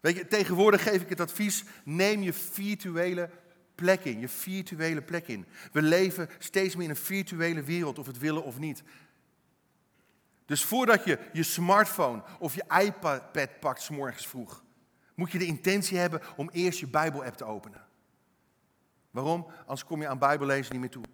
Weet 0.00 0.16
je, 0.16 0.26
tegenwoordig 0.26 0.82
geef 0.82 1.02
ik 1.02 1.08
het 1.08 1.20
advies: 1.20 1.64
neem 1.84 2.22
je 2.22 2.32
virtuele 2.32 3.30
plek 3.74 4.04
in, 4.04 4.20
je 4.20 4.28
virtuele 4.28 5.02
plek 5.02 5.28
in. 5.28 5.46
We 5.72 5.82
leven 5.82 6.28
steeds 6.38 6.74
meer 6.74 6.84
in 6.84 6.90
een 6.90 6.96
virtuele 6.96 7.62
wereld, 7.62 7.98
of 7.98 8.06
het 8.06 8.18
willen 8.18 8.44
of 8.44 8.58
niet. 8.58 8.82
Dus 10.46 10.64
voordat 10.64 11.04
je 11.04 11.18
je 11.32 11.42
smartphone 11.42 12.22
of 12.38 12.54
je 12.54 12.64
iPad 12.84 13.60
pakt, 13.60 13.82
s 13.82 13.88
morgens 13.88 14.26
vroeg, 14.26 14.64
moet 15.14 15.32
je 15.32 15.38
de 15.38 15.46
intentie 15.46 15.98
hebben 15.98 16.20
om 16.36 16.50
eerst 16.50 16.78
je 16.78 16.86
Bijbel-app 16.86 17.36
te 17.36 17.44
openen. 17.44 17.86
Waarom? 19.10 19.46
Anders 19.60 19.84
kom 19.84 20.00
je 20.00 20.08
aan 20.08 20.18
Bijbellezen 20.18 20.72
niet 20.72 20.80
meer 20.80 20.90
toe. 20.90 21.04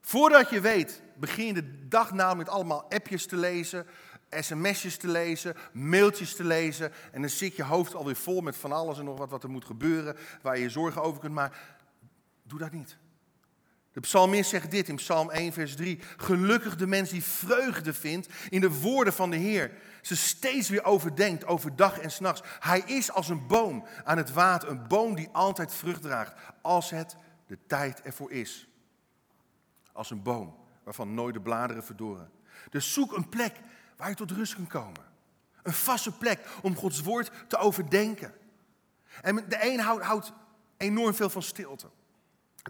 Voordat 0.00 0.50
je 0.50 0.60
weet, 0.60 1.02
begin 1.16 1.46
je 1.46 1.52
de 1.52 1.88
dag 1.88 2.12
namelijk 2.12 2.38
met 2.38 2.48
allemaal 2.48 2.90
appjes 2.90 3.26
te 3.26 3.36
lezen, 3.36 3.86
sms'jes 4.30 4.96
te 4.96 5.08
lezen, 5.08 5.54
mailtjes 5.72 6.36
te 6.36 6.44
lezen. 6.44 6.92
En 7.12 7.20
dan 7.20 7.30
zit 7.30 7.56
je 7.56 7.62
hoofd 7.62 7.94
alweer 7.94 8.16
vol 8.16 8.40
met 8.40 8.56
van 8.56 8.72
alles 8.72 8.98
en 8.98 9.04
nog 9.04 9.18
wat, 9.18 9.30
wat 9.30 9.42
er 9.42 9.50
moet 9.50 9.64
gebeuren, 9.64 10.16
waar 10.42 10.56
je 10.56 10.62
je 10.62 10.70
zorgen 10.70 11.02
over 11.02 11.20
kunt 11.20 11.34
maken. 11.34 11.58
Doe 12.42 12.58
dat 12.58 12.72
niet. 12.72 12.96
De 13.94 14.00
psalmist 14.00 14.50
zegt 14.50 14.70
dit 14.70 14.88
in 14.88 14.96
Psalm 14.96 15.30
1, 15.30 15.52
vers 15.52 15.76
3. 15.76 16.00
Gelukkig 16.16 16.76
de 16.76 16.86
mens 16.86 17.10
die 17.10 17.22
vreugde 17.22 17.92
vindt 17.92 18.28
in 18.48 18.60
de 18.60 18.80
woorden 18.80 19.12
van 19.12 19.30
de 19.30 19.36
Heer. 19.36 19.70
Ze 20.02 20.16
steeds 20.16 20.68
weer 20.68 20.84
overdenkt, 20.84 21.46
overdag 21.46 21.98
en 21.98 22.10
s'nachts. 22.10 22.42
Hij 22.60 22.82
is 22.86 23.12
als 23.12 23.28
een 23.28 23.46
boom 23.46 23.86
aan 24.04 24.16
het 24.16 24.32
water, 24.32 24.68
een 24.68 24.88
boom 24.88 25.14
die 25.14 25.28
altijd 25.32 25.74
vrucht 25.74 26.02
draagt, 26.02 26.34
als 26.62 26.90
het 26.90 27.16
de 27.46 27.58
tijd 27.66 28.00
ervoor 28.02 28.32
is. 28.32 28.68
Als 29.92 30.10
een 30.10 30.22
boom 30.22 30.56
waarvan 30.84 31.14
nooit 31.14 31.34
de 31.34 31.40
bladeren 31.40 31.84
verdoren. 31.84 32.30
Dus 32.70 32.92
zoek 32.92 33.16
een 33.16 33.28
plek 33.28 33.56
waar 33.96 34.08
je 34.08 34.14
tot 34.14 34.30
rust 34.30 34.54
kunt 34.54 34.68
komen. 34.68 35.02
Een 35.62 35.72
vaste 35.72 36.12
plek 36.12 36.46
om 36.62 36.76
Gods 36.76 37.00
woord 37.00 37.30
te 37.48 37.56
overdenken. 37.56 38.32
En 39.22 39.36
de 39.48 39.58
een 39.60 39.80
houdt, 39.80 40.04
houdt 40.04 40.32
enorm 40.76 41.14
veel 41.14 41.30
van 41.30 41.42
stilte. 41.42 41.90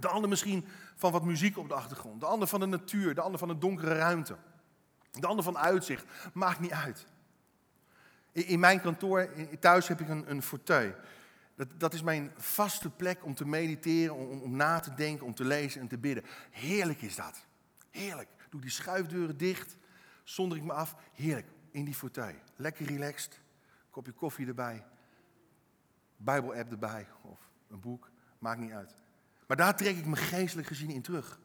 De 0.01 0.09
ander 0.09 0.29
misschien 0.29 0.67
van 0.95 1.13
wat 1.13 1.25
muziek 1.25 1.59
op 1.59 1.69
de 1.69 1.75
achtergrond. 1.75 2.21
De 2.21 2.27
ander 2.27 2.49
van 2.49 2.61
de 2.61 2.67
natuur. 2.67 3.15
De 3.15 3.21
ander 3.21 3.39
van 3.39 3.49
een 3.49 3.59
donkere 3.59 3.95
ruimte. 3.95 4.37
De 5.11 5.27
ander 5.27 5.45
van 5.45 5.59
uitzicht. 5.59 6.05
Maakt 6.33 6.61
niet 6.61 6.73
uit. 6.73 7.07
In 8.33 8.61
mijn 8.61 8.81
kantoor, 8.81 9.29
thuis 9.61 9.89
heb 9.89 10.01
ik 10.01 10.09
een, 10.09 10.31
een 10.31 10.43
fauteuil. 10.43 10.95
Dat, 11.57 11.69
dat 11.79 11.95
is 11.95 12.03
mijn 12.03 12.33
vaste 12.37 12.91
plek 12.91 13.25
om 13.25 13.35
te 13.35 13.47
mediteren, 13.47 14.15
om, 14.15 14.41
om 14.41 14.57
na 14.57 14.81
te 14.81 14.95
denken, 14.95 15.27
om 15.27 15.35
te 15.35 15.45
lezen 15.45 15.81
en 15.81 15.89
te 15.89 15.99
bidden. 15.99 16.25
Heerlijk 16.51 17.03
is 17.03 17.17
dat. 17.17 17.47
Heerlijk. 17.91 18.29
Doe 18.51 18.61
die 18.61 18.71
schuifdeuren 18.71 19.37
dicht, 19.37 19.77
zonder 20.25 20.59
ik 20.59 20.65
me 20.65 20.73
af. 20.73 20.97
Heerlijk, 21.13 21.49
in 21.71 21.85
die 21.85 21.95
fauteuil. 21.95 22.39
Lekker 22.57 22.87
relaxed, 22.87 23.41
kopje 23.91 24.13
koffie 24.13 24.47
erbij, 24.47 24.87
Bijbel-app 26.17 26.71
erbij 26.71 27.07
of 27.23 27.51
een 27.69 27.81
boek, 27.81 28.11
maakt 28.39 28.61
niet 28.61 28.73
uit. 28.73 28.95
Maar 29.47 29.57
daar 29.57 29.77
trek 29.77 29.97
ik 29.97 30.07
me 30.07 30.17
geestelijk 30.17 30.69
gezien 30.69 30.91
in 30.91 31.03
terug. 31.03 31.39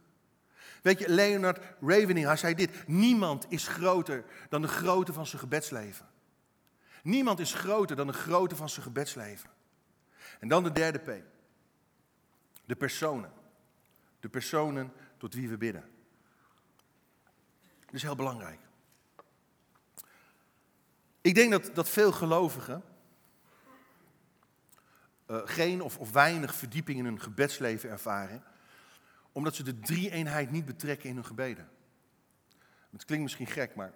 Weet 0.81 0.99
je, 0.99 1.09
Leonard 1.09 1.59
Ravening, 1.81 2.25
hij 2.25 2.35
zei 2.35 2.53
dit: 2.53 2.87
Niemand 2.87 3.45
is 3.49 3.67
groter 3.67 4.25
dan 4.49 4.61
de 4.61 4.67
grootte 4.67 5.13
van 5.13 5.25
zijn 5.25 5.41
gebedsleven. 5.41 6.07
Niemand 7.03 7.39
is 7.39 7.53
groter 7.53 7.95
dan 7.95 8.07
de 8.07 8.13
grootte 8.13 8.55
van 8.55 8.69
zijn 8.69 8.85
gebedsleven. 8.85 9.49
En 10.39 10.47
dan 10.47 10.63
de 10.63 10.71
derde 10.71 10.99
P. 10.99 11.23
De 12.65 12.75
personen. 12.75 13.31
De 14.19 14.29
personen 14.29 14.93
tot 15.17 15.33
wie 15.33 15.49
we 15.49 15.57
bidden. 15.57 15.83
Dat 17.85 17.93
is 17.93 18.01
heel 18.01 18.15
belangrijk. 18.15 18.59
Ik 21.21 21.36
denk 21.36 21.51
dat, 21.51 21.71
dat 21.73 21.89
veel 21.89 22.12
gelovigen 22.12 22.84
uh, 25.27 25.41
geen 25.45 25.82
of, 25.82 25.97
of 25.97 26.12
weinig 26.12 26.55
verdieping 26.55 26.97
in 26.97 27.05
hun 27.05 27.21
gebedsleven 27.21 27.89
ervaren, 27.89 28.43
omdat 29.32 29.55
ze 29.55 29.63
de 29.63 29.79
drie-eenheid 29.79 30.51
niet 30.51 30.65
betrekken 30.65 31.10
in 31.10 31.15
hun 31.15 31.25
gebeden. 31.25 31.69
Het 32.91 33.05
klinkt 33.05 33.23
misschien 33.23 33.47
gek, 33.47 33.75
maar 33.75 33.93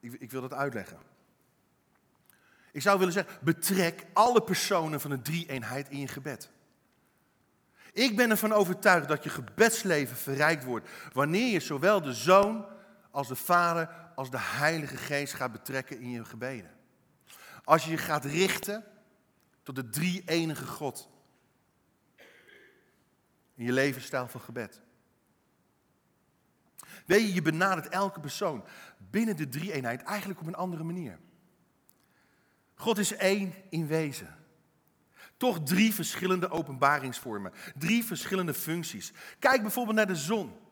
ik, 0.00 0.12
ik 0.12 0.30
wil 0.30 0.40
dat 0.40 0.52
uitleggen. 0.52 0.98
Ik 2.72 2.82
zou 2.82 2.98
willen 2.98 3.12
zeggen, 3.12 3.38
betrek 3.44 4.06
alle 4.12 4.42
personen 4.42 5.00
van 5.00 5.10
de 5.10 5.22
drie-eenheid 5.22 5.88
in 5.88 5.98
je 5.98 6.08
gebed. 6.08 6.50
Ik 7.92 8.16
ben 8.16 8.30
ervan 8.30 8.52
overtuigd 8.52 9.08
dat 9.08 9.24
je 9.24 9.30
gebedsleven 9.30 10.16
verrijkt 10.16 10.64
wordt 10.64 10.88
wanneer 11.12 11.52
je 11.52 11.60
zowel 11.60 12.02
de 12.02 12.12
Zoon 12.12 12.66
als 13.14 13.28
de 13.28 13.36
Vader 13.36 13.88
als 14.14 14.30
de 14.30 14.40
Heilige 14.40 14.96
Geest 14.96 15.34
gaat 15.34 15.52
betrekken 15.52 16.00
in 16.00 16.10
je 16.10 16.24
gebeden. 16.24 16.70
Als 17.64 17.84
je 17.84 17.90
je 17.90 17.96
gaat 17.96 18.24
richten 18.24 18.84
tot 19.62 19.74
de 19.74 19.90
drie-enige 19.90 20.66
God 20.66 21.08
in 23.54 23.64
je 23.64 23.72
levensstijl 23.72 24.28
van 24.28 24.40
gebed. 24.40 24.80
Weet 27.06 27.20
je, 27.20 27.34
je 27.34 27.42
benadert 27.42 27.88
elke 27.88 28.20
persoon 28.20 28.64
binnen 29.10 29.36
de 29.36 29.48
drie-eenheid 29.48 30.02
eigenlijk 30.02 30.40
op 30.40 30.46
een 30.46 30.54
andere 30.54 30.84
manier. 30.84 31.18
God 32.74 32.98
is 32.98 33.16
één 33.16 33.54
in 33.68 33.86
wezen. 33.86 34.36
Toch 35.36 35.62
drie 35.62 35.94
verschillende 35.94 36.48
openbaringsvormen, 36.48 37.52
drie 37.78 38.04
verschillende 38.04 38.54
functies. 38.54 39.12
Kijk 39.38 39.62
bijvoorbeeld 39.62 39.96
naar 39.96 40.06
de 40.06 40.16
zon. 40.16 40.62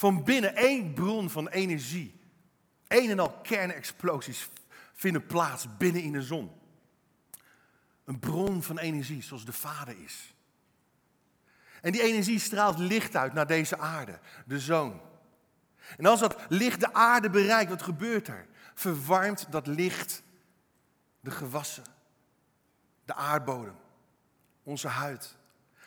Van 0.00 0.24
binnen 0.24 0.56
één 0.56 0.94
bron 0.94 1.30
van 1.30 1.48
energie. 1.48 2.20
Een 2.88 3.10
en 3.10 3.18
al 3.18 3.40
kernexplosies 3.40 4.48
vinden 4.92 5.26
plaats 5.26 5.76
binnen 5.76 6.02
in 6.02 6.12
de 6.12 6.22
zon. 6.22 6.50
Een 8.04 8.18
bron 8.18 8.62
van 8.62 8.78
energie 8.78 9.22
zoals 9.22 9.44
de 9.44 9.52
Vader 9.52 10.02
is. 10.04 10.34
En 11.80 11.92
die 11.92 12.02
energie 12.02 12.38
straalt 12.38 12.78
licht 12.78 13.16
uit 13.16 13.32
naar 13.32 13.46
deze 13.46 13.78
aarde, 13.78 14.18
de 14.46 14.58
zoon. 14.58 15.00
En 15.96 16.06
als 16.06 16.20
dat 16.20 16.36
licht 16.48 16.80
de 16.80 16.92
aarde 16.92 17.30
bereikt, 17.30 17.70
wat 17.70 17.82
gebeurt 17.82 18.28
er? 18.28 18.46
Verwarmt 18.74 19.46
dat 19.50 19.66
licht 19.66 20.22
de 21.20 21.30
gewassen, 21.30 21.84
de 23.04 23.14
aardbodem, 23.14 23.76
onze 24.62 24.88
huid. 24.88 25.36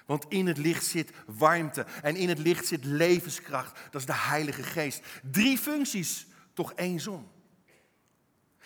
Want 0.06 0.26
in 0.28 0.48
het 0.48 0.58
licht 0.58 0.86
zit 0.86 1.12
warmte 1.26 1.86
en 2.02 2.16
in 2.16 2.30
het 2.30 2.40
licht 2.40 2.68
zit 2.68 2.86
levenskracht. 2.86 3.80
Dat 3.92 4.02
is 4.02 4.08
de 4.08 4.16
Heilige 4.16 4.64
Geest. 4.64 5.02
Drie 5.32 5.58
functies, 5.58 6.28
toch 6.54 6.74
één 6.74 7.00
zon. 7.00 7.28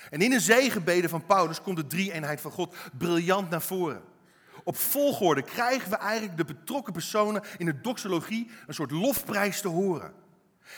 En 0.10 0.22
in 0.22 0.30
de 0.30 0.40
zegenbeden 0.40 1.10
van 1.10 1.26
Paulus 1.26 1.62
komt 1.62 1.78
de 1.78 1.88
drie-eenheid 1.88 2.42
van 2.42 2.52
God 2.52 2.76
briljant 2.98 3.50
naar 3.50 3.62
voren. 3.62 4.04
Op 4.64 4.78
volgorde 4.78 5.42
krijgen 5.42 5.90
we 5.90 5.96
eigenlijk 5.96 6.38
de 6.38 6.46
betrokken 6.46 6.94
personen 6.94 7.44
in 7.58 7.66
de 7.66 7.82
doxologie 7.82 8.52
een 8.68 8.74
soort 8.74 8.92
lofprijs 8.92 9.62
te 9.62 9.68
horen. 9.68 10.14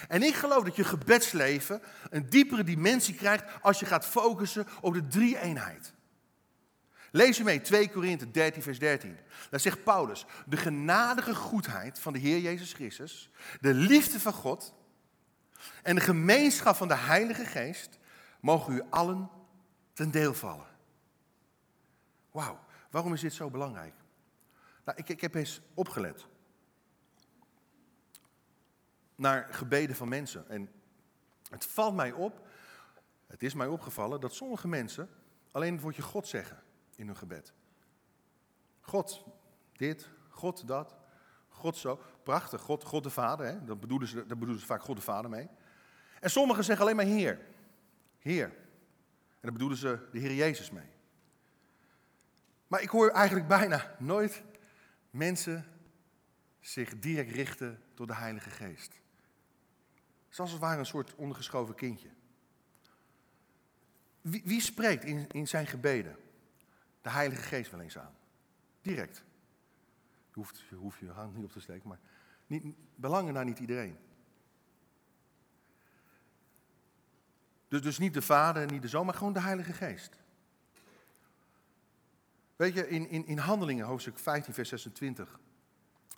En 0.07 0.23
ik 0.23 0.35
geloof 0.35 0.63
dat 0.63 0.75
je 0.75 0.83
gebedsleven 0.83 1.81
een 2.09 2.29
diepere 2.29 2.63
dimensie 2.63 3.15
krijgt 3.15 3.43
als 3.61 3.79
je 3.79 3.85
gaat 3.85 4.05
focussen 4.05 4.67
op 4.81 4.93
de 4.93 5.07
drie-eenheid. 5.07 5.93
Lees 7.11 7.39
u 7.39 7.43
mee, 7.43 7.61
2 7.61 7.89
Korinthe 7.89 8.31
13, 8.31 8.61
vers 8.61 8.79
13. 8.79 9.17
Daar 9.49 9.59
zegt 9.59 9.83
Paulus, 9.83 10.25
de 10.45 10.57
genadige 10.57 11.35
goedheid 11.35 11.99
van 11.99 12.13
de 12.13 12.19
Heer 12.19 12.39
Jezus 12.39 12.73
Christus, 12.73 13.29
de 13.61 13.73
liefde 13.73 14.19
van 14.19 14.33
God 14.33 14.73
en 15.83 15.95
de 15.95 16.01
gemeenschap 16.01 16.75
van 16.75 16.87
de 16.87 16.95
Heilige 16.95 17.45
Geest 17.45 17.99
mogen 18.39 18.73
u 18.73 18.81
allen 18.89 19.29
ten 19.93 20.11
deel 20.11 20.33
vallen. 20.33 20.67
Wauw, 22.31 22.59
waarom 22.91 23.13
is 23.13 23.21
dit 23.21 23.33
zo 23.33 23.49
belangrijk? 23.49 23.93
Nou, 24.85 24.97
ik, 24.97 25.09
ik 25.09 25.21
heb 25.21 25.35
eens 25.35 25.61
opgelet 25.73 26.25
naar 29.15 29.47
gebeden 29.51 29.95
van 29.95 30.07
mensen. 30.07 30.49
En 30.49 30.69
het 31.49 31.65
valt 31.65 31.95
mij 31.95 32.11
op, 32.11 32.47
het 33.27 33.43
is 33.43 33.53
mij 33.53 33.67
opgevallen, 33.67 34.21
dat 34.21 34.33
sommige 34.33 34.67
mensen 34.67 35.09
alleen 35.51 35.73
het 35.73 35.81
woordje 35.81 36.01
God 36.01 36.27
zeggen 36.27 36.63
in 36.99 37.05
hun 37.05 37.17
gebed. 37.17 37.53
God 38.81 39.23
dit, 39.73 40.09
God 40.29 40.67
dat, 40.67 40.95
God 41.49 41.77
zo. 41.77 42.01
Prachtig, 42.23 42.61
God, 42.61 42.83
God 42.83 43.03
de 43.03 43.09
Vader, 43.09 43.45
hè? 43.45 43.63
Dat, 43.63 43.79
bedoelen 43.79 44.07
ze, 44.07 44.15
dat 44.15 44.27
bedoelen 44.39 44.59
ze 44.59 44.65
vaak 44.65 44.81
God 44.81 44.95
de 44.95 45.01
Vader 45.01 45.29
mee. 45.29 45.49
En 46.19 46.29
sommigen 46.29 46.63
zeggen 46.63 46.85
alleen 46.85 46.95
maar 46.95 47.05
Heer. 47.05 47.45
Heer. 48.19 48.45
En 48.45 49.41
daar 49.41 49.51
bedoelen 49.51 49.77
ze 49.77 50.07
de 50.11 50.19
Heer 50.19 50.33
Jezus 50.33 50.71
mee. 50.71 50.89
Maar 52.67 52.81
ik 52.81 52.89
hoor 52.89 53.09
eigenlijk 53.09 53.47
bijna 53.47 53.95
nooit 53.99 54.43
mensen 55.09 55.65
zich 56.59 56.99
direct 56.99 57.31
richten 57.31 57.83
tot 57.93 58.07
de 58.07 58.15
Heilige 58.15 58.49
Geest. 58.49 59.01
Zoals 60.29 60.51
het 60.51 60.59
ware 60.59 60.79
een 60.79 60.85
soort 60.85 61.15
ondergeschoven 61.15 61.75
kindje. 61.75 62.09
Wie, 64.21 64.41
wie 64.45 64.61
spreekt 64.61 65.03
in, 65.03 65.27
in 65.31 65.47
zijn 65.47 65.67
gebeden 65.67 66.15
de 67.09 67.15
Heilige 67.15 67.41
Geest 67.41 67.71
wel 67.71 67.79
eens 67.79 67.97
aan? 67.97 68.15
Direct. 68.81 69.23
Je 70.27 70.33
hoeft, 70.33 70.59
je 70.69 70.75
hoeft 70.75 70.99
je 70.99 71.09
hand 71.09 71.35
niet 71.35 71.45
op 71.45 71.51
te 71.51 71.59
steken, 71.59 71.89
maar 71.89 71.99
niet, 72.47 72.75
belangen 72.95 73.33
naar 73.33 73.45
niet 73.45 73.59
iedereen. 73.59 73.97
Dus, 77.67 77.81
dus 77.81 77.97
niet 77.97 78.13
de 78.13 78.21
Vader, 78.21 78.71
niet 78.71 78.81
de 78.81 78.87
Zoon, 78.87 79.05
maar 79.05 79.13
gewoon 79.13 79.33
de 79.33 79.41
Heilige 79.41 79.73
Geest. 79.73 80.19
Weet 82.55 82.73
je, 82.73 82.89
in, 82.89 83.09
in, 83.09 83.25
in 83.25 83.37
Handelingen, 83.37 83.85
hoofdstuk 83.85 84.19
15, 84.19 84.53
vers 84.53 84.69
26. 84.69 85.39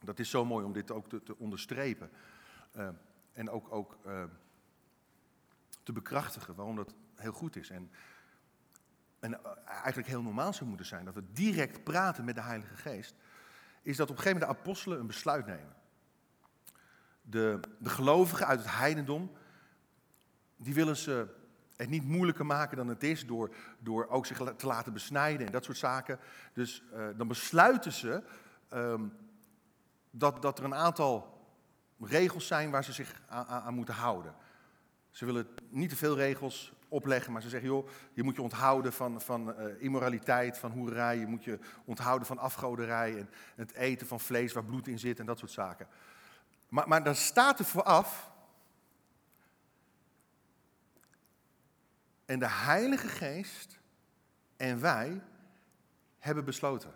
Dat 0.02 0.20
is 0.20 0.30
zo 0.30 0.46
mooi 0.46 0.66
om 0.66 0.74
dit 0.74 0.92
ook 0.92 1.10
te, 1.10 1.24
te 1.24 1.38
onderstrepen. 1.38 2.12
Uh, 2.76 2.90
en 3.34 3.50
ook, 3.50 3.72
ook 3.72 3.98
uh, 4.06 4.24
te 5.84 5.92
bekrachtigen 5.92 6.56
waarom 6.56 6.76
dat 6.76 6.96
heel 7.16 7.34
goed 7.34 7.56
is. 7.56 7.70
En, 7.70 7.92
en 9.22 9.40
eigenlijk 9.66 10.08
heel 10.08 10.22
normaal 10.22 10.54
zou 10.54 10.70
moeten 10.70 10.86
zijn 10.86 11.06
dat 11.06 11.14
we 11.14 11.24
direct 11.34 11.84
praten 11.84 12.26
met 12.26 12.36
de 12.36 12.42
Heilige 12.42 12.76
Geest. 12.76 13.16
Is 13.82 13.98
dat 13.98 14.10
op 14.10 14.16
een 14.18 14.22
gegeven 14.22 14.40
moment 14.42 14.60
de 14.62 14.68
apostelen 14.68 15.00
een 15.00 15.08
besluit 15.08 15.46
nemen. 15.46 15.76
De, 17.22 17.60
de 17.80 17.90
gelovigen 17.90 18.48
uit 18.48 18.60
het 18.60 18.72
heidendom, 18.72 19.32
die 20.56 20.74
willen 20.74 20.98
ze 20.98 21.28
het 21.76 21.90
niet 21.90 22.04
moeilijker 22.04 22.46
maken 22.46 22.78
dan 22.78 22.88
het 22.88 23.04
is 23.04 23.26
door, 23.26 23.56
door 23.80 24.08
ook 24.08 24.26
zich 24.26 24.38
te 24.58 24.66
laten 24.66 24.94
besnijden 24.94 25.46
en 25.46 25.52
dat 25.52 25.64
soort 25.64 25.78
zaken. 25.78 26.20
Dus 26.54 26.84
uh, 26.94 27.08
dan 27.16 27.28
besluiten 27.28 27.92
ze 27.92 28.24
um, 28.74 29.14
dat, 30.12 30.42
dat 30.42 30.60
er 30.60 30.66
een 30.66 30.76
aantal 30.76 31.40
regels 32.00 32.48
zijn 32.48 32.72
waar 32.72 32.84
ze 32.84 32.94
zich 32.94 33.22
aan, 33.28 33.46
aan, 33.46 33.74
moeten 33.74 33.94
houden. 33.94 34.36
Ze 35.10 35.26
willen 35.26 35.48
niet 35.70 35.90
te 35.90 35.96
veel 35.96 36.16
regels 36.16 36.74
opleggen, 36.92 37.32
maar 37.32 37.42
ze 37.42 37.50
zeggen, 37.50 37.70
joh, 37.70 37.88
je 38.14 38.24
moet 38.24 38.36
je 38.36 38.42
onthouden 38.42 38.94
van, 38.94 39.22
van 39.22 39.50
uh, 39.50 39.82
immoraliteit, 39.82 40.58
van 40.58 40.72
hoerij, 40.72 41.18
je 41.18 41.26
moet 41.26 41.44
je 41.44 41.60
onthouden 41.86 42.28
van 42.28 42.38
afgoderij 42.38 43.18
en 43.18 43.30
het 43.56 43.74
eten 43.74 44.08
van 44.08 44.20
vlees 44.20 44.54
waar 44.54 44.66
bloed 44.66 44.88
in 44.88 45.00
zit 45.00 45.20
en 45.20 45.26
dat 45.26 45.40
soort 45.40 45.52
zaken. 45.52 45.88
Maar, 46.70 46.88
maar 46.88 47.04
dan 47.04 47.16
staat 47.16 47.60
er 47.60 47.66
vooraf, 47.66 48.32
En 52.32 52.40
de 52.40 52.50
Heilige 52.50 53.08
Geest 53.08 53.80
en 54.58 54.82
wij 54.82 55.22
hebben 56.20 56.46
besloten. 56.46 56.94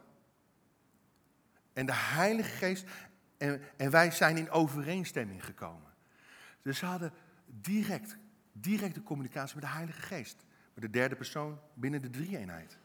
En 1.74 1.86
de 1.86 1.94
Heilige 1.94 2.50
Geest 2.50 2.86
en, 3.38 3.62
en 3.78 3.92
wij 3.92 4.12
zijn 4.12 4.38
in 4.38 4.50
overeenstemming 4.50 5.46
gekomen. 5.46 5.94
Dus 6.62 6.78
ze 6.78 6.86
hadden 6.86 7.14
direct, 7.46 8.18
directe 8.62 9.04
communicatie 9.04 9.56
met 9.56 9.64
de 9.64 9.70
Heilige 9.70 10.02
Geest. 10.02 10.36
Met 10.74 10.84
de 10.84 10.90
derde 10.90 11.16
persoon 11.16 11.60
binnen 11.74 12.02
de 12.02 12.10
drie-eenheid. 12.10 12.78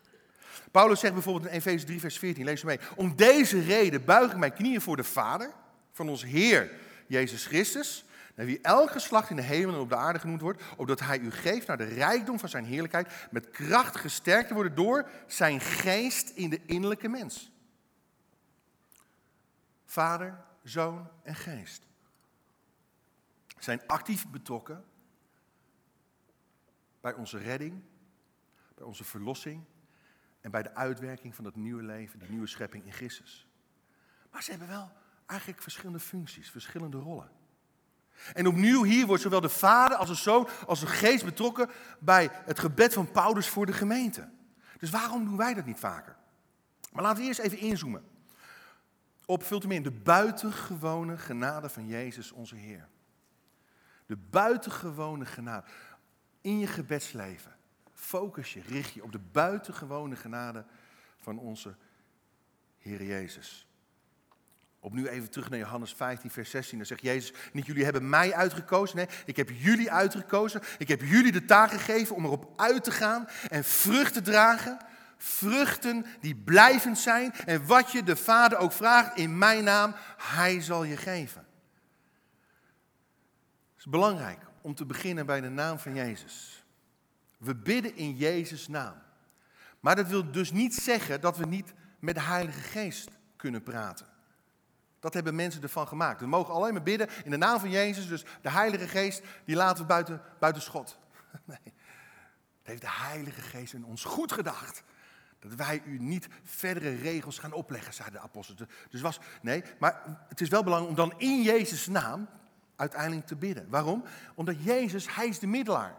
Paulus 0.70 1.00
zegt 1.00 1.12
bijvoorbeeld 1.12 1.46
in 1.46 1.59
Efeze 1.59 1.85
3, 1.85 2.00
vers 2.00 2.18
14, 2.18 2.44
lees 2.44 2.62
mee. 2.62 2.78
Om 2.96 3.16
deze 3.16 3.61
reden 3.61 4.04
buig 4.04 4.30
ik 4.30 4.38
mijn 4.38 4.52
knieën 4.52 4.80
voor 4.80 4.96
de 4.96 5.04
Vader 5.04 5.50
van 5.92 6.09
ons 6.09 6.24
Heer 6.24 6.70
Jezus 7.06 7.46
Christus 7.46 8.04
en 8.35 8.46
wie 8.46 8.61
elk 8.61 8.90
geslacht 8.90 9.30
in 9.30 9.37
de 9.37 9.42
hemel 9.42 9.74
en 9.74 9.80
op 9.80 9.88
de 9.88 9.96
aarde 9.96 10.18
genoemd 10.18 10.40
wordt, 10.40 10.62
opdat 10.76 11.00
hij 11.00 11.18
u 11.18 11.30
geeft 11.30 11.66
naar 11.66 11.76
de 11.76 11.85
rijkdom 11.85 12.38
van 12.38 12.48
zijn 12.48 12.64
heerlijkheid, 12.64 13.28
met 13.30 13.50
kracht 13.50 13.96
gesterkt 13.96 14.48
te 14.48 14.54
worden 14.54 14.74
door 14.74 15.11
zijn 15.26 15.61
geest 15.61 16.30
in 16.30 16.50
de 16.50 16.61
innerlijke 16.66 17.09
mens. 17.09 17.52
Vader, 19.85 20.44
Zoon 20.62 21.09
en 21.22 21.35
Geest 21.35 21.88
zijn 23.64 23.80
actief 23.87 24.28
betrokken 24.28 24.85
bij 27.00 27.14
onze 27.14 27.38
redding, 27.38 27.82
bij 28.74 28.84
onze 28.84 29.04
verlossing 29.04 29.64
en 30.40 30.50
bij 30.50 30.62
de 30.62 30.74
uitwerking 30.74 31.34
van 31.34 31.44
dat 31.44 31.56
nieuwe 31.56 31.82
leven, 31.82 32.18
die 32.18 32.30
nieuwe 32.30 32.46
schepping 32.46 32.84
in 32.84 32.92
Christus. 32.92 33.48
Maar 34.30 34.42
ze 34.42 34.50
hebben 34.50 34.68
wel 34.68 34.92
eigenlijk 35.26 35.62
verschillende 35.62 36.00
functies, 36.00 36.50
verschillende 36.50 36.96
rollen. 36.96 37.30
En 38.32 38.46
opnieuw 38.46 38.82
hier 38.82 39.06
wordt 39.06 39.22
zowel 39.22 39.40
de 39.40 39.48
vader 39.48 39.96
als 39.96 40.08
de 40.08 40.14
zoon 40.14 40.48
als 40.66 40.80
de 40.80 40.86
geest 40.86 41.24
betrokken 41.24 41.70
bij 42.00 42.30
het 42.32 42.58
gebed 42.58 42.92
van 42.92 43.10
Paulus 43.10 43.48
voor 43.48 43.66
de 43.66 43.72
gemeente. 43.72 44.30
Dus 44.78 44.90
waarom 44.90 45.24
doen 45.24 45.36
wij 45.36 45.54
dat 45.54 45.64
niet 45.64 45.78
vaker? 45.78 46.16
Maar 46.92 47.02
laten 47.02 47.20
we 47.20 47.28
eerst 47.28 47.40
even 47.40 47.58
inzoomen 47.58 48.04
op, 49.30 49.42
vult 49.42 49.62
hem 49.62 49.72
in, 49.72 49.82
de 49.82 49.90
buitengewone 49.90 51.16
genade 51.16 51.68
van 51.68 51.86
Jezus 51.86 52.32
onze 52.32 52.54
Heer. 52.56 52.88
De 54.06 54.16
buitengewone 54.16 55.26
genade. 55.26 55.66
In 56.40 56.59
je 56.59 56.66
gebedsleven 56.66 57.59
focus 58.00 58.53
je, 58.53 58.62
richt 58.68 58.92
je 58.92 59.03
op 59.03 59.12
de 59.12 59.18
buitengewone 59.33 60.16
genade 60.16 60.64
van 61.16 61.38
onze 61.38 61.74
Heer 62.79 63.05
Jezus. 63.05 63.66
Opnieuw 64.81 65.07
even 65.07 65.31
terug 65.31 65.50
naar 65.50 65.59
Johannes 65.59 65.94
15, 65.94 66.31
vers 66.31 66.50
16. 66.50 66.79
Dan 66.79 66.87
zegt 66.87 67.00
Jezus, 67.03 67.33
niet 67.53 67.66
jullie 67.66 67.85
hebben 67.85 68.09
mij 68.09 68.35
uitgekozen. 68.35 68.96
Nee, 68.96 69.07
ik 69.24 69.37
heb 69.37 69.50
jullie 69.50 69.92
uitgekozen. 69.92 70.62
Ik 70.79 70.88
heb 70.88 71.00
jullie 71.00 71.33
de 71.33 71.44
taak 71.44 71.70
gegeven 71.70 72.16
om 72.16 72.24
erop 72.24 72.53
uit 72.57 72.85
te 72.85 72.90
gaan 72.90 73.29
en 73.48 73.64
vrucht 73.64 74.12
te 74.12 74.22
dragen. 74.22 74.79
Vruchten 75.16 76.07
die 76.20 76.37
blijvend 76.37 76.98
zijn. 76.98 77.33
En 77.33 77.66
wat 77.66 77.92
je 77.92 78.03
de 78.03 78.16
Vader 78.16 78.59
ook 78.59 78.72
vraagt 78.72 79.16
in 79.16 79.38
mijn 79.38 79.64
naam, 79.64 79.94
hij 80.16 80.61
zal 80.61 80.85
je 80.85 80.96
geven. 80.96 81.46
Het 83.70 83.79
is 83.79 83.87
belangrijk 83.87 84.49
om 84.61 84.75
te 84.75 84.87
beginnen 84.87 85.27
bij 85.27 85.40
de 85.40 85.49
naam 85.49 85.79
van 85.79 85.94
Jezus. 85.94 86.64
We 87.38 87.55
bidden 87.55 87.96
in 87.96 88.16
Jezus' 88.16 88.68
naam. 88.68 88.94
Maar 89.81 89.96
dat 89.96 90.07
wil 90.07 90.31
dus 90.31 90.53
niet 90.53 90.75
zeggen 90.75 91.20
dat 91.20 91.37
we 91.37 91.46
niet 91.46 91.73
met 91.99 92.14
de 92.14 92.20
Heilige 92.20 92.61
Geest 92.61 93.11
kunnen 93.37 93.62
praten. 93.62 94.07
Dat 95.01 95.14
hebben 95.14 95.35
mensen 95.35 95.62
ervan 95.62 95.88
gemaakt. 95.88 96.20
We 96.20 96.27
mogen 96.27 96.55
alleen 96.55 96.73
maar 96.73 96.83
bidden 96.83 97.09
in 97.25 97.31
de 97.31 97.37
naam 97.37 97.61
van 97.61 97.70
Jezus. 97.70 98.09
Dus 98.09 98.25
de 98.42 98.51
Heilige 98.51 98.88
Geest, 98.88 99.23
die 99.44 99.57
laten 99.57 99.83
we 99.83 99.88
buiten, 99.88 100.23
buiten 100.38 100.62
schot. 100.62 100.99
Nee. 101.44 101.75
Het 102.59 102.68
heeft 102.68 102.81
de 102.81 103.05
Heilige 103.05 103.40
Geest 103.40 103.73
in 103.73 103.85
ons 103.85 104.05
goed 104.05 104.33
gedacht. 104.33 104.83
Dat 105.38 105.55
wij 105.55 105.83
u 105.85 105.99
niet 105.99 106.29
verdere 106.42 106.94
regels 106.94 107.38
gaan 107.38 107.53
opleggen, 107.53 107.94
zeiden 107.94 108.20
de 108.20 108.27
apostelen. 108.27 108.68
Dus 108.90 109.01
was, 109.01 109.20
nee, 109.42 109.62
maar 109.79 110.03
het 110.29 110.40
is 110.40 110.49
wel 110.49 110.62
belangrijk 110.62 110.99
om 110.99 111.09
dan 111.09 111.18
in 111.18 111.42
Jezus' 111.42 111.87
naam 111.87 112.29
uiteindelijk 112.80 113.26
te 113.26 113.36
bidden. 113.36 113.66
Waarom? 113.68 114.04
Omdat 114.34 114.64
Jezus, 114.64 115.14
hij 115.14 115.26
is 115.26 115.38
de 115.38 115.46
middelaar. 115.46 115.94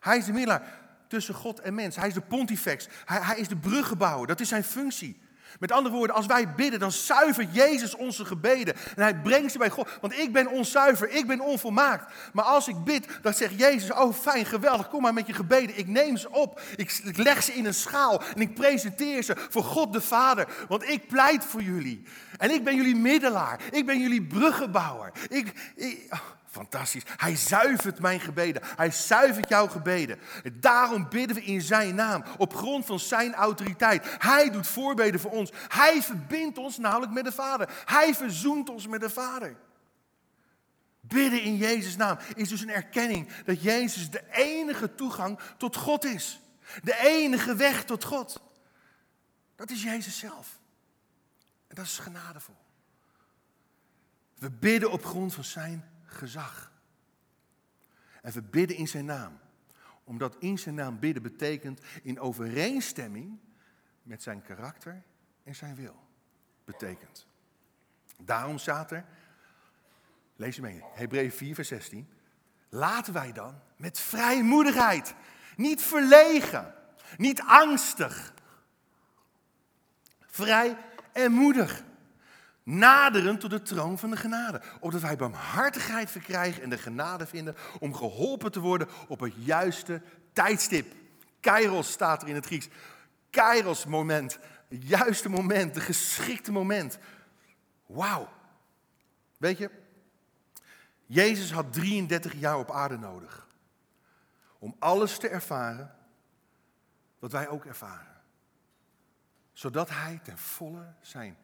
Hij 0.00 0.16
is 0.16 0.24
de 0.24 0.32
middelaar 0.32 0.62
tussen 1.06 1.34
God 1.34 1.60
en 1.60 1.74
mens. 1.74 1.96
Hij 1.96 2.08
is 2.08 2.14
de 2.14 2.20
pontifex. 2.20 2.88
Hij, 3.04 3.20
hij 3.20 3.38
is 3.38 3.48
de 3.48 3.56
bruggenbouwer. 3.56 4.26
Dat 4.26 4.40
is 4.40 4.48
zijn 4.48 4.64
functie. 4.64 5.20
Met 5.60 5.72
andere 5.72 5.94
woorden, 5.94 6.16
als 6.16 6.26
wij 6.26 6.54
bidden, 6.54 6.80
dan 6.80 6.92
zuivert 6.92 7.54
Jezus 7.54 7.94
onze 7.94 8.24
gebeden. 8.24 8.74
En 8.74 9.02
hij 9.02 9.16
brengt 9.16 9.52
ze 9.52 9.58
bij 9.58 9.70
God. 9.70 9.88
Want 10.00 10.18
ik 10.18 10.32
ben 10.32 10.48
onzuiver, 10.48 11.10
ik 11.10 11.26
ben 11.26 11.40
onvolmaakt. 11.40 12.12
Maar 12.32 12.44
als 12.44 12.68
ik 12.68 12.84
bid, 12.84 13.06
dan 13.22 13.34
zegt 13.34 13.58
Jezus, 13.58 13.92
oh 13.92 14.14
fijn, 14.14 14.46
geweldig, 14.46 14.88
kom 14.88 15.02
maar 15.02 15.14
met 15.14 15.26
je 15.26 15.32
gebeden. 15.32 15.78
Ik 15.78 15.86
neem 15.86 16.16
ze 16.16 16.30
op, 16.30 16.60
ik, 16.76 17.00
leg 17.16 17.42
ze 17.42 17.52
in 17.52 17.66
een 17.66 17.74
schaal 17.74 18.22
en 18.34 18.40
ik 18.40 18.54
presenteer 18.54 19.22
ze 19.22 19.34
voor 19.50 19.64
God 19.64 19.92
de 19.92 20.00
Vader. 20.00 20.48
Want 20.68 20.88
ik 20.88 21.08
pleit 21.08 21.44
voor 21.44 21.62
jullie. 21.62 22.02
En 22.36 22.50
ik 22.50 22.64
ben 22.64 22.76
jullie 22.76 22.96
middelaar, 22.96 23.60
ik 23.70 23.86
ben 23.86 24.00
jullie 24.00 24.22
bruggenbouwer. 24.22 25.12
Ik. 25.28 25.52
Fantastisch. 26.58 27.02
Hij 27.16 27.36
zuivert 27.36 28.00
mijn 28.00 28.20
gebeden. 28.20 28.62
Hij 28.76 28.90
zuivert 28.90 29.48
jouw 29.48 29.66
gebeden. 29.66 30.18
Daarom 30.52 31.08
bidden 31.08 31.36
we 31.36 31.44
in 31.44 31.60
zijn 31.60 31.94
naam. 31.94 32.24
Op 32.38 32.54
grond 32.54 32.86
van 32.86 32.98
zijn 32.98 33.34
autoriteit. 33.34 34.06
Hij 34.18 34.50
doet 34.50 34.66
voorbeden 34.66 35.20
voor 35.20 35.30
ons. 35.30 35.50
Hij 35.68 36.02
verbindt 36.02 36.58
ons 36.58 36.78
namelijk 36.78 37.12
met 37.12 37.24
de 37.24 37.32
Vader. 37.32 37.82
Hij 37.84 38.14
verzoent 38.14 38.68
ons 38.68 38.86
met 38.86 39.00
de 39.00 39.10
Vader. 39.10 39.56
Bidden 41.00 41.42
in 41.42 41.56
Jezus' 41.56 41.96
naam 41.96 42.18
is 42.34 42.48
dus 42.48 42.60
een 42.60 42.70
erkenning 42.70 43.32
dat 43.44 43.62
Jezus 43.62 44.10
de 44.10 44.22
enige 44.30 44.94
toegang 44.94 45.38
tot 45.56 45.76
God 45.76 46.04
is. 46.04 46.40
De 46.82 46.98
enige 46.98 47.54
weg 47.54 47.84
tot 47.84 48.04
God. 48.04 48.40
Dat 49.56 49.70
is 49.70 49.82
Jezus 49.82 50.18
zelf. 50.18 50.58
En 51.66 51.74
dat 51.74 51.84
is 51.84 51.98
genadevol. 51.98 52.56
We 54.34 54.50
bidden 54.50 54.90
op 54.90 55.04
grond 55.04 55.34
van 55.34 55.44
zijn 55.44 55.96
gezag. 56.08 56.72
En 58.22 58.32
we 58.32 58.42
bidden 58.42 58.76
in 58.76 58.88
zijn 58.88 59.04
naam. 59.04 59.38
Omdat 60.04 60.36
in 60.38 60.58
zijn 60.58 60.74
naam 60.74 60.98
bidden 60.98 61.22
betekent 61.22 61.80
in 62.02 62.20
overeenstemming 62.20 63.38
met 64.02 64.22
zijn 64.22 64.42
karakter 64.42 65.02
en 65.42 65.54
zijn 65.54 65.74
wil. 65.74 66.06
Betekent. 66.64 67.26
Daarom 68.22 68.58
staat 68.58 68.90
er, 68.90 69.04
lees 70.36 70.56
je 70.56 70.62
mee, 70.62 70.82
Hebreeën 70.94 71.32
4, 71.32 71.54
vers 71.54 71.68
16. 71.68 72.08
Laten 72.68 73.12
wij 73.12 73.32
dan 73.32 73.60
met 73.76 73.98
vrijmoedigheid, 74.00 75.14
niet 75.56 75.82
verlegen, 75.82 76.74
niet 77.16 77.42
angstig, 77.42 78.34
vrij 80.26 80.76
en 81.12 81.32
moedig 81.32 81.84
naderen 82.68 83.38
tot 83.38 83.50
de 83.50 83.62
troon 83.62 83.98
van 83.98 84.10
de 84.10 84.16
genade. 84.16 84.62
Opdat 84.80 85.00
wij 85.00 85.16
barmhartigheid 85.16 86.10
verkrijgen 86.10 86.62
en 86.62 86.70
de 86.70 86.78
genade 86.78 87.26
vinden 87.26 87.56
om 87.80 87.94
geholpen 87.94 88.52
te 88.52 88.60
worden 88.60 88.88
op 89.08 89.20
het 89.20 89.32
juiste 89.36 90.02
tijdstip. 90.32 90.94
Kairos 91.40 91.90
staat 91.90 92.22
er 92.22 92.28
in 92.28 92.34
het 92.34 92.46
Grieks. 92.46 92.68
Kairos 93.30 93.84
moment, 93.84 94.38
het 94.68 94.88
juiste 94.88 95.28
moment, 95.28 95.74
de 95.74 95.80
geschikte 95.80 96.52
moment. 96.52 96.98
Wauw. 97.86 98.28
Weet 99.36 99.58
je, 99.58 99.70
Jezus 101.06 101.52
had 101.52 101.72
33 101.72 102.34
jaar 102.34 102.58
op 102.58 102.70
aarde 102.70 102.98
nodig 102.98 103.46
om 104.58 104.76
alles 104.78 105.18
te 105.18 105.28
ervaren 105.28 105.94
wat 107.18 107.32
wij 107.32 107.48
ook 107.48 107.64
ervaren. 107.64 108.16
zodat 109.52 109.88
hij 109.88 110.20
ten 110.22 110.38
volle 110.38 110.94
zijn 111.00 111.36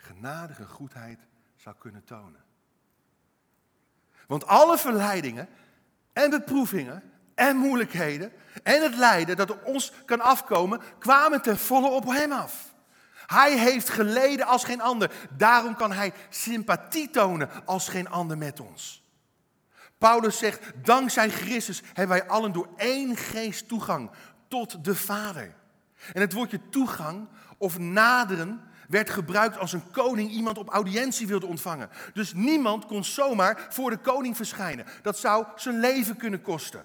genadige 0.00 0.66
goedheid 0.66 1.20
zou 1.56 1.76
kunnen 1.78 2.04
tonen. 2.04 2.44
Want 4.26 4.46
alle 4.46 4.78
verleidingen 4.78 5.48
en 6.12 6.30
beproevingen 6.30 7.02
en 7.34 7.56
moeilijkheden 7.56 8.32
en 8.62 8.82
het 8.82 8.96
lijden 8.96 9.36
dat 9.36 9.50
op 9.50 9.64
ons 9.64 9.92
kan 10.04 10.20
afkomen, 10.20 10.80
kwamen 10.98 11.42
ten 11.42 11.58
volle 11.58 11.88
op 11.88 12.04
hem 12.04 12.32
af. 12.32 12.74
Hij 13.26 13.58
heeft 13.58 13.88
geleden 13.88 14.46
als 14.46 14.64
geen 14.64 14.80
ander. 14.80 15.10
Daarom 15.36 15.76
kan 15.76 15.92
hij 15.92 16.12
sympathie 16.28 17.10
tonen 17.10 17.50
als 17.64 17.88
geen 17.88 18.08
ander 18.08 18.38
met 18.38 18.60
ons. 18.60 19.02
Paulus 19.98 20.38
zegt, 20.38 20.72
dankzij 20.84 21.30
Christus 21.30 21.82
hebben 21.86 22.16
wij 22.16 22.28
allen 22.28 22.52
door 22.52 22.68
één 22.76 23.16
geest 23.16 23.68
toegang 23.68 24.10
tot 24.48 24.84
de 24.84 24.94
Vader. 24.94 25.54
En 26.12 26.20
het 26.20 26.32
woordje 26.32 26.68
toegang 26.68 27.28
of 27.58 27.78
naderen 27.78 28.69
werd 28.90 29.10
gebruikt 29.10 29.58
als 29.58 29.72
een 29.72 29.90
koning 29.90 30.30
iemand 30.30 30.58
op 30.58 30.68
audiëntie 30.68 31.26
wilde 31.26 31.46
ontvangen. 31.46 31.90
Dus 32.14 32.32
niemand 32.34 32.86
kon 32.86 33.04
zomaar 33.04 33.66
voor 33.70 33.90
de 33.90 33.98
koning 33.98 34.36
verschijnen. 34.36 34.86
Dat 35.02 35.18
zou 35.18 35.46
zijn 35.56 35.80
leven 35.80 36.16
kunnen 36.16 36.42
kosten. 36.42 36.84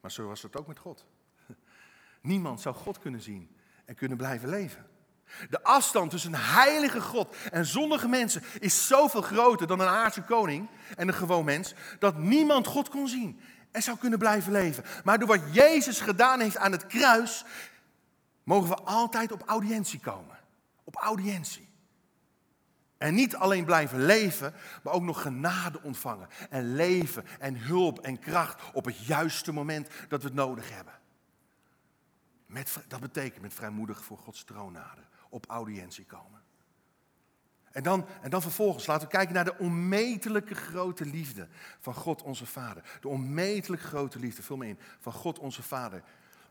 Maar 0.00 0.10
zo 0.10 0.26
was 0.26 0.42
het 0.42 0.56
ook 0.56 0.66
met 0.66 0.78
God. 0.78 1.04
Niemand 2.20 2.60
zou 2.60 2.74
God 2.74 2.98
kunnen 2.98 3.20
zien 3.20 3.56
en 3.84 3.94
kunnen 3.94 4.16
blijven 4.16 4.48
leven. 4.48 4.86
De 5.50 5.62
afstand 5.62 6.10
tussen 6.10 6.32
een 6.32 6.40
heilige 6.40 7.00
God 7.00 7.36
en 7.50 7.66
zondige 7.66 8.08
mensen 8.08 8.42
is 8.60 8.86
zoveel 8.86 9.22
groter 9.22 9.66
dan 9.66 9.80
een 9.80 9.88
aardse 9.88 10.22
koning 10.22 10.68
en 10.96 11.08
een 11.08 11.14
gewoon 11.14 11.44
mens, 11.44 11.74
dat 11.98 12.18
niemand 12.18 12.66
God 12.66 12.88
kon 12.88 13.08
zien 13.08 13.40
en 13.70 13.82
zou 13.82 13.98
kunnen 13.98 14.18
blijven 14.18 14.52
leven. 14.52 14.84
Maar 15.04 15.18
door 15.18 15.28
wat 15.28 15.54
Jezus 15.54 16.00
gedaan 16.00 16.40
heeft 16.40 16.56
aan 16.56 16.72
het 16.72 16.86
kruis, 16.86 17.44
mogen 18.44 18.68
we 18.68 18.76
altijd 18.76 19.32
op 19.32 19.42
audiëntie 19.46 20.00
komen. 20.00 20.38
Op 20.84 20.96
audiëntie. 20.96 21.70
En 22.98 23.14
niet 23.14 23.36
alleen 23.36 23.64
blijven 23.64 24.04
leven, 24.04 24.54
maar 24.82 24.92
ook 24.92 25.02
nog 25.02 25.22
genade 25.22 25.82
ontvangen. 25.82 26.28
En 26.50 26.74
leven 26.74 27.24
en 27.38 27.56
hulp 27.56 27.98
en 27.98 28.18
kracht 28.18 28.62
op 28.72 28.84
het 28.84 29.06
juiste 29.06 29.52
moment 29.52 29.88
dat 30.08 30.22
we 30.22 30.26
het 30.26 30.36
nodig 30.36 30.70
hebben. 30.70 30.94
Met, 32.46 32.76
dat 32.88 33.00
betekent 33.00 33.42
met 33.42 33.54
vrijmoedig 33.54 34.04
voor 34.04 34.18
Gods 34.18 34.44
troon 34.44 34.72
naderen. 34.72 35.08
Op 35.28 35.46
audiëntie 35.46 36.04
komen. 36.04 36.42
En 37.72 37.82
dan, 37.82 38.06
en 38.22 38.30
dan 38.30 38.42
vervolgens 38.42 38.86
laten 38.86 39.06
we 39.06 39.12
kijken 39.12 39.34
naar 39.34 39.44
de 39.44 39.58
onmetelijke 39.58 40.54
grote 40.54 41.04
liefde 41.04 41.48
van 41.80 41.94
God 41.94 42.22
onze 42.22 42.46
Vader. 42.46 42.98
De 43.00 43.08
onmetelijk 43.08 43.82
grote 43.82 44.18
liefde, 44.18 44.42
vul 44.42 44.56
me 44.56 44.66
in, 44.66 44.78
van 45.00 45.12
God 45.12 45.38
onze 45.38 45.62
Vader. 45.62 46.02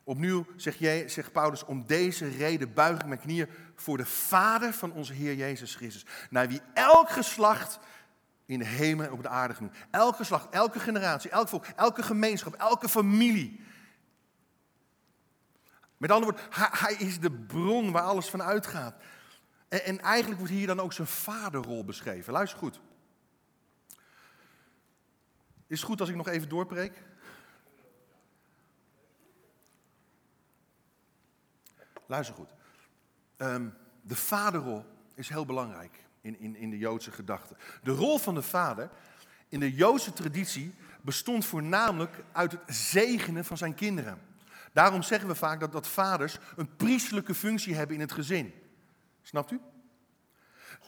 Opnieuw 0.03 0.45
zegt, 0.55 0.79
jij, 0.79 1.09
zegt 1.09 1.31
Paulus, 1.31 1.65
om 1.65 1.85
deze 1.85 2.27
reden 2.27 2.73
buig 2.73 2.99
ik 2.99 3.05
mijn 3.05 3.19
knieën 3.19 3.49
voor 3.75 3.97
de 3.97 4.05
Vader 4.05 4.73
van 4.73 4.91
onze 4.91 5.13
Heer 5.13 5.35
Jezus 5.35 5.75
Christus. 5.75 6.05
Naar 6.29 6.47
wie 6.47 6.61
elk 6.73 7.09
geslacht 7.09 7.79
in 8.45 8.59
de 8.59 8.65
hemel 8.65 9.05
en 9.05 9.11
op 9.11 9.21
de 9.21 9.29
aarde 9.29 9.53
genoemd. 9.53 9.75
Elk 9.91 10.15
geslacht, 10.15 10.49
elke 10.49 10.79
generatie, 10.79 11.31
elk 11.31 11.47
volk, 11.47 11.65
elke 11.65 12.03
gemeenschap, 12.03 12.53
elke 12.53 12.89
familie. 12.89 13.63
Met 15.97 16.11
andere 16.11 16.31
woorden, 16.31 16.51
hij, 16.51 16.69
hij 16.71 17.07
is 17.07 17.19
de 17.19 17.31
bron 17.31 17.91
waar 17.91 18.03
alles 18.03 18.29
van 18.29 18.43
uitgaat. 18.43 18.95
En, 19.67 19.85
en 19.85 19.99
eigenlijk 19.99 20.39
wordt 20.39 20.53
hier 20.53 20.67
dan 20.67 20.79
ook 20.79 20.93
zijn 20.93 21.07
vaderrol 21.07 21.85
beschreven. 21.85 22.33
Luister 22.33 22.59
goed. 22.59 22.79
Is 25.67 25.77
het 25.77 25.89
goed 25.89 25.99
als 25.99 26.09
ik 26.09 26.15
nog 26.15 26.27
even 26.27 26.49
doorpreek? 26.49 27.03
Luister 32.11 32.35
goed. 32.35 32.49
Ehm, 33.37 33.67
de 34.01 34.15
vaderrol 34.15 34.85
is 35.13 35.29
heel 35.29 35.45
belangrijk 35.45 36.05
in, 36.21 36.39
in, 36.39 36.55
in 36.55 36.69
de 36.69 36.77
Joodse 36.77 37.11
gedachte. 37.11 37.55
De 37.83 37.91
rol 37.91 38.17
van 38.17 38.33
de 38.33 38.41
vader 38.41 38.89
in 39.49 39.59
de 39.59 39.73
Joodse 39.73 40.13
traditie 40.13 40.73
bestond 41.01 41.45
voornamelijk 41.45 42.23
uit 42.31 42.51
het 42.51 42.61
zegenen 42.75 43.45
van 43.45 43.57
zijn 43.57 43.73
kinderen. 43.73 44.21
Daarom 44.73 45.03
zeggen 45.03 45.27
we 45.27 45.35
vaak 45.35 45.59
dat, 45.59 45.71
dat 45.71 45.87
vaders 45.87 46.37
een 46.55 46.75
priestelijke 46.75 47.33
functie 47.33 47.75
hebben 47.75 47.95
in 47.95 48.01
het 48.01 48.11
gezin. 48.11 48.53
Snapt 49.21 49.51
u? 49.51 49.59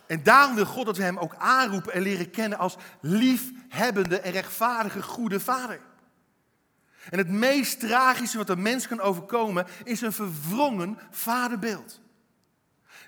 En 0.08 0.24
daarom 0.24 0.56
wil 0.56 0.66
God 0.66 0.86
dat 0.86 0.98
we 0.98 1.04
hem 1.04 1.18
ook 1.18 1.36
aanroepen 1.36 1.94
en 1.94 2.02
leren 2.02 2.30
kennen 2.30 2.58
als 2.58 2.78
liefhebbende 3.02 4.20
en 4.20 4.32
rechtvaardige 4.32 5.02
goede 5.02 5.40
vader. 5.40 5.80
En 7.10 7.18
het 7.18 7.30
meest 7.30 7.80
tragische 7.80 8.38
wat 8.38 8.50
een 8.50 8.62
mens 8.62 8.88
kan 8.88 9.02
overkomen 9.02 9.68
is 9.84 10.02
een 10.02 10.14
verwrongen 10.14 11.00
vaderbeeld. 11.10 12.02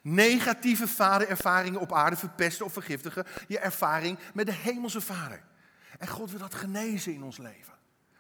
Negatieve 0.02 0.88
vaderervaringen 0.88 1.80
op 1.80 1.93
aarde 1.93 2.16
verpesten 2.16 2.66
of 2.66 2.74
vergiftigen 2.74 3.26
je 3.48 3.60
ervaring 3.60 4.20
met 4.34 4.46
de 4.46 4.54
hemelse 4.54 5.02
vader. 5.02 5.43
En 5.98 6.08
God 6.08 6.30
wil 6.30 6.39
dat 6.39 6.56
genezen 6.56 7.14
in 7.14 7.24
ons 7.24 7.38
leven. 7.38 7.74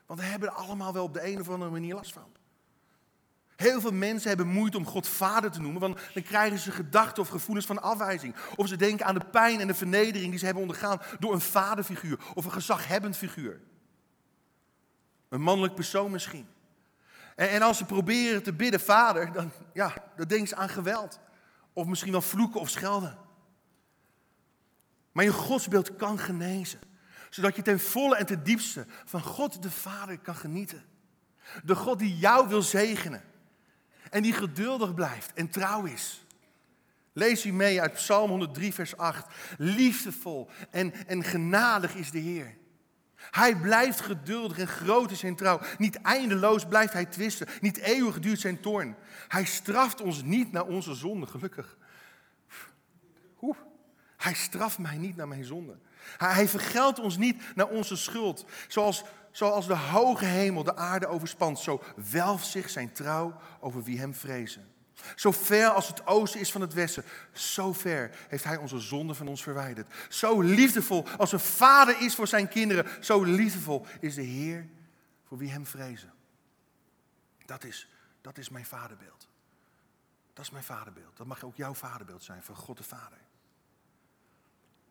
Want 0.05 0.19
we 0.19 0.25
hebben 0.25 0.49
er 0.49 0.55
allemaal 0.55 0.93
wel 0.93 1.03
op 1.03 1.13
de 1.13 1.27
een 1.27 1.39
of 1.39 1.49
andere 1.49 1.71
manier 1.71 1.95
last 1.95 2.13
van. 2.13 2.33
Heel 3.55 3.81
veel 3.81 3.91
mensen 3.91 4.27
hebben 4.27 4.47
moeite 4.47 4.77
om 4.77 4.85
God 4.85 5.07
vader 5.07 5.51
te 5.51 5.61
noemen, 5.61 5.81
want 5.81 5.99
dan 6.13 6.23
krijgen 6.23 6.59
ze 6.59 6.71
gedachten 6.71 7.23
of 7.23 7.29
gevoelens 7.29 7.65
van 7.65 7.81
afwijzing. 7.81 8.35
Of 8.55 8.67
ze 8.67 8.75
denken 8.75 9.05
aan 9.05 9.15
de 9.15 9.25
pijn 9.31 9.59
en 9.59 9.67
de 9.67 9.73
vernedering 9.73 10.29
die 10.29 10.39
ze 10.39 10.45
hebben 10.45 10.63
ondergaan 10.63 11.01
door 11.19 11.33
een 11.33 11.41
vaderfiguur 11.41 12.19
of 12.33 12.45
een 12.45 12.51
gezaghebbend 12.51 13.17
figuur. 13.17 13.61
Een 15.35 15.41
mannelijk 15.41 15.75
persoon 15.75 16.11
misschien. 16.11 16.47
En, 17.35 17.49
en 17.49 17.61
als 17.61 17.77
ze 17.77 17.85
proberen 17.85 18.43
te 18.43 18.53
bidden, 18.53 18.79
vader, 18.79 19.31
dan, 19.31 19.51
ja, 19.73 19.93
dan 20.15 20.27
denken 20.27 20.47
ze 20.47 20.55
aan 20.55 20.69
geweld. 20.69 21.19
Of 21.73 21.85
misschien 21.85 22.11
wel 22.11 22.21
vloeken 22.21 22.59
of 22.59 22.69
schelden. 22.69 23.17
Maar 25.11 25.23
je 25.23 25.31
godsbeeld 25.31 25.95
kan 25.95 26.19
genezen. 26.19 26.79
Zodat 27.29 27.55
je 27.55 27.61
ten 27.61 27.79
volle 27.79 28.15
en 28.15 28.25
ten 28.25 28.43
diepste 28.43 28.85
van 29.05 29.21
God 29.21 29.61
de 29.61 29.71
Vader 29.71 30.19
kan 30.19 30.35
genieten. 30.35 30.83
De 31.63 31.75
God 31.75 31.99
die 31.99 32.17
jou 32.17 32.47
wil 32.47 32.61
zegenen. 32.61 33.23
En 34.09 34.21
die 34.21 34.33
geduldig 34.33 34.93
blijft 34.93 35.33
en 35.33 35.49
trouw 35.49 35.85
is. 35.85 36.25
Lees 37.13 37.45
u 37.45 37.51
mee 37.51 37.81
uit 37.81 37.93
Psalm 37.93 38.29
103, 38.29 38.73
vers 38.73 38.97
8. 38.97 39.27
Liefdevol 39.57 40.49
en, 40.69 41.07
en 41.07 41.23
genadig 41.23 41.95
is 41.95 42.11
de 42.11 42.19
Heer. 42.19 42.55
Hij 43.31 43.55
blijft 43.55 44.01
geduldig 44.01 44.57
en 44.57 44.67
groot 44.67 45.11
is 45.11 45.19
zijn 45.19 45.35
trouw. 45.35 45.59
Niet 45.77 46.01
eindeloos 46.01 46.65
blijft 46.65 46.93
hij 46.93 47.05
twisten. 47.05 47.47
Niet 47.61 47.77
eeuwig 47.77 48.19
duurt 48.19 48.39
zijn 48.39 48.59
toorn. 48.59 48.95
Hij 49.27 49.45
straft 49.45 50.01
ons 50.01 50.23
niet 50.23 50.51
naar 50.51 50.65
onze 50.65 50.93
zonde, 50.93 51.27
gelukkig. 51.27 51.77
Oeh. 53.41 53.57
Hij 54.17 54.33
straft 54.33 54.77
mij 54.77 54.97
niet 54.97 55.15
naar 55.15 55.27
mijn 55.27 55.43
zonde. 55.43 55.77
Hij, 56.17 56.33
hij 56.33 56.47
vergeldt 56.47 56.99
ons 56.99 57.17
niet 57.17 57.55
naar 57.55 57.67
onze 57.67 57.95
schuld. 57.95 58.45
Zoals, 58.67 59.03
zoals 59.31 59.67
de 59.67 59.75
hoge 59.75 60.25
hemel 60.25 60.63
de 60.63 60.75
aarde 60.75 61.07
overspant, 61.07 61.59
zo 61.59 61.83
welft 62.11 62.45
zich 62.45 62.69
zijn 62.69 62.91
trouw 62.91 63.35
over 63.59 63.83
wie 63.83 63.99
hem 63.99 64.13
vrezen. 64.13 64.74
Zo 65.15 65.31
ver 65.31 65.69
als 65.69 65.87
het 65.87 66.07
oosten 66.07 66.39
is 66.39 66.51
van 66.51 66.61
het 66.61 66.73
westen, 66.73 67.03
zo 67.33 67.73
ver 67.73 68.25
heeft 68.27 68.43
hij 68.43 68.57
onze 68.57 68.79
zonde 68.79 69.13
van 69.13 69.27
ons 69.27 69.43
verwijderd. 69.43 69.93
Zo 70.09 70.41
liefdevol 70.41 71.09
als 71.09 71.31
een 71.31 71.39
vader 71.39 72.01
is 72.01 72.15
voor 72.15 72.27
zijn 72.27 72.47
kinderen, 72.47 73.03
zo 73.03 73.23
liefdevol 73.23 73.85
is 73.99 74.15
de 74.15 74.21
Heer 74.21 74.69
voor 75.23 75.37
wie 75.37 75.51
hem 75.51 75.65
vrezen. 75.65 76.13
Dat 77.45 77.63
is, 77.63 77.89
dat 78.21 78.37
is 78.37 78.49
mijn 78.49 78.65
vaderbeeld. 78.65 79.27
Dat 80.33 80.45
is 80.45 80.51
mijn 80.51 80.63
vaderbeeld. 80.63 81.17
Dat 81.17 81.27
mag 81.27 81.43
ook 81.43 81.55
jouw 81.55 81.73
vaderbeeld 81.73 82.23
zijn 82.23 82.43
van 82.43 82.55
God 82.55 82.77
de 82.77 82.83
Vader. 82.83 83.17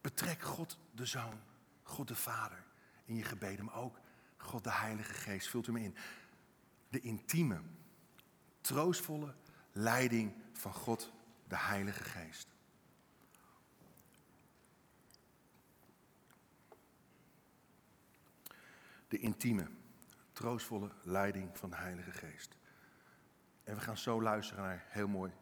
Betrek 0.00 0.42
God 0.42 0.78
de 0.92 1.06
Zoon, 1.06 1.40
God 1.82 2.08
de 2.08 2.14
Vader 2.14 2.64
in 3.04 3.16
je 3.16 3.24
gebeden, 3.24 3.64
maar 3.64 3.74
ook 3.74 3.98
God 4.36 4.64
de 4.64 4.72
Heilige 4.72 5.14
Geest. 5.14 5.48
Vult 5.48 5.66
u 5.66 5.72
me 5.72 5.80
in. 5.80 5.96
De 6.88 7.00
intieme, 7.00 7.60
troostvolle 8.60 9.34
leiding 9.74 10.32
van 10.52 10.72
God 10.72 11.12
de 11.48 11.56
Heilige 11.56 12.04
Geest. 12.04 12.48
De 19.08 19.18
intieme, 19.18 19.66
troostvolle 20.32 20.90
leiding 21.02 21.58
van 21.58 21.70
de 21.70 21.76
Heilige 21.76 22.12
Geest. 22.12 22.56
En 23.64 23.74
we 23.74 23.80
gaan 23.80 23.98
zo 23.98 24.22
luisteren 24.22 24.64
naar 24.64 24.84
heel 24.88 25.08
mooi 25.08 25.32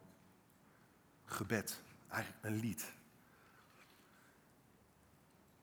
gebed, 1.25 1.83
eigenlijk 2.09 2.45
een 2.45 2.57
lied. 2.57 2.93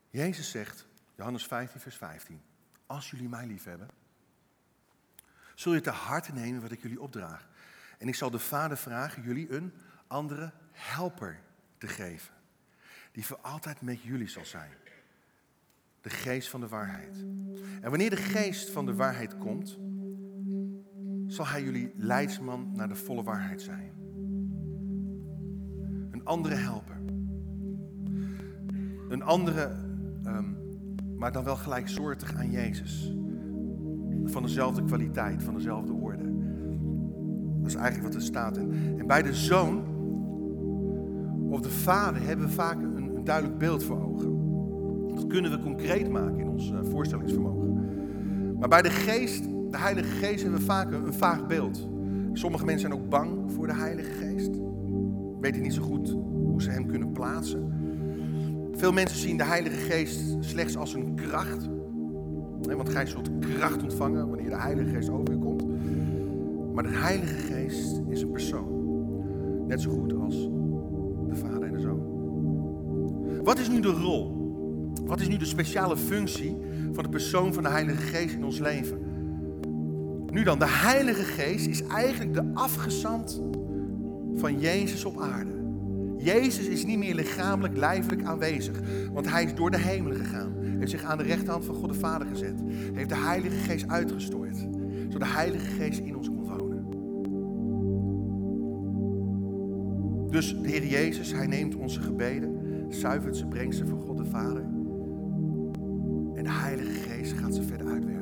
Jezus 0.09 0.49
zegt, 0.49 0.87
Johannes 1.15 1.45
15, 1.45 1.79
vers 1.79 1.95
15, 1.95 2.41
als 2.85 3.09
jullie 3.09 3.29
mij 3.29 3.45
lief 3.45 3.63
hebben, 3.63 3.89
zul 5.55 5.73
je 5.73 5.81
te 5.81 5.89
harte 5.89 6.33
nemen 6.33 6.61
wat 6.61 6.71
ik 6.71 6.81
jullie 6.81 7.01
opdraag. 7.01 7.48
En 7.99 8.07
ik 8.07 8.15
zal 8.15 8.29
de 8.29 8.39
Vader 8.39 8.77
vragen 8.77 9.23
jullie 9.23 9.53
een 9.53 9.73
andere 10.07 10.51
helper 10.71 11.39
te 11.77 11.87
geven. 11.87 12.33
Die 13.11 13.25
voor 13.25 13.39
altijd 13.41 13.81
met 13.81 14.01
jullie 14.01 14.27
zal 14.27 14.45
zijn. 14.45 14.71
De 16.01 16.09
geest 16.09 16.49
van 16.49 16.59
de 16.59 16.67
waarheid. 16.67 17.25
En 17.81 17.89
wanneer 17.89 18.09
de 18.09 18.15
geest 18.15 18.69
van 18.69 18.85
de 18.85 18.93
waarheid 18.93 19.37
komt, 19.37 19.77
zal 21.27 21.47
Hij 21.47 21.63
jullie 21.63 21.93
leidsman 21.95 22.71
naar 22.75 22.87
de 22.87 22.95
volle 22.95 23.23
waarheid 23.23 23.61
zijn. 23.61 23.93
Een 26.11 26.25
andere 26.25 26.55
helper. 26.55 26.97
Een 29.09 29.21
andere, 29.21 29.75
ehm, 30.23 30.53
maar 31.17 31.31
dan 31.31 31.43
wel 31.43 31.55
gelijksoortig 31.55 32.35
aan 32.35 32.51
Jezus. 32.51 33.13
Van 34.23 34.43
dezelfde 34.43 34.83
kwaliteit, 34.83 35.43
van 35.43 35.53
dezelfde. 35.53 35.93
Is 37.69 37.75
eigenlijk 37.75 38.13
wat 38.13 38.21
er 38.21 38.27
staat. 38.27 38.57
En, 38.57 38.95
en 38.97 39.07
bij 39.07 39.21
de 39.21 39.33
zoon 39.33 39.83
of 41.49 41.61
de 41.61 41.69
vader 41.69 42.21
hebben 42.21 42.45
we 42.45 42.51
vaak 42.51 42.81
een, 42.81 43.15
een 43.15 43.23
duidelijk 43.23 43.57
beeld 43.57 43.83
voor 43.83 44.03
ogen. 44.03 44.37
Dat 45.15 45.27
kunnen 45.27 45.51
we 45.51 45.59
concreet 45.59 46.09
maken 46.09 46.39
in 46.39 46.49
ons 46.49 46.71
uh, 46.71 46.79
voorstellingsvermogen. 46.83 47.85
Maar 48.59 48.69
bij 48.69 48.81
de 48.81 48.89
geest, 48.89 49.43
de 49.43 49.77
Heilige 49.77 50.09
Geest, 50.09 50.41
hebben 50.41 50.59
we 50.59 50.65
vaak 50.65 50.91
een, 50.91 51.05
een 51.05 51.13
vaag 51.13 51.47
beeld. 51.47 51.87
Sommige 52.33 52.65
mensen 52.65 52.89
zijn 52.89 53.01
ook 53.01 53.09
bang 53.09 53.51
voor 53.51 53.67
de 53.67 53.75
Heilige 53.75 54.11
Geest. 54.11 54.49
Weten 55.39 55.61
niet 55.61 55.73
zo 55.73 55.81
goed 55.81 56.09
hoe 56.09 56.61
ze 56.61 56.69
hem 56.69 56.87
kunnen 56.87 57.11
plaatsen. 57.11 57.73
Veel 58.71 58.91
mensen 58.91 59.17
zien 59.17 59.37
de 59.37 59.43
Heilige 59.43 59.75
Geest 59.75 60.37
slechts 60.39 60.77
als 60.77 60.93
een 60.93 61.15
kracht. 61.15 61.69
Want 62.61 62.89
gij 62.89 63.05
zult 63.05 63.29
kracht 63.39 63.83
ontvangen 63.83 64.29
wanneer 64.29 64.49
de 64.49 64.59
Heilige 64.59 64.89
Geest 64.89 65.09
over 65.09 65.31
je 65.31 65.37
komt. 65.37 65.48
Maar 66.73 66.83
de 66.83 66.89
Heilige 66.89 67.35
Geest 67.35 68.01
is 68.09 68.21
een 68.21 68.31
persoon. 68.31 68.77
Net 69.67 69.81
zo 69.81 69.91
goed 69.91 70.13
als 70.13 70.35
de 71.27 71.35
Vader 71.35 71.63
en 71.63 71.73
de 71.73 71.79
Zoon. 71.79 72.09
Wat 73.43 73.59
is 73.59 73.69
nu 73.69 73.79
de 73.79 73.91
rol? 73.91 74.37
Wat 75.05 75.19
is 75.19 75.27
nu 75.27 75.37
de 75.37 75.45
speciale 75.45 75.97
functie 75.97 76.57
van 76.91 77.03
de 77.03 77.09
persoon 77.09 77.53
van 77.53 77.63
de 77.63 77.69
Heilige 77.69 78.01
Geest 78.01 78.35
in 78.35 78.43
ons 78.43 78.59
leven? 78.59 78.99
Nu 80.31 80.43
dan, 80.43 80.59
de 80.59 80.67
Heilige 80.67 81.23
Geest 81.23 81.67
is 81.67 81.83
eigenlijk 81.83 82.33
de 82.33 82.51
afgezant 82.53 83.41
van 84.35 84.59
Jezus 84.59 85.05
op 85.05 85.19
aarde. 85.19 85.57
Jezus 86.17 86.67
is 86.67 86.85
niet 86.85 86.97
meer 86.97 87.15
lichamelijk, 87.15 87.77
lijfelijk 87.77 88.23
aanwezig, 88.23 88.81
want 89.13 89.29
hij 89.29 89.43
is 89.43 89.55
door 89.55 89.71
de 89.71 89.79
hemelen 89.79 90.17
gegaan. 90.17 90.53
Heeft 90.79 90.91
zich 90.91 91.03
aan 91.03 91.17
de 91.17 91.23
rechterhand 91.23 91.65
van 91.65 91.75
God 91.75 91.89
de 91.89 91.99
Vader 91.99 92.27
gezet. 92.27 92.61
Heeft 92.93 93.09
de 93.09 93.15
Heilige 93.15 93.55
Geest 93.55 93.87
uitgestort, 93.87 94.57
zodat 95.09 95.19
de 95.19 95.35
Heilige 95.35 95.65
Geest 95.65 95.99
in 95.99 96.17
ons 96.17 96.27
kon 96.27 96.38
Dus 100.29 100.61
de 100.61 100.67
Heer 100.67 100.85
Jezus, 100.85 101.31
hij 101.33 101.47
neemt 101.47 101.75
onze 101.75 102.01
gebeden, 102.01 102.57
zuivert 102.89 103.37
ze, 103.37 103.45
brengt 103.47 103.75
ze 103.75 103.85
voor 103.85 103.99
God 103.99 104.17
de 104.17 104.25
Vader. 104.25 104.61
En 106.33 106.43
de 106.43 106.51
Heilige 106.51 107.09
Geest 107.09 107.31
gaat 107.31 107.55
ze 107.55 107.63
verder 107.63 107.87
uitwerken. 107.87 108.17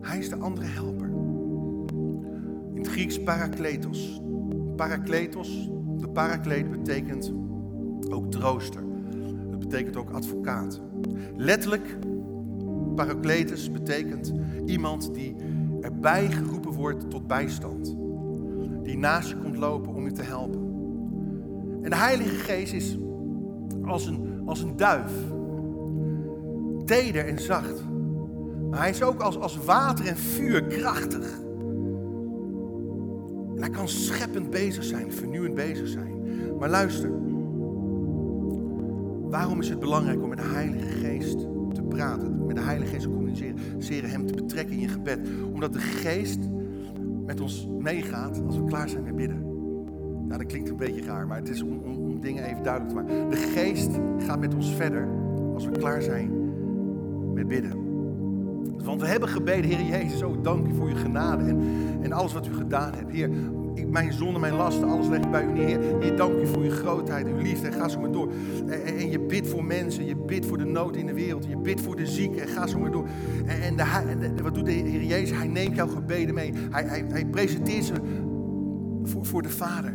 Hij 0.00 0.18
is 0.18 0.28
de 0.28 0.36
andere 0.36 0.66
helper. 0.66 1.08
In 2.74 2.78
het 2.78 2.88
Grieks 2.88 3.22
parakletos. 3.22 4.22
Parakletos, 4.76 5.70
de 5.98 6.08
parakleet 6.08 6.70
betekent 6.70 7.32
ook 8.10 8.30
trooster. 8.30 8.82
Het 9.50 9.58
betekent 9.58 9.96
ook 9.96 10.10
advocaat. 10.10 10.80
Letterlijk, 11.36 11.98
parakletus 12.94 13.70
betekent 13.70 14.32
iemand 14.66 15.14
die 15.14 15.34
erbij 15.86 16.30
geroepen 16.30 16.72
wordt 16.72 17.10
tot 17.10 17.26
bijstand. 17.26 17.96
Die 18.82 18.98
naast 18.98 19.28
je 19.28 19.36
komt 19.36 19.56
lopen 19.56 19.94
om 19.94 20.04
je 20.04 20.12
te 20.12 20.22
helpen. 20.22 20.60
En 21.82 21.90
de 21.90 21.96
Heilige 21.96 22.34
Geest 22.34 22.72
is 22.72 22.98
als 23.84 24.06
een, 24.06 24.42
als 24.46 24.62
een 24.62 24.76
duif. 24.76 25.12
Teder 26.84 27.26
en 27.26 27.38
zacht. 27.38 27.84
Maar 28.70 28.78
hij 28.78 28.90
is 28.90 29.02
ook 29.02 29.20
als, 29.20 29.38
als 29.38 29.64
water 29.64 30.06
en 30.06 30.16
vuur 30.16 30.64
krachtig. 30.64 31.40
En 33.54 33.60
hij 33.60 33.70
kan 33.70 33.88
scheppend 33.88 34.50
bezig 34.50 34.84
zijn, 34.84 35.12
vernieuwend 35.12 35.54
bezig 35.54 35.88
zijn. 35.88 36.22
Maar 36.58 36.68
luister. 36.68 37.10
Waarom 39.30 39.60
is 39.60 39.68
het 39.68 39.80
belangrijk 39.80 40.22
om 40.22 40.28
met 40.28 40.38
de 40.38 40.44
Heilige 40.44 40.86
Geest 40.86 41.46
praten? 41.96 42.46
Met 42.46 42.56
de 42.56 42.62
Heilige 42.62 42.90
Geest 42.90 43.02
te 43.02 43.10
communiceren, 43.10 44.10
hem 44.10 44.26
te 44.26 44.34
betrekken 44.34 44.74
in 44.74 44.80
je 44.80 44.88
gebed. 44.88 45.28
Omdat 45.52 45.72
de 45.72 45.78
Geest 45.78 46.38
met 47.26 47.40
ons 47.40 47.68
meegaat 47.78 48.42
als 48.46 48.56
we 48.56 48.64
klaar 48.64 48.88
zijn 48.88 49.04
met 49.04 49.16
bidden. 49.16 49.44
Nou, 50.26 50.38
dat 50.38 50.46
klinkt 50.46 50.68
een 50.68 50.76
beetje 50.76 51.04
raar, 51.04 51.26
maar 51.26 51.38
het 51.38 51.48
is 51.48 51.62
om, 51.62 52.20
dingen 52.20 52.44
even 52.44 52.62
duidelijk 52.62 52.94
te 52.94 53.02
maken. 53.02 53.30
De 53.30 53.36
Geest 53.36 53.90
gaat 54.18 54.40
met 54.40 54.54
ons 54.54 54.74
verder 54.74 55.08
als 55.54 55.64
we 55.64 55.70
klaar 55.70 56.02
zijn 56.02 56.30
met 57.34 57.48
bidden. 57.48 57.84
Want 58.84 59.00
we 59.00 59.06
hebben 59.06 59.28
gebeden, 59.28 59.70
Heer 59.70 60.00
Jezus, 60.00 60.22
oh 60.22 60.42
dank 60.42 60.66
u 60.66 60.74
voor 60.74 60.88
uw 60.88 60.96
genade 60.96 61.44
en, 61.44 61.60
en 62.02 62.12
alles 62.12 62.32
wat 62.32 62.46
u 62.46 62.52
gedaan 62.52 62.94
hebt. 62.94 63.12
Heer, 63.12 63.30
ik, 63.76 63.88
mijn 63.88 64.12
zonde, 64.12 64.38
mijn 64.38 64.54
lasten, 64.54 64.88
alles 64.88 65.08
leg 65.08 65.20
ik 65.20 65.30
bij 65.30 65.44
u 65.44 65.52
neer. 65.52 65.78
Heer, 66.00 66.16
dank 66.16 66.40
u 66.40 66.46
voor 66.46 66.62
uw 66.62 66.70
grootheid, 66.70 67.26
uw 67.26 67.36
liefde 67.36 67.66
en 67.66 67.72
ga 67.72 67.88
zo 67.88 68.00
maar 68.00 68.12
door. 68.12 68.32
En, 68.68 68.84
en, 68.84 69.10
je 69.10 69.20
bidt 69.20 69.48
voor 69.48 69.64
mensen, 69.64 70.06
je 70.06 70.16
bidt 70.16 70.46
voor 70.46 70.58
de 70.58 70.64
nood 70.64 70.96
in 70.96 71.06
de 71.06 71.14
wereld, 71.14 71.46
je 71.48 71.56
bidt 71.56 71.80
voor 71.80 71.96
de 71.96 72.06
zieken 72.06 72.42
en 72.42 72.48
ga 72.48 72.66
zo 72.66 72.78
maar 72.78 72.90
door. 72.90 73.06
En, 73.46 73.78
en, 73.78 74.36
de, 74.36 74.42
wat 74.42 74.54
doet 74.54 74.64
de 74.64 74.72
Heer 74.72 75.02
Jezus? 75.02 75.36
Hij 75.36 75.48
neemt 75.48 75.76
jouw 75.76 75.88
gebeden 75.88 76.34
mee. 76.34 76.52
Hij, 76.70 76.84
hij, 76.84 77.04
hij 77.08 77.24
presenteert 77.24 77.84
ze 77.84 77.94
voor, 79.02 79.24
voor 79.24 79.42
de 79.42 79.50
Vader. 79.50 79.92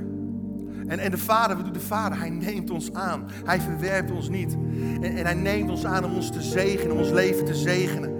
En, 0.87 0.99
en 0.99 1.11
de 1.11 1.17
Vader, 1.17 1.55
wat 1.55 1.65
doet 1.65 1.73
de 1.73 1.79
Vader? 1.79 2.19
Hij 2.19 2.29
neemt 2.29 2.69
ons 2.69 2.93
aan. 2.93 3.25
Hij 3.45 3.59
verwerpt 3.59 4.11
ons 4.11 4.29
niet. 4.29 4.57
En, 5.01 5.15
en 5.15 5.25
hij 5.25 5.33
neemt 5.33 5.69
ons 5.69 5.85
aan 5.85 6.05
om 6.05 6.15
ons 6.15 6.31
te 6.31 6.41
zegenen, 6.41 6.91
om 6.91 6.97
ons 6.97 7.11
leven 7.11 7.45
te 7.45 7.55
zegenen. 7.55 8.11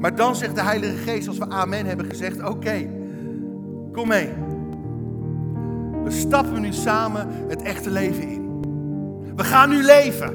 Maar 0.00 0.16
dan 0.16 0.36
zegt 0.36 0.54
de 0.54 0.62
Heilige 0.62 0.96
Geest, 0.96 1.28
als 1.28 1.38
we 1.38 1.48
amen 1.48 1.86
hebben 1.86 2.06
gezegd, 2.06 2.44
oké, 2.44 2.90
kom 3.92 4.08
mee. 4.08 4.28
We 6.08 6.14
stappen 6.14 6.60
nu 6.60 6.72
samen 6.72 7.28
het 7.48 7.62
echte 7.62 7.90
leven 7.90 8.28
in. 8.28 8.60
We 9.36 9.44
gaan 9.44 9.68
nu 9.68 9.82
leven. 9.82 10.34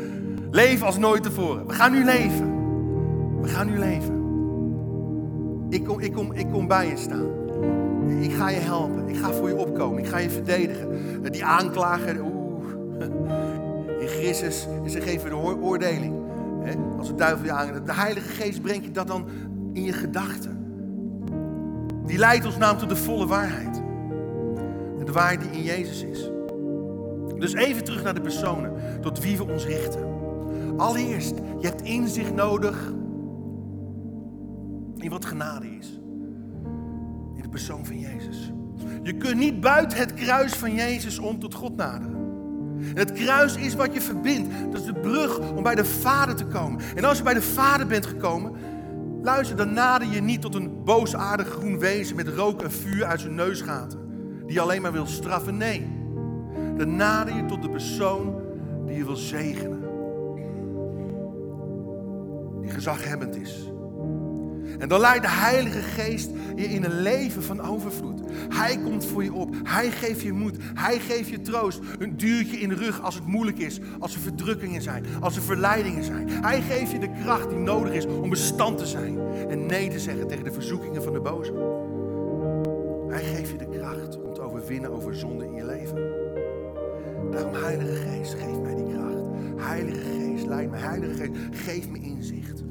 Leven 0.50 0.86
als 0.86 0.98
nooit 0.98 1.22
tevoren. 1.22 1.66
We 1.66 1.72
gaan 1.72 1.92
nu 1.92 2.04
leven. 2.04 2.52
We 3.40 3.48
gaan 3.48 3.66
nu 3.66 3.78
leven. 3.78 4.14
Ik 5.68 5.84
kom, 5.84 6.00
ik 6.00 6.12
kom, 6.12 6.32
ik 6.32 6.46
kom 6.50 6.66
bij 6.66 6.88
je 6.88 6.96
staan. 6.96 7.26
Ik 8.20 8.32
ga 8.32 8.48
je 8.48 8.58
helpen. 8.58 9.08
Ik 9.08 9.16
ga 9.16 9.32
voor 9.32 9.48
je 9.48 9.56
opkomen. 9.56 9.98
Ik 9.98 10.08
ga 10.08 10.18
je 10.18 10.30
verdedigen. 10.30 10.88
Die 11.30 11.44
aanklager, 11.44 12.20
oeh. 12.20 12.64
In 14.02 14.08
Christus 14.08 14.66
is 14.84 14.94
er 14.94 15.02
geen 15.02 15.20
veroordeling. 15.20 16.14
Als 16.98 17.08
de 17.08 17.14
duivel 17.14 17.44
je 17.44 17.52
aangaat. 17.52 17.86
De 17.86 17.94
Heilige 17.94 18.28
Geest 18.28 18.62
brengt 18.62 18.84
je 18.84 18.90
dat 18.90 19.06
dan 19.06 19.28
in 19.72 19.82
je 19.82 19.92
gedachten. 19.92 20.58
Die 22.06 22.18
leidt 22.18 22.46
ons 22.46 22.56
namelijk 22.56 22.88
tot 22.88 22.98
de 22.98 23.04
volle 23.04 23.26
waarheid. 23.26 23.88
De 25.04 25.12
waarheid 25.12 25.40
die 25.40 25.50
in 25.50 25.62
Jezus 25.62 26.02
is. 26.02 26.30
Dus 27.38 27.52
even 27.52 27.84
terug 27.84 28.02
naar 28.02 28.14
de 28.14 28.20
personen 28.20 28.72
tot 29.00 29.20
wie 29.20 29.36
we 29.36 29.44
ons 29.44 29.64
richten. 29.64 30.04
Allereerst, 30.76 31.34
je 31.58 31.66
hebt 31.66 31.82
inzicht 31.82 32.34
nodig 32.34 32.92
in 34.96 35.10
wat 35.10 35.24
genade 35.24 35.76
is. 35.76 36.00
In 37.34 37.42
de 37.42 37.48
persoon 37.48 37.86
van 37.86 37.98
Jezus. 37.98 38.52
Je 39.02 39.16
kunt 39.16 39.36
niet 39.36 39.60
buiten 39.60 39.98
het 39.98 40.14
kruis 40.14 40.52
van 40.52 40.74
Jezus 40.74 41.18
om 41.18 41.38
tot 41.38 41.54
God 41.54 41.76
naderen. 41.76 42.18
En 42.78 42.96
het 42.96 43.12
kruis 43.12 43.56
is 43.56 43.74
wat 43.74 43.94
je 43.94 44.00
verbindt. 44.00 44.48
Dat 44.70 44.80
is 44.80 44.86
de 44.86 45.00
brug 45.00 45.38
om 45.38 45.62
bij 45.62 45.74
de 45.74 45.84
Vader 45.84 46.34
te 46.34 46.44
komen. 46.44 46.80
En 46.94 47.04
als 47.04 47.18
je 47.18 47.24
bij 47.24 47.34
de 47.34 47.42
Vader 47.42 47.86
bent 47.86 48.06
gekomen, 48.06 48.52
luister, 49.22 49.56
dan 49.56 49.72
nader 49.72 50.08
je 50.08 50.20
niet 50.20 50.40
tot 50.40 50.54
een 50.54 50.84
boosaardig 50.84 51.48
groen 51.48 51.78
wezen 51.78 52.16
met 52.16 52.28
rook 52.28 52.62
en 52.62 52.72
vuur 52.72 53.04
uit 53.04 53.20
zijn 53.20 53.34
neusgaten. 53.34 54.09
Die 54.50 54.60
alleen 54.60 54.82
maar 54.82 54.92
wil 54.92 55.06
straffen. 55.06 55.56
Nee, 55.56 55.86
dan 56.76 56.96
nader 56.96 57.36
je 57.36 57.44
tot 57.44 57.62
de 57.62 57.70
persoon 57.70 58.34
die 58.86 58.96
je 58.96 59.04
wil 59.04 59.16
zegenen. 59.16 59.80
Die 62.60 62.70
gezaghebbend 62.70 63.36
is. 63.36 63.70
En 64.78 64.88
dan 64.88 65.00
leidt 65.00 65.22
de 65.22 65.30
Heilige 65.30 65.80
Geest 65.80 66.30
je 66.56 66.64
in 66.64 66.84
een 66.84 67.00
leven 67.00 67.42
van 67.42 67.60
overvloed. 67.60 68.20
Hij 68.48 68.78
komt 68.78 69.06
voor 69.06 69.24
je 69.24 69.32
op. 69.32 69.54
Hij 69.62 69.90
geeft 69.90 70.20
je 70.20 70.32
moed. 70.32 70.56
Hij 70.74 70.98
geeft 70.98 71.28
je 71.28 71.40
troost. 71.40 71.80
Een 71.98 72.16
duwtje 72.16 72.56
in 72.56 72.68
de 72.68 72.74
rug 72.74 73.02
als 73.02 73.14
het 73.14 73.26
moeilijk 73.26 73.58
is. 73.58 73.80
Als 73.98 74.14
er 74.14 74.20
verdrukkingen 74.20 74.82
zijn. 74.82 75.04
Als 75.20 75.36
er 75.36 75.42
verleidingen 75.42 76.04
zijn. 76.04 76.28
Hij 76.28 76.60
geeft 76.60 76.90
je 76.90 76.98
de 76.98 77.12
kracht 77.22 77.48
die 77.48 77.58
nodig 77.58 77.92
is 77.92 78.06
om 78.06 78.30
bestand 78.30 78.78
te 78.78 78.86
zijn. 78.86 79.18
En 79.48 79.66
nee 79.66 79.88
te 79.88 79.98
zeggen 79.98 80.26
tegen 80.26 80.44
de 80.44 80.52
verzoekingen 80.52 81.02
van 81.02 81.12
de 81.12 81.20
boze. 81.20 81.52
Hij 83.08 83.24
geeft 83.24 83.49
overwinnen 84.70 84.90
over 84.90 85.14
zonde 85.14 85.44
in 85.46 85.54
je 85.54 85.64
leven. 85.64 85.96
Daarom, 87.30 87.54
Heilige 87.54 87.92
Geest, 87.92 88.34
geef 88.34 88.60
mij 88.60 88.74
die 88.74 88.86
kracht. 88.86 89.26
Heilige 89.56 90.00
Geest, 90.00 90.46
leid 90.46 90.70
mij. 90.70 90.80
Heilige 90.80 91.14
Geest, 91.14 91.32
geef 91.50 91.90
me 91.90 91.98
inzicht. 91.98 92.64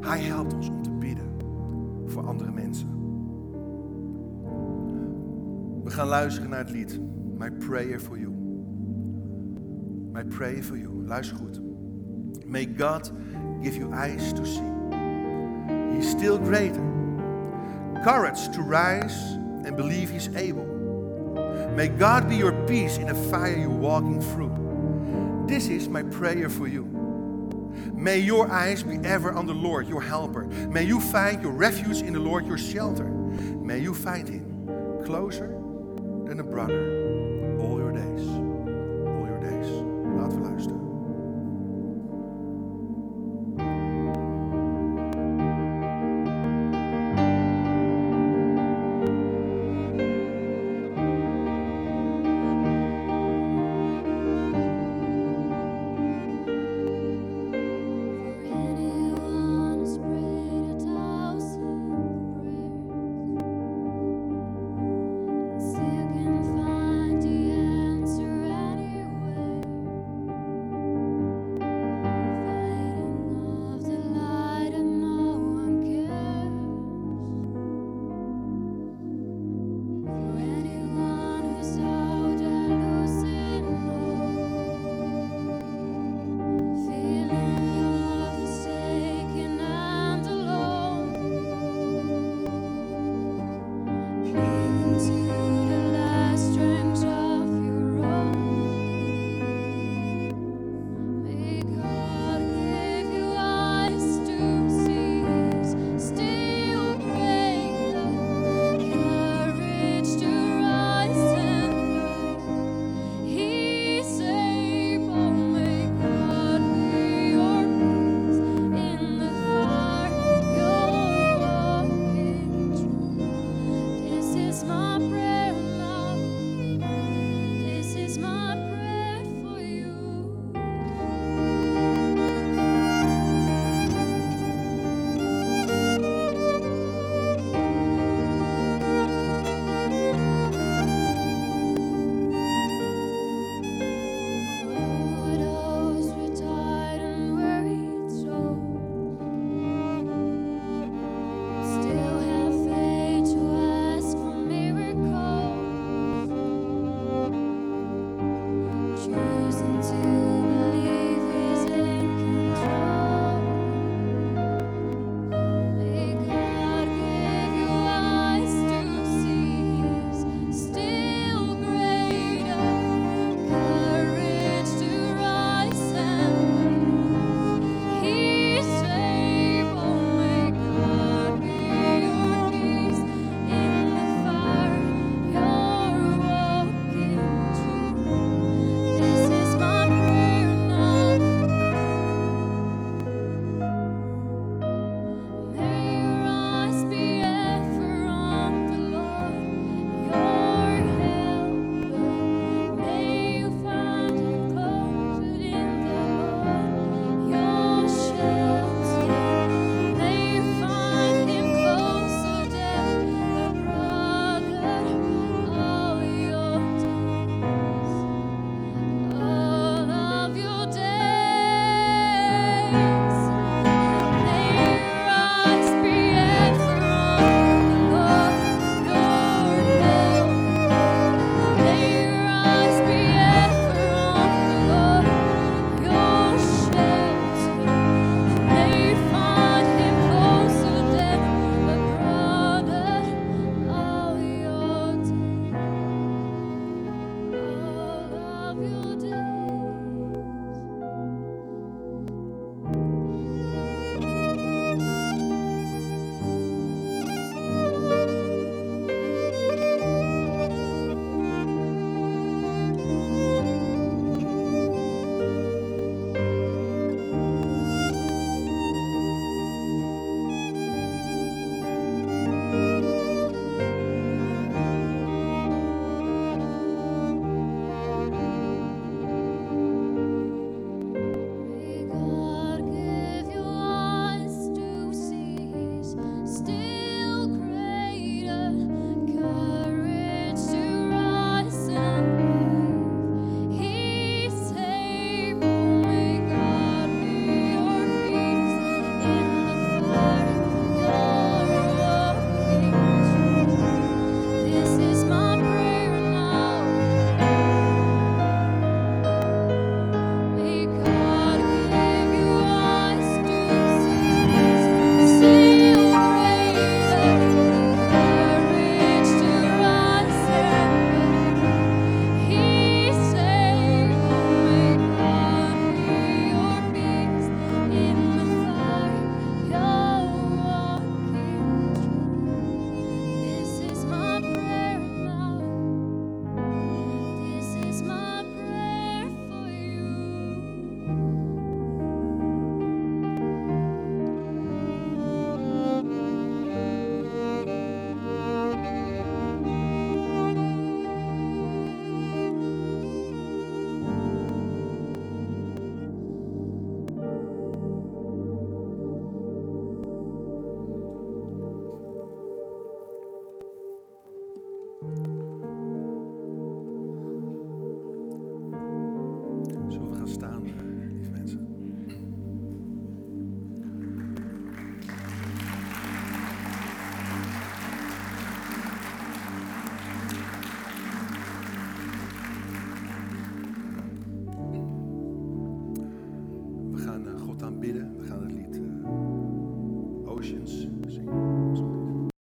Hij 0.00 0.20
helpt 0.20 0.54
ons 0.54 0.68
om 0.68 0.82
te 0.82 0.90
bidden 0.90 1.30
voor 2.06 2.26
andere 2.26 2.52
mensen. 2.52 2.88
We 5.84 5.90
gaan 5.90 6.08
luisteren 6.08 6.50
naar 6.50 6.58
het 6.58 6.70
lied 6.70 7.00
My 7.38 7.50
Prayer 7.50 8.00
for 8.00 8.18
You. 8.18 8.32
My 10.12 10.24
Prayer 10.24 10.62
for 10.62 10.78
You. 10.78 11.06
Luister 11.06 11.36
goed. 11.36 11.60
May 12.46 12.74
God 12.78 13.12
give 13.62 13.78
you 13.78 13.92
eyes 13.94 14.32
to 14.32 14.44
see. 14.44 14.72
He's 15.92 16.10
still 16.10 16.38
greater. 16.44 16.82
Courage 18.02 18.48
to 18.50 18.62
rise 18.62 19.39
and 19.64 19.76
believe 19.76 20.10
He's 20.10 20.34
able. 20.36 20.66
May 21.76 21.88
God 21.88 22.28
be 22.28 22.36
your 22.36 22.52
peace 22.66 22.98
in 22.98 23.06
the 23.06 23.14
fire 23.14 23.56
you're 23.56 23.70
walking 23.70 24.20
through. 24.20 25.44
This 25.46 25.68
is 25.68 25.88
my 25.88 26.02
prayer 26.02 26.48
for 26.48 26.66
you. 26.66 26.84
May 27.94 28.18
your 28.18 28.50
eyes 28.50 28.82
be 28.82 28.96
ever 29.04 29.32
on 29.32 29.46
the 29.46 29.54
Lord, 29.54 29.88
your 29.88 30.00
helper. 30.00 30.44
May 30.44 30.84
you 30.84 31.00
find 31.00 31.42
your 31.42 31.52
refuge 31.52 32.02
in 32.02 32.12
the 32.12 32.20
Lord, 32.20 32.46
your 32.46 32.58
shelter. 32.58 33.04
May 33.04 33.78
you 33.78 33.94
find 33.94 34.28
Him 34.28 35.04
closer 35.04 35.48
than 36.26 36.40
a 36.40 36.44
brother 36.44 37.19